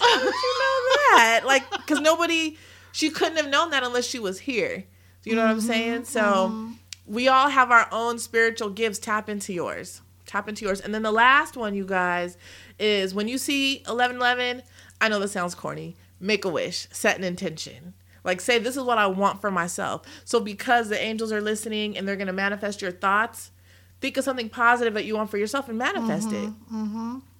how 0.00 0.18
did 0.18 0.26
you 0.26 0.58
know 0.60 0.96
that? 1.16 1.42
Like, 1.44 1.68
because 1.70 2.00
nobody, 2.00 2.56
she 2.92 3.10
couldn't 3.10 3.36
have 3.36 3.48
known 3.48 3.70
that 3.70 3.82
unless 3.82 4.06
she 4.06 4.18
was 4.18 4.38
here. 4.38 4.84
You 5.24 5.34
know 5.34 5.42
what 5.42 5.50
I'm 5.50 5.60
saying? 5.60 6.02
Mm-hmm, 6.02 6.04
so 6.04 6.22
mm-hmm. 6.22 6.72
we 7.06 7.26
all 7.26 7.48
have 7.48 7.72
our 7.72 7.88
own 7.90 8.18
spiritual 8.20 8.70
gifts. 8.70 9.00
Tap 9.00 9.28
into 9.28 9.52
yours. 9.52 10.00
Tap 10.24 10.48
into 10.48 10.64
yours. 10.64 10.80
And 10.80 10.94
then 10.94 11.02
the 11.02 11.12
last 11.12 11.56
one, 11.56 11.74
you 11.74 11.84
guys, 11.84 12.36
is 12.78 13.12
when 13.12 13.26
you 13.26 13.36
see 13.36 13.78
1111, 13.86 14.62
I 15.00 15.08
know 15.08 15.18
this 15.18 15.32
sounds 15.32 15.56
corny, 15.56 15.96
make 16.20 16.44
a 16.44 16.48
wish, 16.48 16.86
set 16.92 17.18
an 17.18 17.24
intention. 17.24 17.94
Like, 18.26 18.42
say, 18.42 18.58
this 18.58 18.76
is 18.76 18.82
what 18.82 18.98
I 18.98 19.06
want 19.06 19.40
for 19.40 19.50
myself. 19.50 20.02
So, 20.24 20.40
because 20.40 20.90
the 20.90 21.00
angels 21.02 21.32
are 21.32 21.40
listening 21.40 21.96
and 21.96 22.06
they're 22.06 22.16
going 22.16 22.26
to 22.26 22.32
manifest 22.34 22.82
your 22.82 22.90
thoughts, 22.92 23.52
think 24.02 24.16
of 24.18 24.24
something 24.24 24.50
positive 24.50 24.92
that 24.94 25.04
you 25.06 25.14
want 25.16 25.30
for 25.30 25.38
yourself 25.38 25.68
and 25.70 25.78
manifest 25.78 26.32
it. 26.32 26.52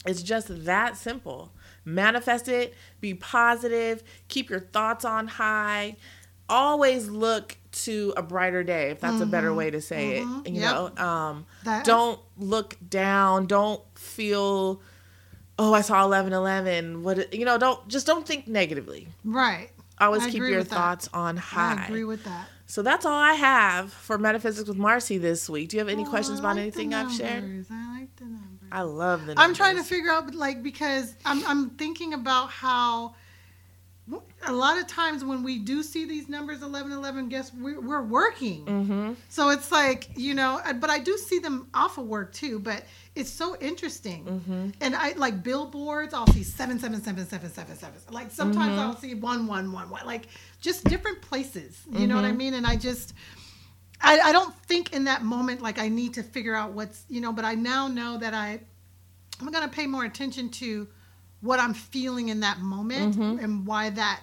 It's 0.07 0.23
just 0.23 0.65
that 0.65 0.97
simple. 0.97 1.53
Manifest 1.85 2.49
it, 2.49 2.75
be 3.01 3.13
positive, 3.15 4.03
keep 4.29 4.49
your 4.49 4.61
thoughts 4.61 5.05
on 5.05 5.27
high, 5.27 5.97
always 6.49 7.09
look 7.09 7.57
to 7.73 8.15
a 8.17 8.23
brighter 8.23 8.63
day 8.63 8.91
if 8.91 9.01
that's 9.01 9.21
a 9.21 9.27
better 9.27 9.53
way 9.53 9.71
to 9.71 9.81
say 9.81 10.19
it 10.19 10.23
you 10.23 10.29
Mm-hmm. 10.29 10.55
Yep. 10.55 10.73
know 10.97 11.05
um 11.05 11.47
don't 11.85 12.21
look 12.39 12.77
down 12.89 13.47
don't 13.47 13.83
feel 13.99 14.81
oh 15.59 15.75
i 15.75 15.81
saw 15.83 16.07
1111 16.09 17.03
what 17.03 17.35
you 17.35 17.45
know 17.45 17.59
don't 17.59 17.87
just 17.89 18.07
don't 18.07 18.27
think 18.27 18.47
negatively 18.49 19.09
Right. 19.25 19.71
Always 19.99 20.23
I 20.25 20.31
keep 20.31 20.43
your 20.43 20.59
with 20.59 20.69
that. 20.71 20.75
thoughts 20.75 21.09
on 21.15 21.37
high 21.37 21.83
I 21.83 21.85
agree 21.87 22.05
with 22.05 22.25
that. 22.25 22.49
so 22.67 22.83
that's 22.83 23.05
all 23.07 23.19
i 23.19 23.33
have 23.35 23.93
for 23.93 24.19
metaphysics 24.19 24.69
with 24.69 24.77
marcy 24.77 25.19
this 25.19 25.49
week 25.49 25.69
do 25.71 25.77
you 25.77 25.81
have 25.81 25.89
any 25.89 26.05
Oh, 26.05 26.11
questions 26.11 26.39
about 26.39 26.59
anything 26.59 26.93
i've 26.95 27.13
shared. 27.13 27.65
I 27.71 28.01
like 28.01 28.15
the 28.17 28.25
numbers. 28.25 28.69
i 28.73 28.83
love 28.83 29.27
the 29.27 29.35
I'm 29.39 29.55
trying 29.55 29.77
to 29.77 29.83
figure 29.85 30.11
out, 30.11 30.35
like, 30.35 30.63
because 30.63 31.15
I'm 31.25 31.45
I'm 31.47 31.71
thinking 31.71 32.13
about 32.15 32.51
how 32.51 33.15
a 34.47 34.53
lot 34.53 34.79
of 34.79 34.87
times 34.87 35.25
when 35.25 35.43
we 35.43 35.59
do 35.59 35.83
see 35.83 36.05
these 36.05 36.29
numbers 36.29 36.63
11 36.63 36.93
11 36.93 37.29
guess 37.29 37.53
we're, 37.55 37.81
we're 37.81 38.03
working 38.03 38.65
Mm-hmm. 38.65 39.13
so 39.29 39.49
it's 39.51 39.73
like 39.73 40.09
you 40.17 40.35
know 40.35 40.61
uh, 40.65 40.73
but 40.75 40.91
i 40.91 40.99
do 41.01 41.17
see 41.19 41.41
them 41.41 41.69
off 41.75 41.99
of 41.99 42.07
work 42.07 42.33
too 42.33 42.59
but 42.61 42.85
it's 43.17 43.31
so 43.31 43.57
interesting 43.61 44.25
Mm-hmm. 44.25 44.69
and 44.81 44.95
i 44.95 45.13
like 45.17 45.43
billboards 45.43 46.15
i'll 46.15 46.27
see 46.29 46.45
777777 46.45 48.15
like 48.15 48.31
sometimes 48.31 48.73
Mm-hmm. 48.73 48.81
i'll 48.81 48.97
see 48.97 49.15
1111 49.15 50.07
like 50.07 50.27
just 50.61 50.85
different 50.85 51.21
places 51.23 51.81
you 51.91 52.07
know 52.07 52.15
what 52.17 52.25
i 52.25 52.29
Mm-hmm. 52.29 52.37
mean 52.39 52.55
and 52.55 52.67
i 52.67 52.77
just 52.77 53.13
I, 54.01 54.21
I 54.21 54.33
don't 54.33 54.55
think 54.67 54.93
in 54.93 55.05
that 55.05 55.23
moment 55.23 55.63
like 55.63 55.79
i 55.79 55.89
need 55.89 56.15
to 56.15 56.23
figure 56.23 56.55
out 56.55 56.73
what's 56.73 57.05
you 57.09 57.21
know 57.21 57.33
but 57.33 57.45
i 57.45 57.55
now 57.55 57.89
know 57.89 58.19
that 58.19 58.35
i 58.35 58.61
i'm 59.41 59.51
going 59.51 59.65
to 59.69 59.75
pay 59.75 59.87
more 59.87 60.05
attention 60.05 60.49
to 60.51 60.87
what 61.47 61.59
i'm 61.61 61.73
feeling 61.75 62.29
in 62.29 62.41
that 62.41 62.59
moment 62.61 63.15
Mm-hmm. 63.17 63.43
and 63.45 63.67
why 63.67 63.91
that 63.91 64.21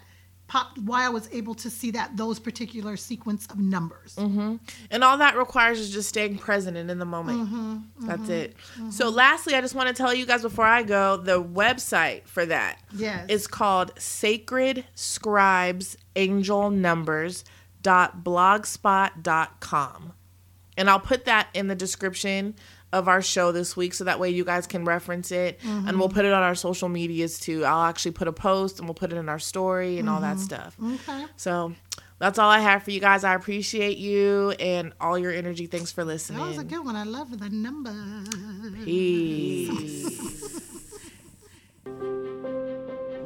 popped 0.48 0.78
why 0.80 1.06
i 1.06 1.10
was 1.10 1.28
able 1.32 1.56
to 1.56 1.70
see 1.70 1.90
that 1.92 2.16
those 2.18 2.38
particular 2.38 2.96
sequence 2.98 3.48
of 3.48 3.58
numbers. 3.58 4.16
And 4.18 5.04
all 5.04 5.18
that 5.18 5.36
requires 5.38 5.80
is 5.80 5.90
just 5.90 6.10
staying 6.10 6.38
present 6.38 6.76
and 6.78 6.92
in 6.92 7.00
the 7.00 7.06
moment. 7.06 7.40
Mm-hmm, 7.50 8.08
That's 8.08 8.30
it. 8.30 8.56
So, 8.92 9.10
lastly, 9.10 9.56
I 9.56 9.62
just 9.62 9.74
want 9.74 9.88
to 9.88 9.96
tell 9.96 10.14
you 10.14 10.26
guys 10.28 10.42
before 10.44 10.66
I 10.66 10.84
go 10.84 11.18
the 11.18 11.42
website 11.42 12.28
for 12.28 12.46
that 12.46 12.80
yes. 12.94 13.26
is 13.30 13.48
called 13.48 13.94
Sacred 13.98 14.86
Scribes 14.96 15.98
Angel 16.16 16.70
Numbers 16.70 17.46
dot 17.82 18.24
blogspot.com 18.24 20.14
and 20.78 20.90
i'll 20.90 21.00
put 21.00 21.26
that 21.26 21.48
in 21.54 21.68
the 21.68 21.76
description 21.76 22.56
of 22.94 23.10
our 23.10 23.22
show 23.22 23.52
this 23.52 23.76
week 23.76 23.94
so 23.94 24.06
that 24.06 24.20
way 24.20 24.30
you 24.30 24.46
guys 24.46 24.66
can 24.66 24.86
reference 24.86 25.32
it 25.32 25.60
and 25.64 25.86
we'll 26.00 26.08
mm-hmm. 26.08 26.16
put 26.16 26.24
it 26.26 26.32
on 26.32 26.42
our 26.42 26.56
social 26.56 26.88
medias 26.88 27.40
too 27.40 27.66
i'll 27.66 27.84
actually 27.84 28.12
put 28.12 28.30
a 28.30 28.34
post 28.34 28.80
and 28.80 28.88
we'll 28.88 28.96
put 28.96 29.12
it 29.12 29.18
in 29.18 29.28
our 29.28 29.40
story 29.40 30.00
and 30.00 30.10
all 30.10 30.22
that 30.22 30.38
mm-hmm. 30.38 30.46
stuff 30.46 30.78
okay 30.82 31.26
so 31.36 31.74
that's 32.20 32.40
all 32.40 32.50
I 32.50 32.60
have 32.60 32.84
for 32.84 32.92
you 32.92 33.02
guys. 33.02 33.26
I 33.26 33.34
appreciate 33.34 33.98
you 33.98 34.52
and 34.52 34.94
all 35.02 35.18
your 35.18 35.34
energy. 35.34 35.66
Thanks 35.66 35.92
for 35.92 36.06
listening. 36.06 36.40
that 36.40 36.48
was 36.48 36.58
a 36.58 36.64
good 36.64 36.86
one 36.86 36.96
i 36.96 37.04
love 37.04 37.38
the 37.38 37.50
number 37.50 37.92
Peace. 38.86 40.62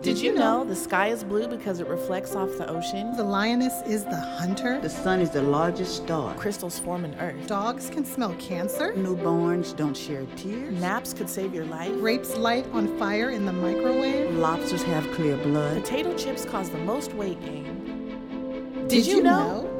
Did 0.08 0.20
you 0.20 0.34
know 0.34 0.64
the 0.64 0.74
sky 0.74 1.08
is 1.10 1.22
blue 1.22 1.50
because 1.50 1.82
it 1.82 1.88
reflects 1.88 2.34
off 2.34 2.58
the 2.58 2.66
ocean? 2.70 3.14
the 3.18 3.26
lioness 3.26 3.82
is 3.86 4.06
the 4.06 4.16
hunter 4.16 4.80
The 4.80 4.90
sun 4.90 5.20
is 5.20 5.32
the 5.32 5.42
largest 5.42 5.98
star. 5.98 6.34
Crystals 6.36 6.80
form 6.80 7.04
in 7.04 7.14
earth. 7.16 7.46
dogs 7.46 7.90
can 7.90 8.06
smell 8.06 8.34
cancer 8.36 8.94
Newborns 8.94 9.76
don't 9.76 9.98
shed 9.98 10.30
tears. 10.38 10.74
Naps 10.80 11.14
could 11.14 11.30
save 11.30 11.54
your 11.54 11.66
life. 11.66 11.92
grapes 11.96 12.38
light 12.38 12.66
on 12.72 12.98
fire 12.98 13.32
in 13.32 13.46
the 13.46 13.52
microwave 13.52 14.34
Lobsters 14.34 14.84
have 14.84 15.06
clear 15.12 15.36
blood. 15.36 15.84
Potato 15.84 16.16
chips 16.16 16.46
cause 16.46 16.70
the 16.70 16.78
most 16.78 17.14
weight 17.14 17.42
gain. 17.42 18.88
did, 18.88 19.06
you 19.06 19.22
know? 19.22 19.77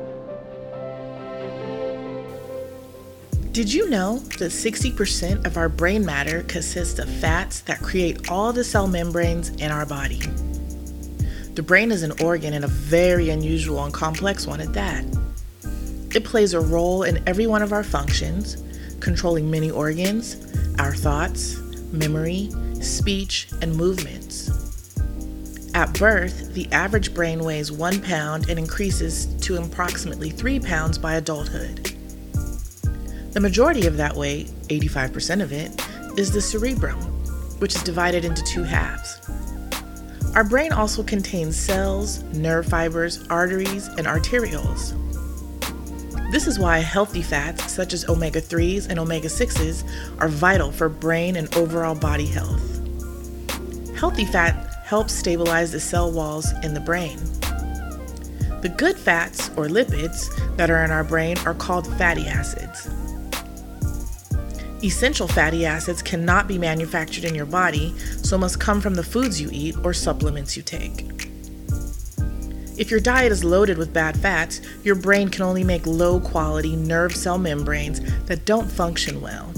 Did 3.58 3.74
you 3.74 3.90
know 3.90 4.20
that 4.38 4.52
60% 4.52 5.48
of 5.48 5.58
our 5.58 5.68
brain 5.68 6.06
matter 6.06 6.44
consists 6.44 7.00
of 7.00 7.10
fats 7.10 7.62
that 7.62 7.82
create 7.82 8.30
all 8.30 8.54
the 8.54 8.64
cell 8.64 8.86
membranes 8.86 9.50
in 9.50 9.72
our 9.72 9.84
body? 9.84 10.20
The 11.56 11.64
brain 11.64 11.92
is 11.92 12.04
an 12.04 12.12
organ 12.22 12.54
and 12.54 12.66
a 12.66 12.68
very 12.68 13.32
unusual 13.32 13.84
and 13.84 13.92
complex 13.92 14.46
one 14.46 14.62
at 14.62 14.74
that. 14.74 15.04
It 16.14 16.24
plays 16.24 16.54
a 16.54 16.60
role 16.60 17.02
in 17.02 17.28
every 17.28 17.48
one 17.48 17.64
of 17.64 17.74
our 17.74 17.84
functions, 17.84 18.62
controlling 19.00 19.50
many 19.50 19.72
organs, 19.72 20.36
our 20.78 20.94
thoughts, 20.94 21.58
memory, 21.92 22.52
speech, 22.80 23.50
and 23.64 23.76
movements. 23.76 24.52
At 25.74 25.98
birth, 25.98 26.54
the 26.54 26.72
average 26.72 27.12
brain 27.12 27.40
weighs 27.40 27.72
one 27.72 28.04
pound 28.04 28.52
and 28.52 28.60
increases 28.60 29.26
to 29.48 29.60
approximately 29.60 30.30
three 30.30 30.60
pounds 30.60 31.00
by 31.00 31.16
adulthood. 31.16 31.97
The 33.38 33.42
majority 33.42 33.86
of 33.86 33.98
that 33.98 34.16
weight, 34.16 34.48
85% 34.64 35.44
of 35.44 35.52
it, 35.52 35.70
is 36.18 36.32
the 36.32 36.42
cerebrum, 36.42 36.98
which 37.60 37.76
is 37.76 37.84
divided 37.84 38.26
into 38.26 38.44
two 38.44 38.64
halves. 38.64 39.22
Our 40.34 40.44
brain 40.44 40.74
also 40.74 41.04
contains 41.04 41.56
cells, 41.56 42.24
nerve 42.34 42.66
fibers, 42.66 43.28
arteries, 43.28 43.90
and 43.90 44.08
arterioles. 44.08 44.96
This 46.32 46.48
is 46.48 46.58
why 46.58 46.80
healthy 46.80 47.22
fats, 47.22 47.72
such 47.72 47.94
as 47.94 48.10
omega 48.10 48.42
3s 48.42 48.90
and 48.90 48.98
omega 48.98 49.28
6s, 49.28 49.88
are 50.20 50.30
vital 50.30 50.72
for 50.72 50.90
brain 50.90 51.36
and 51.36 51.56
overall 51.56 51.94
body 51.94 52.26
health. 52.26 52.80
Healthy 53.96 54.26
fat 54.26 54.74
helps 54.84 55.14
stabilize 55.14 55.72
the 55.72 55.80
cell 55.80 56.12
walls 56.12 56.54
in 56.64 56.74
the 56.74 56.80
brain. 56.80 57.20
The 58.62 58.74
good 58.76 58.98
fats, 58.98 59.50
or 59.50 59.68
lipids, 59.68 60.26
that 60.58 60.72
are 60.72 60.84
in 60.84 60.90
our 60.90 61.04
brain 61.04 61.38
are 61.46 61.54
called 61.54 61.86
fatty 62.00 62.26
acids. 62.26 62.90
Essential 64.84 65.28
fatty 65.28 65.66
acids 65.66 66.04
cannot 66.04 66.48
be 66.48 66.60
manufactured 66.60 67.26
in 67.26 67.34
your 67.34 67.48
body, 67.48 67.98
so 67.98 68.38
must 68.38 68.60
come 68.60 68.80
from 68.80 68.94
the 68.94 69.04
foods 69.04 69.42
you 69.42 69.50
eat 69.52 69.76
or 69.84 69.92
supplements 69.92 70.56
you 70.56 70.62
take. 70.62 71.32
If 72.78 72.92
your 72.92 73.00
diet 73.00 73.32
is 73.32 73.44
loaded 73.44 73.80
with 73.80 73.92
bad 73.92 74.16
fats, 74.18 74.62
your 74.84 74.94
brain 74.94 75.30
can 75.30 75.42
only 75.42 75.64
make 75.64 75.88
low 75.88 76.20
quality 76.20 76.76
nerve 76.76 77.16
cell 77.16 77.40
membranes 77.40 78.02
that 78.26 78.46
don't 78.46 78.72
function 78.72 79.20
well. 79.20 79.52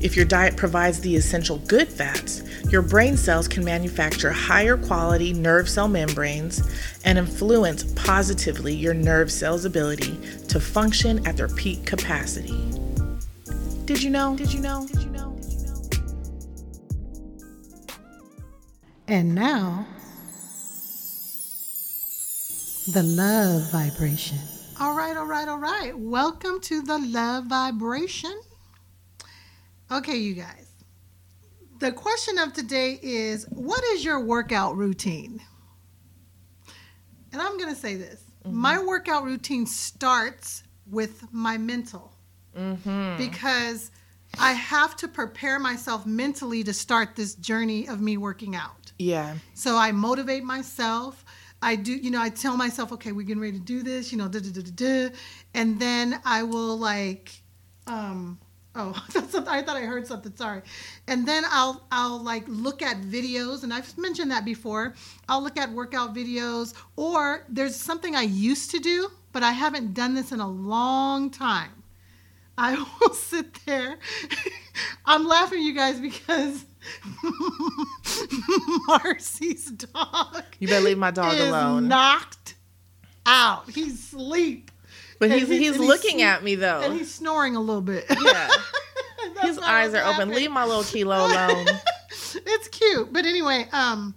If 0.00 0.16
your 0.16 0.24
diet 0.24 0.56
provides 0.56 1.00
the 1.00 1.14
essential 1.14 1.58
good 1.58 1.86
fats, 1.86 2.42
your 2.70 2.80
brain 2.80 3.18
cells 3.18 3.46
can 3.46 3.62
manufacture 3.62 4.32
higher 4.32 4.78
quality 4.78 5.34
nerve 5.34 5.68
cell 5.68 5.86
membranes 5.86 6.62
and 7.04 7.18
influence 7.18 7.84
positively 7.92 8.74
your 8.74 8.94
nerve 8.94 9.30
cells' 9.30 9.66
ability 9.66 10.18
to 10.48 10.58
function 10.58 11.24
at 11.26 11.36
their 11.36 11.48
peak 11.48 11.84
capacity. 11.84 12.81
Did 13.84 14.00
you 14.00 14.10
know? 14.10 14.36
Did 14.36 14.52
you 14.52 14.60
know? 14.60 14.86
Did 14.86 15.02
you 15.02 15.10
know? 15.10 15.36
Did 15.40 15.52
you 15.52 15.58
know? 15.58 15.82
And 19.08 19.34
now, 19.34 19.84
the 22.92 23.02
love 23.02 23.72
vibration. 23.72 24.38
All 24.80 24.96
right, 24.96 25.16
all 25.16 25.26
right, 25.26 25.48
all 25.48 25.58
right. 25.58 25.98
Welcome 25.98 26.60
to 26.60 26.80
the 26.82 26.98
love 26.98 27.46
vibration. 27.46 28.40
Okay, 29.90 30.16
you 30.16 30.34
guys. 30.34 30.68
The 31.80 31.90
question 31.90 32.38
of 32.38 32.52
today 32.52 33.00
is 33.02 33.46
what 33.50 33.82
is 33.82 34.04
your 34.04 34.20
workout 34.20 34.76
routine? 34.76 35.42
And 37.32 37.42
I'm 37.42 37.58
going 37.58 37.74
to 37.74 37.80
say 37.80 37.96
this 37.96 38.22
mm-hmm. 38.44 38.56
my 38.56 38.78
workout 38.78 39.24
routine 39.24 39.66
starts 39.66 40.62
with 40.88 41.24
my 41.32 41.58
mental 41.58 42.11
because 42.54 43.90
I 44.38 44.52
have 44.52 44.96
to 44.96 45.08
prepare 45.08 45.58
myself 45.58 46.06
mentally 46.06 46.64
to 46.64 46.72
start 46.72 47.16
this 47.16 47.34
journey 47.34 47.88
of 47.88 48.00
me 48.00 48.16
working 48.16 48.56
out. 48.56 48.92
Yeah. 48.98 49.36
So 49.54 49.76
I 49.76 49.92
motivate 49.92 50.44
myself. 50.44 51.24
I 51.60 51.76
do, 51.76 51.92
you 51.92 52.10
know, 52.10 52.20
I 52.20 52.28
tell 52.28 52.56
myself, 52.56 52.92
okay, 52.92 53.12
we're 53.12 53.26
getting 53.26 53.42
ready 53.42 53.58
to 53.58 53.64
do 53.64 53.82
this, 53.82 54.10
you 54.10 54.18
know, 54.18 54.28
da 54.28 54.40
da 54.40 54.50
da 54.50 54.62
da 54.62 54.70
da, 54.74 55.14
and 55.54 55.78
then 55.78 56.20
I 56.24 56.42
will 56.42 56.76
like, 56.76 57.30
um, 57.86 58.38
oh, 58.74 59.00
that's 59.12 59.34
I 59.34 59.62
thought 59.62 59.76
I 59.76 59.82
heard 59.82 60.06
something. 60.06 60.34
Sorry, 60.34 60.62
and 61.06 61.26
then 61.26 61.44
I'll 61.46 61.86
I'll 61.92 62.20
like 62.20 62.44
look 62.48 62.82
at 62.82 63.00
videos, 63.02 63.62
and 63.62 63.72
I've 63.72 63.96
mentioned 63.96 64.32
that 64.32 64.44
before. 64.44 64.94
I'll 65.28 65.42
look 65.42 65.56
at 65.56 65.70
workout 65.70 66.14
videos, 66.14 66.74
or 66.96 67.44
there's 67.48 67.76
something 67.76 68.16
I 68.16 68.22
used 68.22 68.72
to 68.72 68.80
do, 68.80 69.10
but 69.30 69.44
I 69.44 69.52
haven't 69.52 69.94
done 69.94 70.14
this 70.14 70.32
in 70.32 70.40
a 70.40 70.48
long 70.48 71.30
time. 71.30 71.81
I 72.64 72.76
will 73.00 73.14
sit 73.14 73.58
there. 73.66 73.98
I'm 75.04 75.26
laughing, 75.26 75.62
you 75.62 75.74
guys, 75.74 75.98
because 76.00 76.64
Marcy's 78.86 79.66
dog. 79.70 80.42
You 80.58 80.68
better 80.68 80.84
leave 80.84 80.98
my 80.98 81.10
dog 81.10 81.34
is 81.34 81.40
alone. 81.40 81.88
Knocked 81.88 82.54
out. 83.26 83.68
He's 83.70 83.94
asleep. 83.94 84.70
but 85.18 85.30
he's 85.30 85.48
he's- 85.48 85.50
he's 85.60 85.70
and 85.74 85.80
he's 85.80 85.88
looking 85.88 86.22
at 86.22 86.42
me 86.44 86.54
though. 86.54 86.82
And 86.82 86.94
he's 86.94 87.12
snoring 87.12 87.56
a 87.56 87.60
little 87.60 87.82
bit. 87.82 88.04
yeah. 88.08 88.48
His 89.42 89.58
eyes 89.58 89.94
are 89.94 90.04
open. 90.04 90.30
Leave 90.30 90.50
my 90.50 90.64
little 90.64 90.84
kilo 90.84 91.16
alone. 91.26 91.66
it's 92.34 92.68
cute. 92.68 93.12
But 93.12 93.24
anyway, 93.24 93.66
um, 93.72 94.14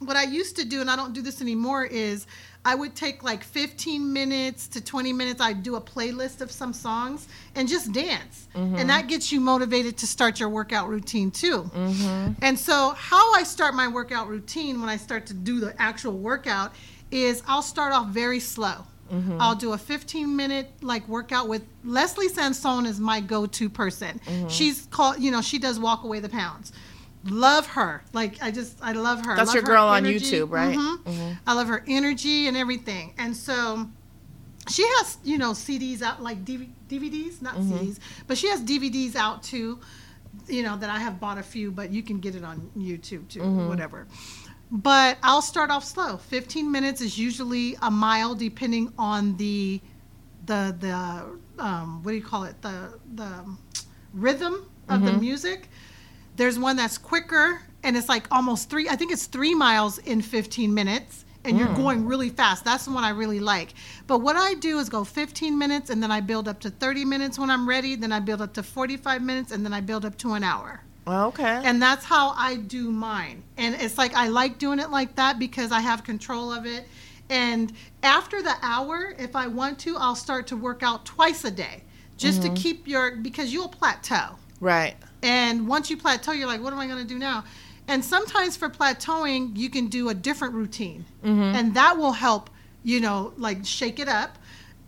what 0.00 0.16
I 0.16 0.24
used 0.24 0.56
to 0.56 0.64
do, 0.66 0.80
and 0.80 0.90
I 0.90 0.96
don't 0.96 1.12
do 1.14 1.22
this 1.22 1.40
anymore, 1.40 1.84
is 1.84 2.26
I 2.64 2.74
would 2.74 2.94
take 2.94 3.22
like 3.22 3.42
15 3.42 4.12
minutes 4.12 4.68
to 4.68 4.84
20 4.84 5.12
minutes. 5.14 5.40
I'd 5.40 5.62
do 5.62 5.76
a 5.76 5.80
playlist 5.80 6.42
of 6.42 6.50
some 6.50 6.72
songs 6.74 7.26
and 7.54 7.66
just 7.66 7.92
dance. 7.92 8.48
And 8.54 8.74
mm-hmm. 8.74 8.86
that 8.88 9.08
gets 9.08 9.32
you 9.32 9.40
motivated 9.40 9.96
to 9.98 10.06
start 10.06 10.38
your 10.38 10.50
workout 10.50 10.88
routine 10.88 11.30
too. 11.30 11.62
Mm-hmm. 11.74 12.32
And 12.42 12.58
so, 12.58 12.90
how 12.90 13.34
I 13.34 13.44
start 13.44 13.74
my 13.74 13.88
workout 13.88 14.28
routine 14.28 14.80
when 14.80 14.90
I 14.90 14.96
start 14.96 15.26
to 15.26 15.34
do 15.34 15.60
the 15.60 15.74
actual 15.80 16.18
workout 16.18 16.74
is 17.10 17.42
I'll 17.46 17.62
start 17.62 17.94
off 17.94 18.08
very 18.08 18.40
slow. 18.40 18.84
Mm-hmm. 19.10 19.38
I'll 19.40 19.56
do 19.56 19.72
a 19.72 19.78
15 19.78 20.36
minute 20.36 20.70
like 20.82 21.08
workout 21.08 21.48
with 21.48 21.62
Leslie 21.84 22.28
Sansone 22.28 22.86
is 22.86 23.00
my 23.00 23.20
go-to 23.20 23.68
person. 23.68 24.20
She's 24.48 24.86
called, 24.86 25.18
you 25.18 25.30
know, 25.30 25.40
she 25.40 25.58
does 25.58 25.80
walk 25.80 26.04
away 26.04 26.20
the 26.20 26.28
pounds. 26.28 26.72
Love 27.24 27.66
her. 27.68 28.02
Like 28.12 28.42
I 28.42 28.50
just 28.50 28.78
I 28.82 28.92
love 28.92 29.24
her. 29.26 29.36
That's 29.36 29.48
Love 29.48 29.54
your 29.56 29.62
girl 29.64 29.86
on 29.86 30.06
energy. 30.06 30.24
YouTube, 30.24 30.50
right? 30.50 30.76
Mhm. 30.76 31.36
I 31.46 31.52
love 31.54 31.68
her 31.68 31.84
energy 31.86 32.46
and 32.48 32.56
everything. 32.56 33.12
And 33.18 33.36
so 33.36 33.88
she 34.68 34.82
has, 34.96 35.18
you 35.24 35.36
know, 35.36 35.52
CDs 35.52 36.00
out 36.02 36.22
like 36.22 36.44
DV- 36.44 36.70
DVDs, 36.88 37.42
not 37.42 37.56
CDs, 37.56 37.98
but 38.26 38.38
she 38.38 38.48
has 38.48 38.60
DVDs 38.62 39.16
out 39.16 39.42
too. 39.42 39.78
You 40.48 40.62
know 40.62 40.76
that 40.78 40.88
I 40.88 40.98
have 40.98 41.20
bought 41.20 41.38
a 41.38 41.42
few, 41.42 41.70
but 41.70 41.90
you 41.90 42.02
can 42.02 42.20
get 42.20 42.34
it 42.34 42.44
on 42.44 42.70
YouTube 42.76 43.28
too, 43.28 43.42
whatever. 43.68 44.06
But 44.72 45.18
I'll 45.22 45.42
start 45.42 45.70
off 45.70 45.84
slow. 45.84 46.16
15 46.16 46.70
minutes 46.70 47.00
is 47.00 47.18
usually 47.18 47.76
a 47.82 47.90
mile, 47.90 48.34
depending 48.34 48.92
on 48.96 49.36
the 49.36 49.80
the 50.46 50.74
the 50.78 51.62
um, 51.62 52.02
what 52.02 52.12
do 52.12 52.16
you 52.16 52.24
call 52.24 52.44
it 52.44 52.60
the 52.62 52.98
the 53.14 53.44
rhythm 54.14 54.70
of 54.88 55.02
the 55.04 55.12
music. 55.12 55.68
There's 56.40 56.58
one 56.58 56.76
that's 56.76 56.96
quicker 56.96 57.60
and 57.82 57.98
it's 57.98 58.08
like 58.08 58.26
almost 58.30 58.70
three. 58.70 58.88
I 58.88 58.96
think 58.96 59.12
it's 59.12 59.26
three 59.26 59.54
miles 59.54 59.98
in 59.98 60.22
15 60.22 60.72
minutes, 60.72 61.26
and 61.44 61.58
you're 61.58 61.68
hmm. 61.68 61.82
going 61.82 62.06
really 62.06 62.30
fast. 62.30 62.64
That's 62.64 62.86
the 62.86 62.92
one 62.92 63.04
I 63.04 63.10
really 63.10 63.40
like. 63.40 63.74
But 64.06 64.22
what 64.22 64.36
I 64.36 64.54
do 64.54 64.78
is 64.78 64.88
go 64.88 65.04
15 65.04 65.58
minutes, 65.58 65.90
and 65.90 66.02
then 66.02 66.10
I 66.10 66.22
build 66.22 66.48
up 66.48 66.58
to 66.60 66.70
30 66.70 67.04
minutes 67.04 67.38
when 67.38 67.50
I'm 67.50 67.68
ready. 67.68 67.94
Then 67.94 68.10
I 68.10 68.20
build 68.20 68.40
up 68.40 68.54
to 68.54 68.62
45 68.62 69.20
minutes, 69.20 69.52
and 69.52 69.66
then 69.66 69.74
I 69.74 69.82
build 69.82 70.06
up 70.06 70.16
to 70.16 70.32
an 70.32 70.42
hour. 70.42 70.80
Okay. 71.06 71.60
And 71.62 71.82
that's 71.82 72.06
how 72.06 72.30
I 72.30 72.56
do 72.56 72.90
mine. 72.90 73.42
And 73.58 73.74
it's 73.74 73.98
like 73.98 74.14
I 74.14 74.28
like 74.28 74.56
doing 74.56 74.78
it 74.78 74.88
like 74.88 75.16
that 75.16 75.38
because 75.38 75.72
I 75.72 75.80
have 75.80 76.04
control 76.04 76.54
of 76.54 76.64
it. 76.64 76.86
And 77.28 77.70
after 78.02 78.40
the 78.40 78.54
hour, 78.62 79.14
if 79.18 79.36
I 79.36 79.46
want 79.46 79.78
to, 79.80 79.98
I'll 79.98 80.16
start 80.16 80.46
to 80.46 80.56
work 80.56 80.82
out 80.82 81.04
twice 81.04 81.44
a 81.44 81.50
day 81.50 81.82
just 82.16 82.40
to 82.40 82.48
mm-hmm. 82.48 82.54
keep 82.54 82.88
your, 82.88 83.16
because 83.16 83.52
you'll 83.52 83.68
plateau. 83.68 84.36
right. 84.60 84.96
And 85.22 85.68
once 85.68 85.90
you 85.90 85.96
plateau, 85.96 86.32
you're 86.32 86.46
like, 86.46 86.62
what 86.62 86.72
am 86.72 86.78
I 86.78 86.86
going 86.86 87.02
to 87.02 87.08
do 87.08 87.18
now? 87.18 87.44
And 87.88 88.04
sometimes 88.04 88.56
for 88.56 88.68
plateauing, 88.70 89.56
you 89.56 89.68
can 89.68 89.88
do 89.88 90.08
a 90.08 90.14
different 90.14 90.54
routine. 90.54 91.04
And 91.22 91.74
that 91.74 91.96
will 91.98 92.12
help, 92.12 92.50
you 92.82 93.00
know, 93.00 93.32
like 93.36 93.64
shake 93.64 93.98
it 93.98 94.08
up. 94.08 94.38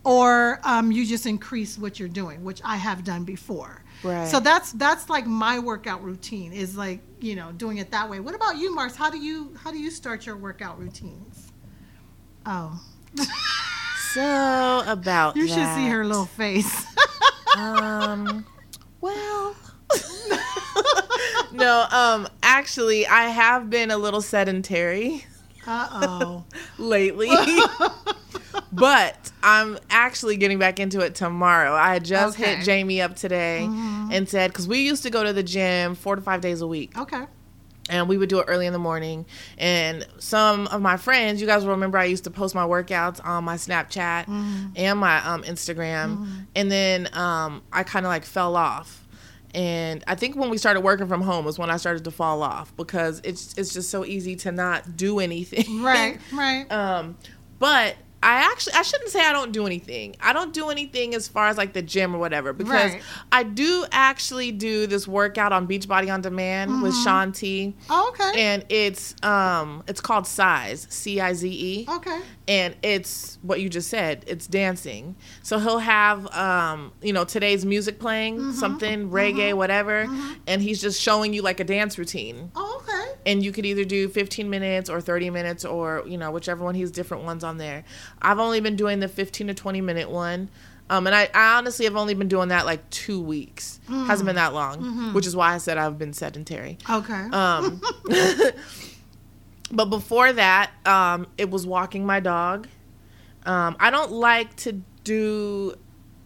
Or 0.05 0.61
um, 0.65 0.91
you 0.91 1.07
just 1.07 1.27
increase 1.27 1.79
what 1.79 2.01
you're 2.01 2.09
doing, 2.09 2.43
which 2.43 2.61
I 2.65 2.77
have 2.77 3.05
done 3.05 3.23
before. 3.25 3.85
Right. 4.03 4.27
So 4.27 4.41
that's 4.41 4.73
that's 4.73 5.09
like 5.09 5.27
my 5.27 5.61
workout 5.61 6.03
routine 6.03 6.53
is 6.53 6.77
like 6.77 6.99
you 7.21 7.37
know 7.37 7.53
doing 7.53 7.77
it 7.79 7.93
that 7.93 8.11
way. 8.11 8.19
What 8.19 8.35
about 8.35 8.57
you, 8.59 8.75
Mars? 8.75 8.97
How 8.97 9.11
do 9.11 9.19
you 9.19 9.55
how 9.63 9.71
do 9.71 9.79
you 9.79 9.93
start 9.93 10.27
your 10.27 10.37
workout 10.37 10.77
routines? 10.81 11.53
Oh, 12.45 12.83
So 14.13 14.83
about 14.87 15.37
you 15.37 15.47
should 15.49 15.75
see 15.75 15.89
her 15.89 16.05
little 16.05 16.27
face. 16.27 16.87
Um, 17.55 18.47
well, 19.03 19.55
no. 21.53 21.87
Um, 21.91 22.29
actually, 22.43 23.07
I 23.07 23.25
have 23.29 23.71
been 23.71 23.91
a 23.91 23.97
little 23.99 24.23
sedentary 24.23 25.25
Uh 25.67 25.89
oh. 25.93 26.45
lately, 26.79 27.31
but 28.73 29.31
I'm 29.43 29.79
actually 29.91 30.37
getting 30.37 30.59
back 30.59 30.81
into 30.81 31.01
it 31.01 31.15
tomorrow. 31.15 31.73
I 31.75 31.99
just 31.99 32.39
Okay. 32.39 32.57
hit 32.57 32.65
Jamie 32.65 33.01
up 33.01 33.17
today 33.17 33.65
and 33.65 34.29
said 34.29 34.51
because 34.51 34.67
we 34.69 34.81
used 34.81 35.03
to 35.05 35.11
go 35.11 35.23
to 35.25 35.33
the 35.33 35.43
gym 35.43 35.95
four 35.95 36.17
to 36.17 36.23
five 36.23 36.41
days 36.41 36.61
a 36.61 36.67
week. 36.67 36.97
Okay. 36.99 37.25
and 37.91 38.09
we 38.09 38.17
would 38.17 38.29
do 38.29 38.39
it 38.39 38.45
early 38.49 38.67
in 38.67 38.73
the 38.73 38.79
morning. 38.79 39.27
And 39.59 40.07
some 40.19 40.69
of 40.69 40.81
my 40.81 40.97
friends, 40.97 41.41
you 41.41 41.47
guys 41.49 41.65
will 41.65 41.73
remember, 41.73 41.99
I 41.99 42.05
used 42.05 42.25
to 42.25 42.31
post 42.31 42.55
my 42.55 42.65
workouts 42.67 43.21
on 43.25 43.43
my 43.45 43.57
Snapchat 43.57 44.29
and 44.77 44.99
my 44.99 45.19
um, 45.27 45.43
Instagram, 45.43 46.47
and 46.55 46.71
then 46.71 47.09
um, 47.13 47.61
I 47.73 47.83
kind 47.83 48.07
of 48.07 48.11
like 48.11 48.25
fell 48.25 48.55
off. 48.57 49.02
And 49.55 50.03
I 50.07 50.15
think 50.15 50.35
when 50.37 50.49
we 50.51 50.57
started 50.59 50.81
working 50.81 51.07
from 51.09 51.21
home 51.21 51.45
was 51.45 51.59
when 51.59 51.69
I 51.71 51.77
started 51.77 52.05
to 52.05 52.11
fall 52.11 52.43
off 52.43 52.75
because 52.77 53.21
it's 53.25 53.55
it's 53.59 53.73
just 53.75 53.91
so 53.91 54.05
easy 54.05 54.35
to 54.37 54.53
not 54.53 54.97
do 54.97 55.19
anything. 55.19 55.83
Right. 55.83 56.19
Right. 56.33 56.71
Um, 56.73 57.17
but 57.59 57.97
I 58.25 58.35
actually 58.53 58.75
I 58.75 58.83
shouldn't 58.83 59.11
say 59.11 59.21
I 59.21 59.33
don't 59.33 59.51
do 59.53 59.67
anything. 59.67 60.15
I 60.21 60.33
don't 60.33 60.55
do 60.55 60.71
anything 60.71 61.13
as 61.15 61.27
far 61.27 61.49
as 61.49 61.57
like 61.59 61.73
the 61.73 61.83
gym 61.83 62.15
or 62.15 62.19
whatever 62.19 62.53
because 62.53 62.93
Right. 62.93 63.03
I 63.33 63.43
do 63.43 63.85
actually 63.91 64.53
do 64.53 64.87
this 64.87 65.09
workout 65.09 65.53
on 65.53 65.67
Beachbody 65.67 66.13
on 66.13 66.21
Demand 66.21 66.83
with 66.83 66.95
Shaun 67.03 67.33
T. 67.33 67.75
Oh, 67.91 68.11
okay. 68.15 68.41
And 68.41 68.65
it's 68.69 69.17
um 69.25 69.83
it's 69.89 70.01
called 70.01 70.25
Cize 70.25 70.87
C 70.91 71.21
I 71.21 71.33
Z 71.35 71.49
E 71.51 71.87
okay. 71.91 72.21
And 72.49 72.75
it's 72.83 73.39
what 73.43 73.61
you 73.61 73.69
just 73.69 73.89
said 73.89 74.25
it's 74.27 74.47
dancing. 74.47 75.15
So 75.43 75.59
he'll 75.59 75.79
have 75.79 76.27
um 76.35 76.93
you 77.03 77.13
know 77.13 77.25
today's 77.25 77.65
music 77.65 77.99
playing 78.01 78.39
Mm-hmm. 78.39 78.53
something 78.53 79.11
reggae 79.11 79.55
whatever 79.55 80.07
and 80.47 80.63
he's 80.63 80.81
just 80.81 81.01
showing 81.01 81.33
you 81.35 81.43
like 81.43 81.61
a 81.61 81.65
dance 81.65 81.99
routine. 81.99 82.51
Oh, 82.57 82.83
okay. 82.83 83.21
and 83.27 83.45
you 83.45 83.53
could 83.53 83.65
either 83.67 83.85
do 83.85 84.09
15 84.09 84.49
minutes 84.51 84.91
or 84.91 85.01
30 85.01 85.31
minutes 85.31 85.65
or 85.65 86.03
you 86.07 86.19
know 86.19 86.31
whichever 86.31 86.65
one 86.65 86.75
he's 86.75 86.91
different 86.91 87.25
ones 87.25 87.45
on 87.45 87.59
there. 87.59 87.85
I've 88.21 88.39
only 88.39 88.61
been 88.61 88.77
doing 88.77 89.01
the 89.01 89.09
15 89.09 89.47
to 89.49 89.55
20 89.55 89.81
minute 89.81 90.11
one 90.11 90.49
um, 90.91 91.07
and 91.07 91.15
I, 91.17 91.31
I 91.33 91.57
honestly 91.57 91.85
have 91.87 91.97
only 91.97 92.13
been 92.15 92.29
doing 92.29 92.49
that 92.49 92.67
like 92.67 92.89
two 92.91 93.21
weeks. 93.21 93.81
Hasn't 93.89 94.27
been 94.27 94.37
that 94.37 94.53
long 94.53 95.13
which 95.15 95.27
is 95.27 95.35
why 95.37 95.55
i 95.55 95.59
said 95.59 95.79
i've 95.79 95.97
been 95.99 96.13
sedentary. 96.13 96.77
Okay. 96.91 97.29
um, 97.33 97.81
but 99.73 99.87
before 99.87 100.33
that, 100.33 100.71
um, 100.87 101.27
it 101.39 101.51
was 101.51 101.67
walking 101.67 102.05
my 102.07 102.21
dog. 102.21 102.69
Um, 103.45 103.77
I 103.81 103.91
don't 103.91 104.13
like 104.13 104.55
to 104.57 104.83
do 105.03 105.75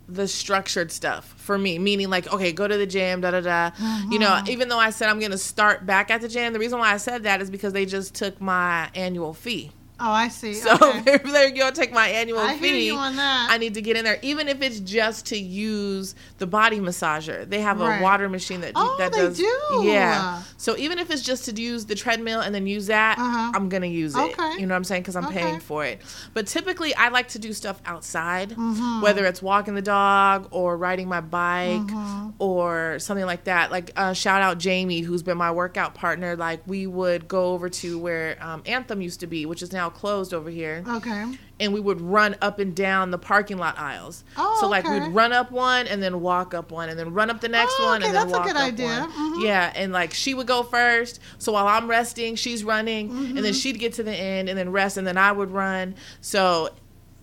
the 0.09 0.29
structured 0.29 0.93
stuff 0.93 1.35
for 1.37 1.57
me, 1.57 1.79
meaning 1.79 2.11
like, 2.11 2.33
okay, 2.33 2.53
go 2.53 2.69
to 2.69 2.77
the 2.77 2.87
gym, 2.87 3.23
da 3.23 3.31
da 3.31 3.41
da. 3.41 3.71
You 4.11 4.19
know, 4.19 4.41
even 4.49 4.69
though 4.69 4.79
I 4.79 4.91
said 4.91 5.09
I'm 5.09 5.19
gonna 5.19 5.39
start 5.39 5.87
back 5.87 6.11
at 6.11 6.21
the 6.21 6.29
gym, 6.29 6.53
the 6.53 6.59
reason 6.59 6.79
why 6.79 6.93
I 6.93 6.97
said 6.99 7.23
that 7.25 7.41
is 7.41 7.51
because 7.51 7.73
they 7.73 7.87
just 7.87 8.15
took 8.15 8.41
my 8.41 8.91
annual 8.95 9.33
fee. 9.33 9.73
Oh, 10.01 10.11
I 10.11 10.29
see. 10.29 10.55
So 10.55 10.75
okay. 10.75 11.15
if 11.15 11.23
they're 11.23 11.51
gonna 11.51 11.73
take 11.73 11.93
my 11.93 12.09
annual 12.09 12.39
I 12.39 12.57
fee. 12.59 12.67
hear 12.69 12.77
you 12.77 12.95
on 12.97 13.17
that. 13.17 13.49
I 13.51 13.59
need 13.59 13.75
to 13.75 13.83
get 13.83 13.97
in 13.97 14.05
there, 14.05 14.19
even 14.23 14.49
if 14.49 14.63
it's 14.63 14.81
just 14.81 15.27
to 15.27 15.39
use 15.39 16.15
the 16.39 16.47
body 16.47 16.79
massager. 16.81 17.49
They 17.49 17.61
have 17.61 17.81
Right. 17.81 17.99
a 17.99 18.03
water 18.03 18.29
machine 18.29 18.61
that 18.63 18.73
Oh, 18.75 18.97
that 18.99 19.13
they 19.13 19.19
does. 19.19 19.37
do? 19.39 19.81
Yeah. 19.83 20.43
So 20.57 20.77
even 20.77 20.99
if 20.99 21.11
it's 21.11 21.23
just 21.23 21.45
to 21.47 21.53
use 21.61 21.85
the 21.87 21.95
treadmill 21.95 22.41
and 22.41 22.55
then 22.55 22.67
use 22.67 22.87
that, 22.89 23.19
Uh-huh. 23.19 23.53
I'm 23.55 23.69
gonna 23.69 23.87
use 23.87 24.15
it. 24.17 24.21
Okay. 24.21 24.61
You 24.61 24.67
know 24.67 24.75
what 24.75 24.79
I'm 24.79 24.85
saying? 24.85 25.03
Because 25.03 25.17
I'm 25.17 25.27
Okay. 25.27 25.41
paying 25.41 25.61
for 25.61 25.85
it. 25.85 26.01
But 26.35 26.47
typically, 26.47 26.95
I 26.95 27.09
like 27.09 27.29
to 27.29 27.39
do 27.39 27.53
stuff 27.53 27.81
outside, 27.87 28.51
Mm-hmm. 28.51 29.01
whether 29.03 29.25
it's 29.25 29.43
walking 29.43 29.75
the 29.75 29.83
dog 29.83 30.49
or 30.51 30.77
riding 30.77 31.09
my 31.09 31.21
bike 31.21 31.81
Mm-hmm. 31.81 32.31
or 32.39 32.99
something 32.99 33.27
like 33.27 33.45
that. 33.45 33.71
Like 33.71 33.93
uh, 33.97 34.13
shout 34.13 34.43
out 34.43 34.59
Jamie, 34.59 35.01
who's 35.01 35.23
been 35.23 35.39
my 35.39 35.51
workout 35.51 35.95
partner. 35.95 36.37
Like 36.37 36.61
we 36.67 36.87
would 36.87 37.29
go 37.29 37.53
over 37.53 37.69
to 37.69 37.99
where 37.99 38.37
um, 38.41 38.63
Anthem 38.67 39.01
used 39.01 39.21
to 39.21 39.27
be, 39.27 39.47
which 39.47 39.63
is 39.63 39.73
now 39.73 39.86
closed 39.91 40.33
over 40.35 40.51
here 40.51 40.85
Okay. 40.89 41.39
and 41.61 41.73
we 41.73 41.81
would 41.81 42.01
run 42.01 42.37
up 42.43 42.59
and 42.59 42.75
down 42.75 43.11
the 43.11 43.19
parking 43.19 43.59
lot 43.59 43.79
aisles. 43.79 44.25
Oh, 44.37 44.59
so 44.61 44.69
like 44.69 44.85
okay. 44.85 45.01
we'd 45.01 45.09
run 45.15 45.33
up 45.33 45.51
one 45.51 45.87
and 45.87 46.03
then 46.03 46.21
walk 46.21 46.55
up 46.55 46.71
one 46.71 46.89
and 46.89 46.99
then 46.99 47.13
run 47.15 47.31
up 47.31 47.41
the 47.41 47.49
next 47.49 47.75
Oh, 47.79 47.87
one 47.87 48.03
okay, 48.03 48.07
and 48.09 48.15
then 48.17 48.29
that's 48.29 48.37
a 48.37 48.39
walk 48.39 48.47
good 48.49 48.57
up 48.57 48.63
idea. 48.63 48.87
one. 49.01 49.13
Mhm. 49.13 49.43
Yeah, 49.45 49.73
and 49.75 49.93
like 49.93 50.13
she 50.15 50.35
would 50.35 50.47
go 50.47 50.63
first. 50.63 51.21
So 51.39 51.53
while 51.53 51.67
I'm 51.67 51.89
resting, 51.89 52.37
she's 52.37 52.65
running 52.65 53.11
and 53.11 53.19
Mm-hmm. 53.29 53.43
then 53.43 53.53
she'd 53.53 53.79
get 53.79 53.93
to 53.95 54.03
the 54.03 54.15
end 54.15 54.49
and 54.49 54.59
then 54.59 54.71
rest 54.73 54.97
and 54.97 55.07
then 55.07 55.17
I 55.17 55.33
would 55.33 55.51
run. 55.51 55.95
So 56.21 56.71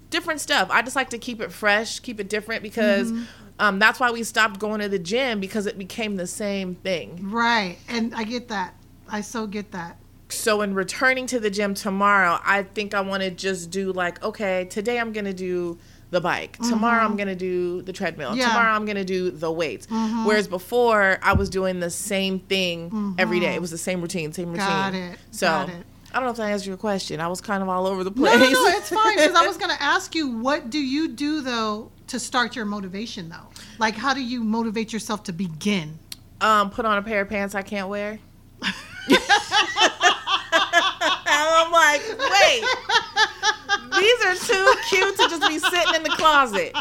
different 0.09 0.39
stuff. 0.41 0.68
I 0.72 0.82
just 0.84 0.95
like 0.95 1.09
to 1.09 1.18
keep 1.18 1.41
it 1.41 1.51
fresh, 1.51 1.99
keep 1.99 2.20
it 2.20 2.30
different 2.30 2.61
because 2.64 3.11
Mm-hmm. 3.11 3.24
um, 3.59 3.80
that's 3.80 3.99
why 3.99 4.11
we 4.11 4.24
stopped 4.24 4.59
going 4.59 4.80
to 4.82 4.89
the 4.89 4.99
gym 4.99 5.39
because 5.39 5.66
it 5.66 5.78
became 5.78 6.16
the 6.18 6.28
same 6.28 6.76
thing. 6.76 7.30
Right. 7.32 7.78
And 7.89 8.14
I 8.16 8.24
get 8.24 8.47
that. 8.49 8.76
I 9.09 9.22
so 9.22 9.47
get 9.47 9.72
that. 9.72 9.97
So 10.34 10.61
in 10.61 10.73
returning 10.73 11.27
to 11.27 11.39
the 11.39 11.49
gym 11.49 11.73
tomorrow, 11.73 12.39
I 12.43 12.63
think 12.63 12.93
I 12.93 13.01
want 13.01 13.23
to 13.23 13.31
just 13.31 13.71
do 13.71 13.91
like, 13.93 14.23
okay, 14.23 14.65
today 14.65 14.99
I'm 14.99 15.13
gonna 15.13 15.34
do 15.34 15.77
the 16.11 16.21
bike. 16.21 16.57
Tomorrow 16.57 17.03
I'm 17.03 17.15
gonna 17.17 17.36
do 17.36 17.81
the 17.81 17.93
treadmill. 17.93 18.29
Mm-hmm. 18.31 18.39
Yeah. 18.39 18.47
Tomorrow 18.49 18.73
I'm 18.73 18.86
gonna 18.86 19.03
do 19.05 19.31
the 19.31 19.51
weights. 19.51 19.88
Whereas 20.25 20.47
before 20.47 21.17
I 21.23 21.34
was 21.34 21.49
doing 21.49 21.79
the 21.79 21.89
same 21.89 22.39
thing 22.39 23.15
every 23.17 23.39
day. 23.39 23.55
It 23.55 23.61
was 23.61 23.71
the 23.71 23.77
same 23.77 24.01
routine, 24.01 24.31
same 24.34 24.51
routine. 24.51 24.65
Mm-hmm. 24.67 24.91
Got 24.91 25.13
it. 25.13 25.19
So 25.31 25.47
Got 25.47 25.69
it. 25.69 25.86
I 26.11 26.17
don't 26.17 26.25
know 26.25 26.29
if 26.31 26.38
that 26.38 26.43
answers 26.51 26.67
your 26.67 26.77
question. 26.77 27.19
I 27.19 27.27
was 27.27 27.41
kind 27.41 27.63
of 27.63 27.69
all 27.69 27.88
over 27.88 28.03
the 28.03 28.11
No, 28.11 28.21
place. 28.21 28.39
no, 28.39 28.49
no, 28.51 28.77
it's 28.77 28.89
fine. 28.89 29.15
Because 29.15 29.34
I 29.34 29.47
was 29.47 29.57
going 29.57 29.71
to 29.75 29.81
ask 29.81 30.13
you, 30.13 30.38
what 30.38 30.69
do 30.69 30.77
you 30.77 31.07
do 31.07 31.41
though 31.41 31.89
to 32.05 32.19
start 32.19 32.55
your 32.55 32.65
motivation 32.65 33.29
though? 33.29 33.47
Like, 33.79 33.95
how 33.95 34.13
do 34.13 34.21
you 34.23 34.43
motivate 34.43 34.93
yourself 34.93 35.23
to 35.23 35.34
begin? 35.34 35.97
um, 36.39 36.69
put 36.69 36.86
on 36.86 36.97
a 36.97 37.01
pair 37.01 37.21
of 37.21 37.29
pants 37.29 37.55
I 37.55 37.63
can't 37.63 37.88
wear. 37.89 38.19
I 40.56 41.62
don't 41.62 41.72
like, 41.72 42.01
wait, 42.32 42.64
these 43.99 44.26
are 44.26 44.36
too 44.36 44.74
cute 44.89 45.18
to 45.18 45.28
just 45.30 45.47
be 45.47 45.60
sitting 45.60 45.95
in 45.95 46.04
the 46.04 46.10
closet. 46.10 46.76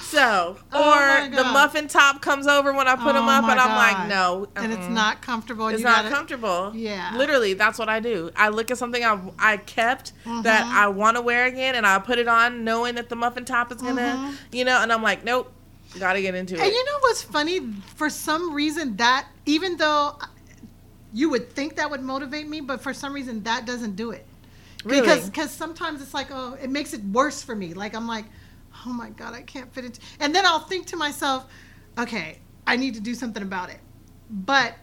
So, 0.00 0.56
Oh 0.72 1.22
or 1.22 1.28
the 1.28 1.44
muffin 1.44 1.86
top 1.86 2.22
comes 2.22 2.46
over 2.46 2.72
when 2.72 2.88
I 2.88 2.96
put 2.96 3.12
them 3.12 3.28
Oh 3.28 3.30
up, 3.30 3.44
and 3.44 3.60
I'm 3.60 3.76
like, 3.76 3.96
God. 3.96 4.08
no, 4.08 4.48
and 4.56 4.72
it's 4.72 4.86
not 4.88 5.20
comfortable. 5.20 5.68
It's 5.68 5.80
you 5.80 5.84
not 5.84 6.04
gotta- 6.04 6.14
comfortable. 6.14 6.72
Yeah. 6.74 7.14
Literally, 7.14 7.52
that's 7.52 7.78
what 7.78 7.90
I 7.90 8.00
do. 8.00 8.30
I 8.34 8.48
look 8.48 8.70
at 8.70 8.78
something 8.78 9.04
I, 9.04 9.20
I 9.38 9.56
kept 9.58 10.12
that 10.24 10.64
Mm-hmm. 10.64 10.76
I 10.76 10.88
want 10.88 11.18
to 11.18 11.20
wear 11.20 11.44
again, 11.44 11.74
and 11.74 11.86
I 11.86 11.98
put 11.98 12.18
it 12.18 12.26
on 12.26 12.64
knowing 12.64 12.94
that 12.94 13.10
the 13.10 13.16
muffin 13.16 13.44
top 13.44 13.70
is 13.70 13.82
gonna, 13.82 14.34
you 14.50 14.64
know, 14.64 14.80
and 14.80 14.90
I'm 14.90 15.02
like, 15.02 15.24
nope, 15.24 15.52
gotta 15.98 16.22
get 16.22 16.34
into 16.34 16.54
Mm-hmm. 16.54 16.64
And 16.64 16.72
you 16.72 16.84
know 16.86 16.98
what's 17.00 17.22
funny? 17.22 17.60
For 17.96 18.08
some 18.08 18.54
reason, 18.54 18.96
that 18.96 19.26
even 19.44 19.76
though 19.76 20.16
you 21.12 21.30
would 21.30 21.52
think 21.52 21.76
that 21.76 21.90
would 21.90 22.02
motivate 22.02 22.48
me, 22.48 22.60
but 22.60 22.80
for 22.80 22.92
some 22.92 23.12
reason 23.12 23.42
that 23.44 23.66
doesn't 23.66 23.96
do 23.96 24.10
it. 24.10 24.26
Really? 24.84 25.00
Because 25.00 25.28
because 25.28 25.50
sometimes 25.50 26.00
it's 26.02 26.14
like 26.14 26.28
oh, 26.30 26.56
it 26.62 26.70
makes 26.70 26.92
it 26.92 27.02
worse 27.04 27.42
for 27.42 27.54
me. 27.54 27.74
Like 27.74 27.94
I'm 27.94 28.06
like, 28.06 28.24
oh 28.86 28.92
my 28.92 29.10
god, 29.10 29.34
I 29.34 29.42
can't 29.42 29.72
fit 29.72 29.84
into. 29.84 30.00
And 30.20 30.34
then 30.34 30.46
I'll 30.46 30.60
think 30.60 30.86
to 30.88 30.96
myself, 30.96 31.46
okay, 31.98 32.38
I 32.66 32.76
need 32.76 32.94
to 32.94 33.00
do 33.00 33.14
something 33.14 33.42
about 33.42 33.70
it. 33.70 33.80
But 34.30 34.74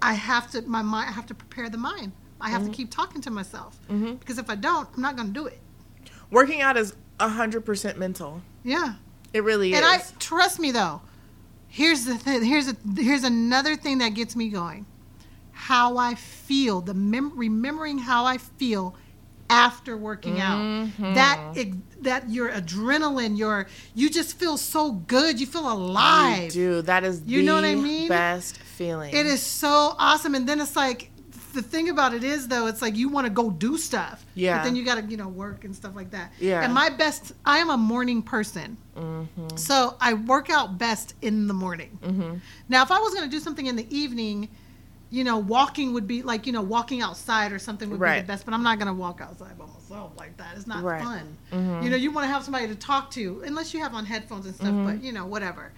I 0.00 0.14
have 0.14 0.50
to 0.52 0.62
my 0.62 0.82
mind. 0.82 1.08
I 1.10 1.12
have 1.12 1.26
to 1.26 1.34
prepare 1.34 1.68
the 1.68 1.78
mind. 1.78 2.12
I 2.40 2.50
have 2.50 2.62
to 2.62 2.66
mm-hmm. 2.66 2.74
keep 2.74 2.90
talking 2.90 3.20
to 3.22 3.30
myself 3.30 3.78
mm-hmm. 3.90 4.14
because 4.14 4.38
if 4.38 4.48
I 4.48 4.54
don't, 4.54 4.88
I'm 4.94 5.02
not 5.02 5.16
going 5.16 5.28
to 5.28 5.34
do 5.34 5.46
it. 5.46 5.58
Working 6.30 6.60
out 6.60 6.76
is 6.76 6.94
hundred 7.20 7.62
percent 7.62 7.98
mental. 7.98 8.42
Yeah. 8.62 8.94
It 9.32 9.42
really 9.42 9.74
And 9.74 9.84
is. 9.84 9.90
And 9.90 10.02
I 10.02 10.18
trust 10.18 10.60
me 10.60 10.70
though. 10.70 11.02
Here's 11.66 12.04
the 12.04 12.16
thing. 12.16 12.44
Here's 12.44 12.68
a, 12.68 12.76
here's 12.96 13.24
another 13.24 13.76
thing 13.76 13.98
that 13.98 14.10
gets 14.10 14.34
me 14.36 14.48
going. 14.48 14.86
How 15.68 15.98
I 15.98 16.14
feel. 16.14 16.80
The 16.80 16.94
mem- 16.94 17.36
remembering 17.36 17.98
how 17.98 18.24
I 18.24 18.38
feel 18.38 18.96
after 19.50 19.98
working 19.98 20.40
out. 20.40 20.88
That 20.98 21.54
that 22.00 22.30
your 22.30 22.48
adrenaline, 22.50 23.36
your 23.36 23.66
you 23.94 24.08
just 24.08 24.38
feel 24.38 24.56
so 24.56 24.92
good. 24.92 25.38
You 25.38 25.46
feel 25.46 25.70
alive. 25.70 26.52
Dude, 26.52 26.86
that 26.86 27.04
is 27.04 27.20
You 27.26 27.40
the 27.40 27.46
know 27.46 27.54
what 27.56 27.64
I 27.64 27.74
mean? 27.74 28.08
best 28.08 28.56
feeling. 28.56 29.14
It 29.14 29.26
is 29.26 29.42
so 29.42 29.94
awesome. 29.98 30.34
And 30.34 30.48
then 30.48 30.58
it's 30.58 30.74
like 30.74 31.10
the 31.52 31.60
thing 31.60 31.90
about 31.90 32.14
it 32.14 32.24
is 32.24 32.48
though, 32.48 32.66
it's 32.66 32.80
like 32.80 32.96
you 32.96 33.10
want 33.10 33.26
to 33.26 33.30
go 33.30 33.50
do 33.50 33.76
stuff. 33.76 34.24
Yeah. 34.34 34.56
But 34.56 34.64
then 34.64 34.74
you 34.74 34.86
gotta, 34.86 35.02
you 35.02 35.18
know, 35.18 35.28
work 35.28 35.64
and 35.64 35.76
stuff 35.76 35.94
like 35.94 36.12
that. 36.12 36.32
Yeah. 36.40 36.64
And 36.64 36.72
my 36.72 36.88
best 36.88 37.32
I 37.44 37.58
am 37.58 37.68
a 37.68 37.76
morning 37.76 38.22
person. 38.22 38.78
Mm-hmm. 38.96 39.56
So 39.56 39.96
I 40.00 40.14
work 40.14 40.48
out 40.48 40.78
best 40.78 41.14
in 41.20 41.46
the 41.46 41.54
morning. 41.54 42.40
Now 42.70 42.82
if 42.82 42.90
I 42.90 42.98
was 43.00 43.12
gonna 43.12 43.28
do 43.28 43.40
something 43.40 43.66
in 43.66 43.76
the 43.76 43.86
evening, 43.94 44.48
you 45.10 45.24
know, 45.24 45.38
walking 45.38 45.92
would 45.94 46.06
be 46.06 46.22
like, 46.22 46.46
you 46.46 46.52
know, 46.52 46.60
walking 46.62 47.00
outside 47.00 47.50
or 47.52 47.58
something 47.58 47.88
would 47.90 47.98
be 48.00 48.20
the 48.20 48.26
best, 48.26 48.44
but 48.44 48.52
I'm 48.54 48.62
not 48.62 48.78
gonna 48.78 48.92
walk 48.92 49.20
outside 49.22 49.56
by 49.58 49.64
myself 49.66 50.12
like 50.18 50.36
that. 50.36 50.54
It's 50.56 50.66
not 50.66 50.82
Right. 50.82 51.02
Mm-hmm. 51.02 51.34
fun. 51.50 51.82
You 51.82 51.90
know, 51.90 51.96
you 51.96 52.10
want 52.10 52.26
to 52.26 52.32
have 52.32 52.42
somebody 52.44 52.66
to 52.68 52.74
talk 52.74 53.10
to, 53.12 53.42
unless 53.46 53.72
you 53.72 53.80
have 53.80 53.94
on 53.94 54.04
headphones 54.04 54.44
and 54.46 54.54
stuff, 54.54 54.68
Mm-hmm. 54.68 54.84
but 54.84 55.02
you 55.02 55.12
know, 55.12 55.24
whatever. 55.26 55.72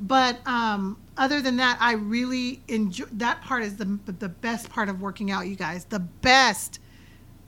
But 0.00 0.44
um, 0.46 0.98
other 1.16 1.40
than 1.40 1.56
that, 1.58 1.78
I 1.80 1.92
really 1.92 2.62
enjoy 2.66 3.04
that 3.12 3.42
part 3.42 3.62
is 3.62 3.76
the 3.76 3.98
the 4.06 4.28
best 4.28 4.68
part 4.70 4.88
of 4.88 5.00
working 5.00 5.30
out, 5.30 5.46
you 5.46 5.54
guys. 5.54 5.84
The 5.84 6.00
best. 6.00 6.80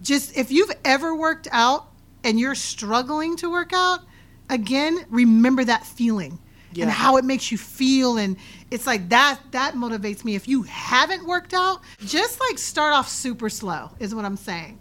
Just 0.03 0.37
if 0.37 0.53
you've 0.53 0.71
ever 0.85 1.15
worked 1.17 1.49
out 1.51 1.89
and 2.23 2.39
you're 2.39 2.55
struggling 2.55 3.37
to 3.39 3.51
work 3.51 3.73
out, 3.73 4.01
again, 4.49 5.05
remember 5.11 5.65
that 5.65 5.85
feeling 5.85 6.39
Yeah. 6.73 6.85
and 6.85 6.93
how 6.93 7.17
it 7.17 7.25
makes 7.25 7.51
you 7.51 7.59
feel 7.59 8.17
and 8.17 8.37
it's 8.77 8.87
like 8.87 9.09
that 9.09 9.41
that 9.53 9.73
motivates 9.73 10.23
me. 10.23 10.35
If 10.35 10.47
you 10.47 10.65
haven't 10.65 11.27
worked 11.27 11.55
out, 11.55 11.81
just 12.01 12.39
like 12.41 12.59
start 12.59 12.93
off 12.93 13.09
super 13.09 13.49
slow 13.49 13.91
is 13.99 14.15
what 14.15 14.27
I'm 14.27 14.37
saying. 14.37 14.79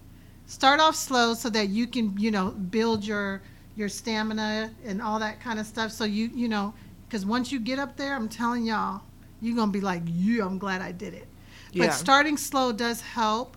Start 0.48 0.82
off 0.82 0.98
slow 0.98 1.34
so 1.34 1.50
that 1.52 1.70
you 1.70 1.88
can, 1.88 2.14
you 2.18 2.30
know, 2.30 2.50
build 2.52 3.06
your 3.06 3.42
your 3.78 3.88
stamina 3.88 4.70
and 4.84 5.02
all 5.02 5.18
that 5.20 5.40
kind 5.40 5.60
of 5.60 5.66
stuff 5.66 5.92
so 5.92 6.04
you, 6.04 6.30
you 6.36 6.50
know, 6.50 6.74
cuz 7.10 7.26
once 7.26 7.54
you 7.54 7.60
get 7.62 7.80
up 7.80 7.96
there, 7.96 8.14
I'm 8.18 8.28
telling 8.28 8.66
y'all, 8.66 9.02
you're 9.40 9.56
to 9.56 9.68
be 9.68 9.80
like, 9.80 10.02
"Yeah, 10.08 10.46
I'm 10.46 10.58
glad 10.58 10.82
I 10.82 10.92
did 10.92 11.14
it." 11.14 11.30
Yeah. 11.72 11.86
But 11.86 11.94
starting 11.94 12.36
slow 12.36 12.74
does 12.74 13.00
help 13.00 13.56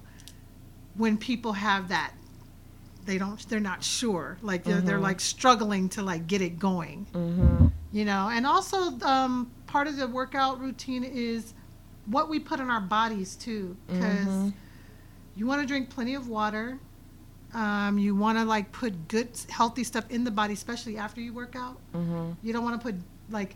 when 0.95 1.19
people 1.19 1.53
have 1.55 1.89
that 1.89 2.13
they 3.07 3.19
don't 3.19 3.49
they're 3.49 3.59
not 3.59 3.83
sure 3.83 4.37
like 4.43 4.63
they're, 4.65 4.83
they're 4.83 5.01
like 5.01 5.19
struggling 5.19 5.89
to 5.89 6.03
like 6.03 6.27
get 6.27 6.43
it 6.43 6.59
going 6.59 7.07
you 7.91 8.05
know 8.05 8.29
and 8.31 8.47
also 8.47 8.99
um, 9.01 9.51
part 9.69 9.87
of 9.87 9.97
the 9.97 10.09
workout 10.09 10.61
routine 10.61 11.05
is 11.05 11.55
what 12.07 12.29
we 12.29 12.41
put 12.41 12.59
in 12.59 12.69
our 12.71 12.81
bodies 12.81 13.37
too 13.37 13.77
because 13.87 14.53
you 15.37 15.47
want 15.47 15.61
to 15.61 15.67
drink 15.67 15.89
plenty 15.91 16.15
of 16.17 16.29
water 16.29 16.79
um, 17.55 17.99
you 17.99 18.15
want 18.15 18.37
to 18.39 18.45
like 18.45 18.73
put 18.73 19.09
good 19.09 19.29
healthy 19.49 19.85
stuff 19.85 20.05
in 20.11 20.25
the 20.25 20.31
body 20.31 20.55
especially 20.55 20.97
after 20.97 21.21
you 21.21 21.33
work 21.33 21.55
out 21.57 21.79
you 22.43 22.53
don't 22.53 22.65
want 22.65 22.81
to 22.81 22.85
put 22.85 22.95
like 23.31 23.55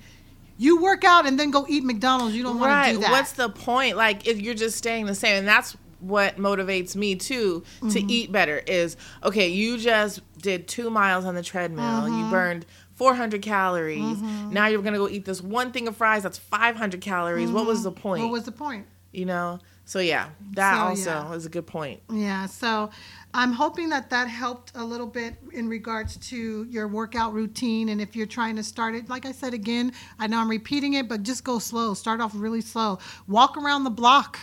you 0.58 0.80
work 0.82 1.02
out 1.02 1.26
and 1.26 1.40
then 1.40 1.50
go 1.50 1.64
eat 1.68 1.82
mcdonald's 1.82 2.34
you 2.36 2.42
don't 2.42 2.58
want 2.60 2.70
to 2.70 2.74
right. 2.74 2.92
do 2.92 2.98
that 3.00 3.10
What's 3.10 3.32
the 3.32 3.48
point? 3.48 3.96
Like, 3.96 4.26
if 4.28 4.40
you're 4.40 4.54
just 4.54 4.76
staying 4.76 5.06
the 5.06 5.14
same, 5.14 5.38
and 5.38 5.48
that's 5.48 5.76
what 6.00 6.36
motivates 6.36 6.94
me 6.94 7.14
too 7.14 7.64
to 7.80 7.86
Mm-hmm. 7.86 8.10
eat 8.10 8.32
better. 8.32 8.58
Is 8.66 8.96
okay. 9.24 9.48
You 9.48 9.78
just 9.78 10.20
did 10.38 10.68
two 10.68 10.90
miles 10.90 11.24
on 11.24 11.34
the 11.34 11.42
treadmill. 11.42 12.02
Mm-hmm. 12.02 12.18
You 12.18 12.30
burned 12.30 12.66
400 12.94 13.42
calories. 13.42 14.20
Now 14.20 14.66
you're 14.66 14.82
gonna 14.82 14.98
go 14.98 15.08
eat 15.08 15.24
this 15.24 15.40
one 15.40 15.72
thing 15.72 15.88
of 15.88 15.96
fries 15.96 16.22
that's 16.22 16.38
500 16.38 17.00
calories. 17.00 17.50
What 17.50 17.66
was 17.66 17.82
the 17.82 17.92
point? 17.92 18.20
Mm-hmm. 18.20 18.30
what 18.30 18.32
was 18.32 18.44
the 18.44 18.52
point 18.52 18.86
you 19.12 19.26
know. 19.26 19.60
So 19.84 19.98
yeah, 19.98 20.28
that 20.54 20.74
So, 20.74 20.80
also 20.80 21.10
yeah. 21.10 21.32
is 21.34 21.46
a 21.46 21.48
good 21.48 21.66
point. 21.66 22.00
Yeah, 22.10 22.46
so 22.46 22.90
I'm 23.34 23.52
hoping 23.52 23.90
that 23.90 24.10
that 24.10 24.28
helped 24.28 24.72
a 24.74 24.84
little 24.84 25.06
bit 25.06 25.34
in 25.52 25.68
regards 25.68 26.16
to 26.28 26.64
your 26.64 26.88
workout 26.88 27.32
routine. 27.32 27.90
And 27.90 28.00
if 28.00 28.16
you're 28.16 28.26
trying 28.26 28.56
to 28.56 28.62
start 28.62 28.94
it, 28.94 29.08
like 29.08 29.26
I 29.26 29.32
said 29.32 29.54
again, 29.54 29.92
I 30.18 30.26
know 30.28 30.38
I'm 30.38 30.48
repeating 30.48 30.94
it, 30.94 31.08
but 31.08 31.22
just 31.22 31.44
go 31.44 31.58
slow. 31.58 31.94
Start 31.94 32.20
off 32.20 32.32
really 32.34 32.60
slow. 32.60 32.98
Walk 33.26 33.56
around 33.56 33.84
the 33.84 33.90
block. 33.90 34.38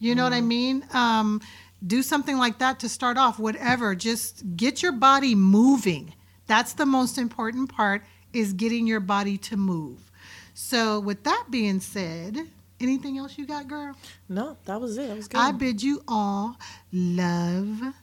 You 0.00 0.14
know 0.14 0.22
what 0.22 0.32
I 0.32 0.42
mean? 0.42 0.84
Um, 0.92 1.40
do 1.84 2.02
something 2.02 2.38
like 2.38 2.58
that 2.60 2.78
to 2.80 2.88
start 2.88 3.16
off, 3.16 3.38
whatever. 3.38 3.96
Just 3.96 4.44
get 4.56 4.80
your 4.82 4.92
body 4.92 5.34
moving. 5.34 6.14
That's 6.48 6.72
the 6.72 6.86
most 6.86 7.16
important 7.18 7.72
part 7.72 8.02
is 8.32 8.52
getting 8.52 8.86
your 8.86 9.00
body 9.00 9.38
to 9.38 9.56
move. 9.56 10.10
So 10.54 10.98
with 10.98 11.22
that 11.24 11.44
being 11.50 11.78
said, 11.78 12.36
anything 12.80 13.16
else 13.18 13.38
you 13.38 13.46
got, 13.46 13.68
girl? 13.68 13.94
No, 14.28 14.56
that 14.64 14.80
was 14.80 14.98
it. 14.98 15.06
That 15.08 15.16
was 15.16 15.28
good. 15.28 15.38
I 15.38 15.52
bid 15.52 15.82
you 15.82 16.02
all 16.08 16.56
love 16.92 17.94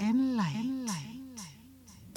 and 0.00 0.36
light. 0.36 0.64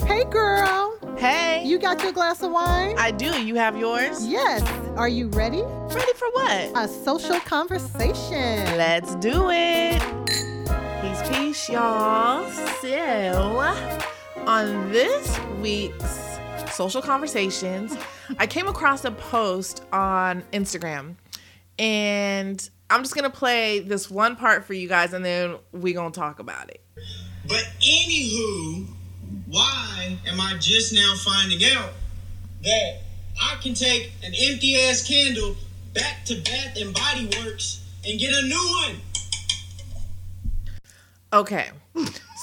Hey, 0.06 0.24
girl. 0.26 0.98
hey, 1.18 1.64
You 1.64 1.78
got 1.78 2.02
your 2.02 2.12
glass 2.12 2.42
of 2.42 2.52
wine? 2.52 2.96
I 2.98 3.12
do. 3.12 3.42
You 3.44 3.56
have 3.56 3.78
yours. 3.78 4.26
yes. 4.28 4.62
Are 4.98 5.08
you 5.08 5.28
ready? 5.30 5.62
Ready 5.62 6.14
for 6.14 6.28
what? 6.32 6.72
A 6.76 6.88
social 6.88 7.40
conversation. 7.42 8.78
Let's 8.78 9.16
do 9.16 9.50
it. 9.52 10.02
Peace, 11.02 11.30
peace, 11.30 11.70
y'all. 11.70 12.50
So, 12.82 12.88
on 14.48 14.92
this 14.92 15.40
week's 15.60 16.40
social 16.74 17.02
conversations, 17.02 17.96
I 18.40 18.48
came 18.48 18.68
across 18.68 19.06
a 19.06 19.12
post 19.12 19.84
on 19.92 20.44
Instagram, 20.54 21.16
and 21.78 22.70
I'm 22.90 23.04
just 23.04 23.16
gonna 23.16 23.30
play 23.30 23.80
this 23.80 24.10
one 24.10 24.36
part 24.36 24.66
for 24.66 24.74
you 24.74 24.88
guys, 24.88 25.14
and 25.14 25.24
then 25.24 25.58
we 25.72 25.94
gonna 25.94 26.12
talk 26.12 26.40
about 26.40 26.70
it. 26.70 26.82
But 27.48 27.68
anywho, 27.82 28.88
why 29.48 30.18
am 30.28 30.40
I 30.40 30.56
just 30.60 30.94
now 30.94 31.16
finding 31.24 31.64
out 31.72 31.92
that 32.64 33.02
I 33.42 33.56
can 33.62 33.74
take 33.74 34.12
an 34.24 34.34
empty 34.34 34.76
ass 34.82 35.08
candle 35.08 35.56
back 35.94 36.26
to 36.26 36.36
Bath 36.42 36.78
and 36.78 36.94
Body 36.94 37.30
Works 37.44 37.86
and 38.06 38.20
get 38.20 38.34
a 38.34 38.42
new 38.42 38.82
one? 38.86 39.02
Okay. 41.34 41.70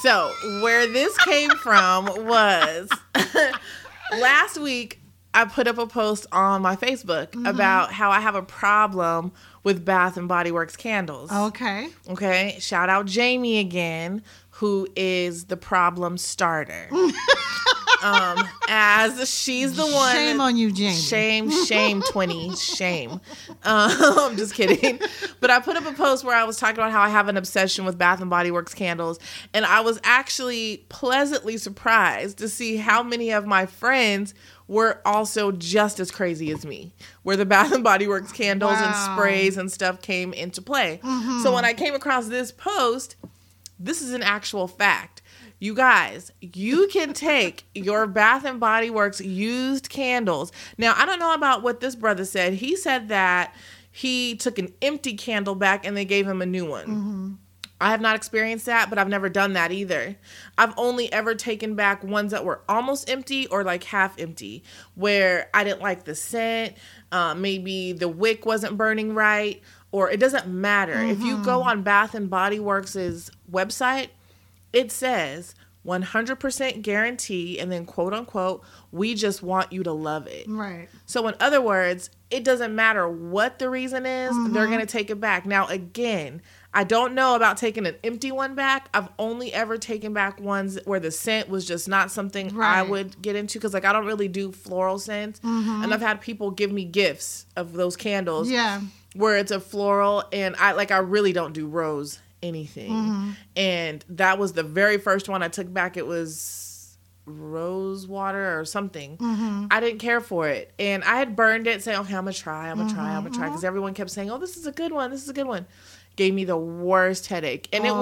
So, 0.01 0.33
where 0.63 0.87
this 0.87 1.19
came 1.19 1.51
from 1.51 2.07
was 2.25 2.89
last 4.13 4.57
week 4.59 5.01
I 5.35 5.45
put 5.45 5.67
up 5.67 5.79
a 5.79 5.87
post 5.89 6.27
on 6.31 6.63
my 6.63 6.77
Facebook 6.77 7.31
mm-hmm. 7.31 7.47
about 7.47 7.93
how 7.93 8.11
I 8.11 8.21
have 8.21 8.37
a 8.37 8.43
problem 8.43 9.33
with 9.65 9.85
Bath 9.85 10.17
and 10.17 10.29
Body 10.29 10.53
Works 10.53 10.77
candles. 10.77 11.33
Okay. 11.33 11.89
Okay? 12.09 12.57
Shout 12.61 12.89
out 12.89 13.07
Jamie 13.07 13.59
again, 13.59 14.23
who 14.51 14.87
is 14.95 15.47
the 15.47 15.57
problem 15.57 16.17
starter. 16.17 16.89
um 18.03 18.49
as 18.69 19.29
she's 19.31 19.77
the 19.77 19.87
one 19.87 20.15
Shame 20.15 20.41
on 20.41 20.57
you, 20.57 20.71
Jamie. 20.73 20.95
Shame, 20.95 21.51
shame, 21.67 22.03
20, 22.03 22.55
shame. 22.57 23.13
Um, 23.13 23.21
I'm 23.65 24.37
just 24.37 24.55
kidding. 24.55 25.01
But 25.41 25.51
I 25.51 25.61
put 25.61 25.77
up 25.77 25.87
a 25.87 25.93
post 25.93 26.25
where 26.25 26.37
I 26.37 26.45
was 26.45 26.57
talking 26.57 26.77
about 26.79 26.93
how 26.93 27.03
I 27.03 27.09
have 27.09 27.29
an 27.29 27.37
obsession 27.37 27.85
with 27.85 27.99
Bath 27.99 28.21
and 28.21 28.31
Body 28.31 28.51
Works 28.51 28.75
candles, 28.75 29.19
and 29.55 29.65
I 29.65 29.81
was 29.81 29.99
actually 30.05 30.85
pleasantly 30.89 31.57
surprised 31.59 32.39
to 32.39 32.49
see 32.49 32.77
how 32.77 33.03
many 33.03 33.31
of 33.31 33.47
my 33.47 33.67
friends 33.67 34.35
were 34.67 35.01
also 35.07 35.51
just 35.51 35.99
as 35.99 36.11
crazy 36.11 36.51
as 36.51 36.67
me, 36.67 36.93
where 37.23 37.37
the 37.37 37.47
Bath 37.47 37.73
and 37.73 37.83
Body 37.83 38.07
Works 38.07 38.33
candles 38.33 38.77
and 38.79 38.95
sprays 39.15 39.57
and 39.57 39.73
stuff 39.73 40.03
came 40.03 40.35
into 40.35 40.61
play. 40.61 41.01
So 41.43 41.55
when 41.55 41.65
I 41.65 41.73
came 41.73 41.95
across 41.95 42.29
this 42.29 42.53
post, 42.53 43.17
This 43.81 44.03
is 44.03 44.13
an 44.13 44.23
actual 44.25 44.67
fact. 44.69 45.18
You 45.61 45.75
guys, 45.75 46.31
you 46.41 46.89
can 46.89 47.13
take 47.13 47.65
your 47.75 48.07
Bath 48.07 48.45
and 48.45 48.61
Body 48.61 48.91
Works 48.91 49.21
used 49.21 49.89
candles. 49.89 50.53
Now, 50.77 50.95
I 50.97 51.05
don't 51.05 51.19
know 51.19 51.35
about 51.35 51.63
what 51.63 51.81
this 51.81 51.97
brother 51.97 52.25
said. 52.25 52.55
He 52.55 52.77
said 52.77 53.09
that 53.09 53.55
he 53.91 54.37
took 54.37 54.59
an 54.59 54.73
empty 54.83 55.15
candle 55.15 55.57
back 55.57 55.85
and 55.85 55.97
they 55.97 56.05
gave 56.05 56.29
him 56.29 56.41
a 56.43 56.47
new 56.47 56.65
one. 56.65 57.39
I 57.81 57.91
have 57.91 58.01
not 58.01 58.17
experienced 58.17 58.67
that, 58.67 58.91
but 58.91 58.99
I've 58.99 59.09
never 59.09 59.29
done 59.29 59.53
that 59.53 59.71
either. 59.71 60.17
I've 60.57 60.75
only 60.77 61.13
ever 61.13 61.35
taken 61.37 61.75
back 61.77 62.03
ones 62.03 62.33
that 62.33 62.45
were 62.45 62.61
almost 62.69 63.09
empty 63.09 63.47
or 63.47 63.63
like 63.63 63.85
half 63.85 64.19
empty, 64.19 64.65
where 64.97 65.49
I 65.55 65.63
didn't 65.63 65.81
like 65.81 66.05
the 66.05 66.17
scent, 66.17 66.75
uh, 67.13 67.35
maybe 67.35 67.93
the 67.93 68.09
wick 68.09 68.45
wasn't 68.47 68.77
burning 68.77 69.15
right, 69.15 69.63
or 69.93 70.11
it 70.11 70.19
doesn't 70.19 70.49
matter. 70.49 70.95
If 71.01 71.21
you 71.23 71.37
go 71.45 71.63
on 71.63 71.83
Bath 71.83 72.15
and 72.17 72.29
Body 72.29 72.59
Works' 72.59 73.31
website, 73.51 74.09
it 74.73 74.93
says 74.93 75.55
100% 75.87 76.83
guarantee, 76.83 77.59
and 77.59 77.73
then 77.73 77.87
quote 77.87 78.13
unquote, 78.13 78.63
we 78.93 79.15
just 79.15 79.43
want 79.43 79.73
you 79.73 79.83
to 79.83 79.93
love 79.93 80.27
it. 80.27 80.47
Right. 80.49 80.89
So, 81.07 81.27
in 81.29 81.35
other 81.41 81.63
words, 81.63 82.11
it 82.31 82.45
doesn't 82.45 82.75
matter 82.75 83.09
what 83.09 83.59
the 83.59 83.71
reason 83.71 84.05
is, 84.05 84.31
they're 84.31 84.65
mm-hmm. 84.65 84.73
going 84.73 84.81
to 84.81 84.87
take 84.87 85.09
it 85.09 85.19
back. 85.19 85.47
Now, 85.47 85.67
again, 85.69 86.43
I 86.75 86.85
don't 86.85 87.15
know 87.15 87.35
about 87.35 87.57
taking 87.57 87.87
an 87.87 87.97
empty 88.05 88.31
one 88.31 88.55
back. 88.55 88.91
I've 88.93 89.09
only 89.19 89.55
ever 89.55 89.79
taken 89.79 90.13
back 90.13 90.39
ones 90.39 90.79
where 90.85 91.01
the 91.01 91.11
scent 91.11 91.49
was 91.49 91.65
just 91.65 91.89
not 91.89 92.11
something 92.11 92.61
I 92.61 92.83
would 92.83 93.21
get 93.23 93.35
into 93.35 93.59
because, 93.59 93.73
like, 93.73 93.87
I 93.87 93.93
don't 93.95 94.05
really 94.05 94.29
do 94.29 94.53
floral 94.53 94.99
scents. 94.99 95.41
Mm-hmm. 95.41 95.85
And 95.85 95.95
I've 95.95 96.03
had 96.03 96.21
people 96.21 96.51
give 96.51 96.71
me 96.71 96.85
gifts 96.85 97.47
of 97.57 97.73
those 97.73 97.97
candles 97.97 98.51
Yeah. 98.51 98.83
where 99.15 99.39
it's 99.39 99.53
a 99.53 99.61
floral, 99.61 100.25
and 100.33 100.55
I 100.57 100.73
like, 100.73 100.91
I 100.91 100.99
really 100.99 101.33
don't 101.33 101.55
do 101.55 101.67
rose 101.67 102.21
anything. 102.43 102.91
Mm-hmm. 102.93 103.31
And 103.57 104.05
that 104.11 104.39
was 104.39 104.53
the 104.53 104.63
very 104.63 104.99
first 104.99 105.29
one 105.29 105.43
I 105.43 105.49
took 105.49 105.73
back. 105.73 105.97
It 105.97 106.07
was 106.07 106.97
rose 107.27 108.07
water 108.07 108.59
or 108.59 108.65
something. 108.65 109.17
Mm-hmm. 109.19 109.67
I 109.71 109.81
didn't 109.81 109.99
care 109.99 110.21
for 110.21 110.49
it. 110.49 110.73
And 110.79 111.05
I 111.05 111.17
had 111.19 111.37
burned 111.37 111.67
it 111.67 111.83
saying, 111.83 111.99
okay, 112.01 112.15
I'm 112.15 112.25
gonna 112.25 112.33
try, 112.33 112.71
I'm 112.71 112.79
gonna 112.79 112.93
try, 112.93 113.09
I'm 113.09 113.17
gonna 113.23 113.31
mm-hmm, 113.31 113.39
try. 113.39 113.49
Because 113.49 113.65
everyone 113.65 113.95
kept 113.95 114.11
saying, 114.11 114.31
oh, 114.31 114.39
this 114.39 114.57
is 114.57 114.67
a 114.67 114.73
good 114.73 114.93
one, 114.93 115.11
this 115.11 115.23
is 115.23 115.29
a 115.29 115.35
good 115.35 115.47
one. 115.47 115.67
Gave 116.17 116.35
me 116.35 116.45
the 116.45 116.57
worst 116.57 117.27
headache. 117.27 117.69
And 117.73 117.85
it 117.87 117.93
Oh. 117.93 118.01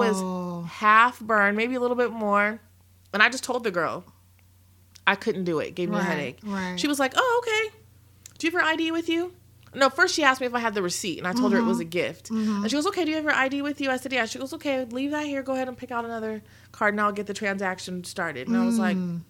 was 0.63 0.71
half 0.71 1.21
burned, 1.21 1.57
maybe 1.57 1.75
a 1.75 1.81
little 1.81 1.97
bit 1.97 2.13
more. 2.13 2.61
And 3.13 3.23
I 3.23 3.29
just 3.29 3.45
told 3.45 3.65
the 3.65 3.71
girl, 3.71 4.05
I 5.07 5.15
couldn't 5.17 5.45
do 5.45 5.59
it. 5.61 5.75
Gave 5.75 5.91
me 5.91 5.97
a 5.97 6.03
headache. 6.03 6.39
right. 6.43 6.79
She 6.79 6.89
was 6.89 6.99
like, 6.99 7.13
oh, 7.17 7.43
okay. 7.43 7.77
Do 8.39 8.47
you 8.47 8.51
have 8.53 8.61
your 8.63 8.71
ID 8.73 8.91
with 8.93 9.09
you? 9.09 9.33
No, 9.77 9.91
first 9.91 10.15
she 10.15 10.25
asked 10.25 10.41
me 10.41 10.47
if 10.47 10.55
I 10.55 10.59
had 10.59 10.75
the 10.75 10.83
receipt, 10.83 11.19
and 11.19 11.27
I 11.29 11.33
told 11.33 11.53
her 11.53 11.59
it 11.59 11.65
was 11.65 11.79
a 11.79 11.85
Mm-hmm. 11.85 11.91
gift. 11.91 12.31
And 12.31 12.69
she 12.71 12.75
goes, 12.77 12.87
"Okay, 12.89 13.05
do 13.05 13.11
you 13.11 13.17
have 13.17 13.25
your 13.25 13.35
ID 13.35 13.63
with 13.63 13.81
you?" 13.81 13.91
I 13.91 13.99
said, 13.99 14.13
"Yeah." 14.13 14.25
She 14.27 14.39
goes, 14.39 14.53
"Okay, 14.55 14.85
leave 14.87 15.11
that 15.13 15.27
here. 15.27 15.43
Go 15.43 15.53
ahead 15.53 15.69
and 15.69 15.77
pick 15.77 15.91
out 15.91 16.05
another 16.05 16.43
card, 16.73 16.95
and 16.95 17.01
I'll 17.01 17.13
get 17.13 17.27
the 17.27 17.35
transaction 17.35 18.03
started." 18.05 18.49
And 18.49 18.57
I 18.57 18.65
was 18.65 18.79
like, 18.79 18.97
Mm. 18.97 19.21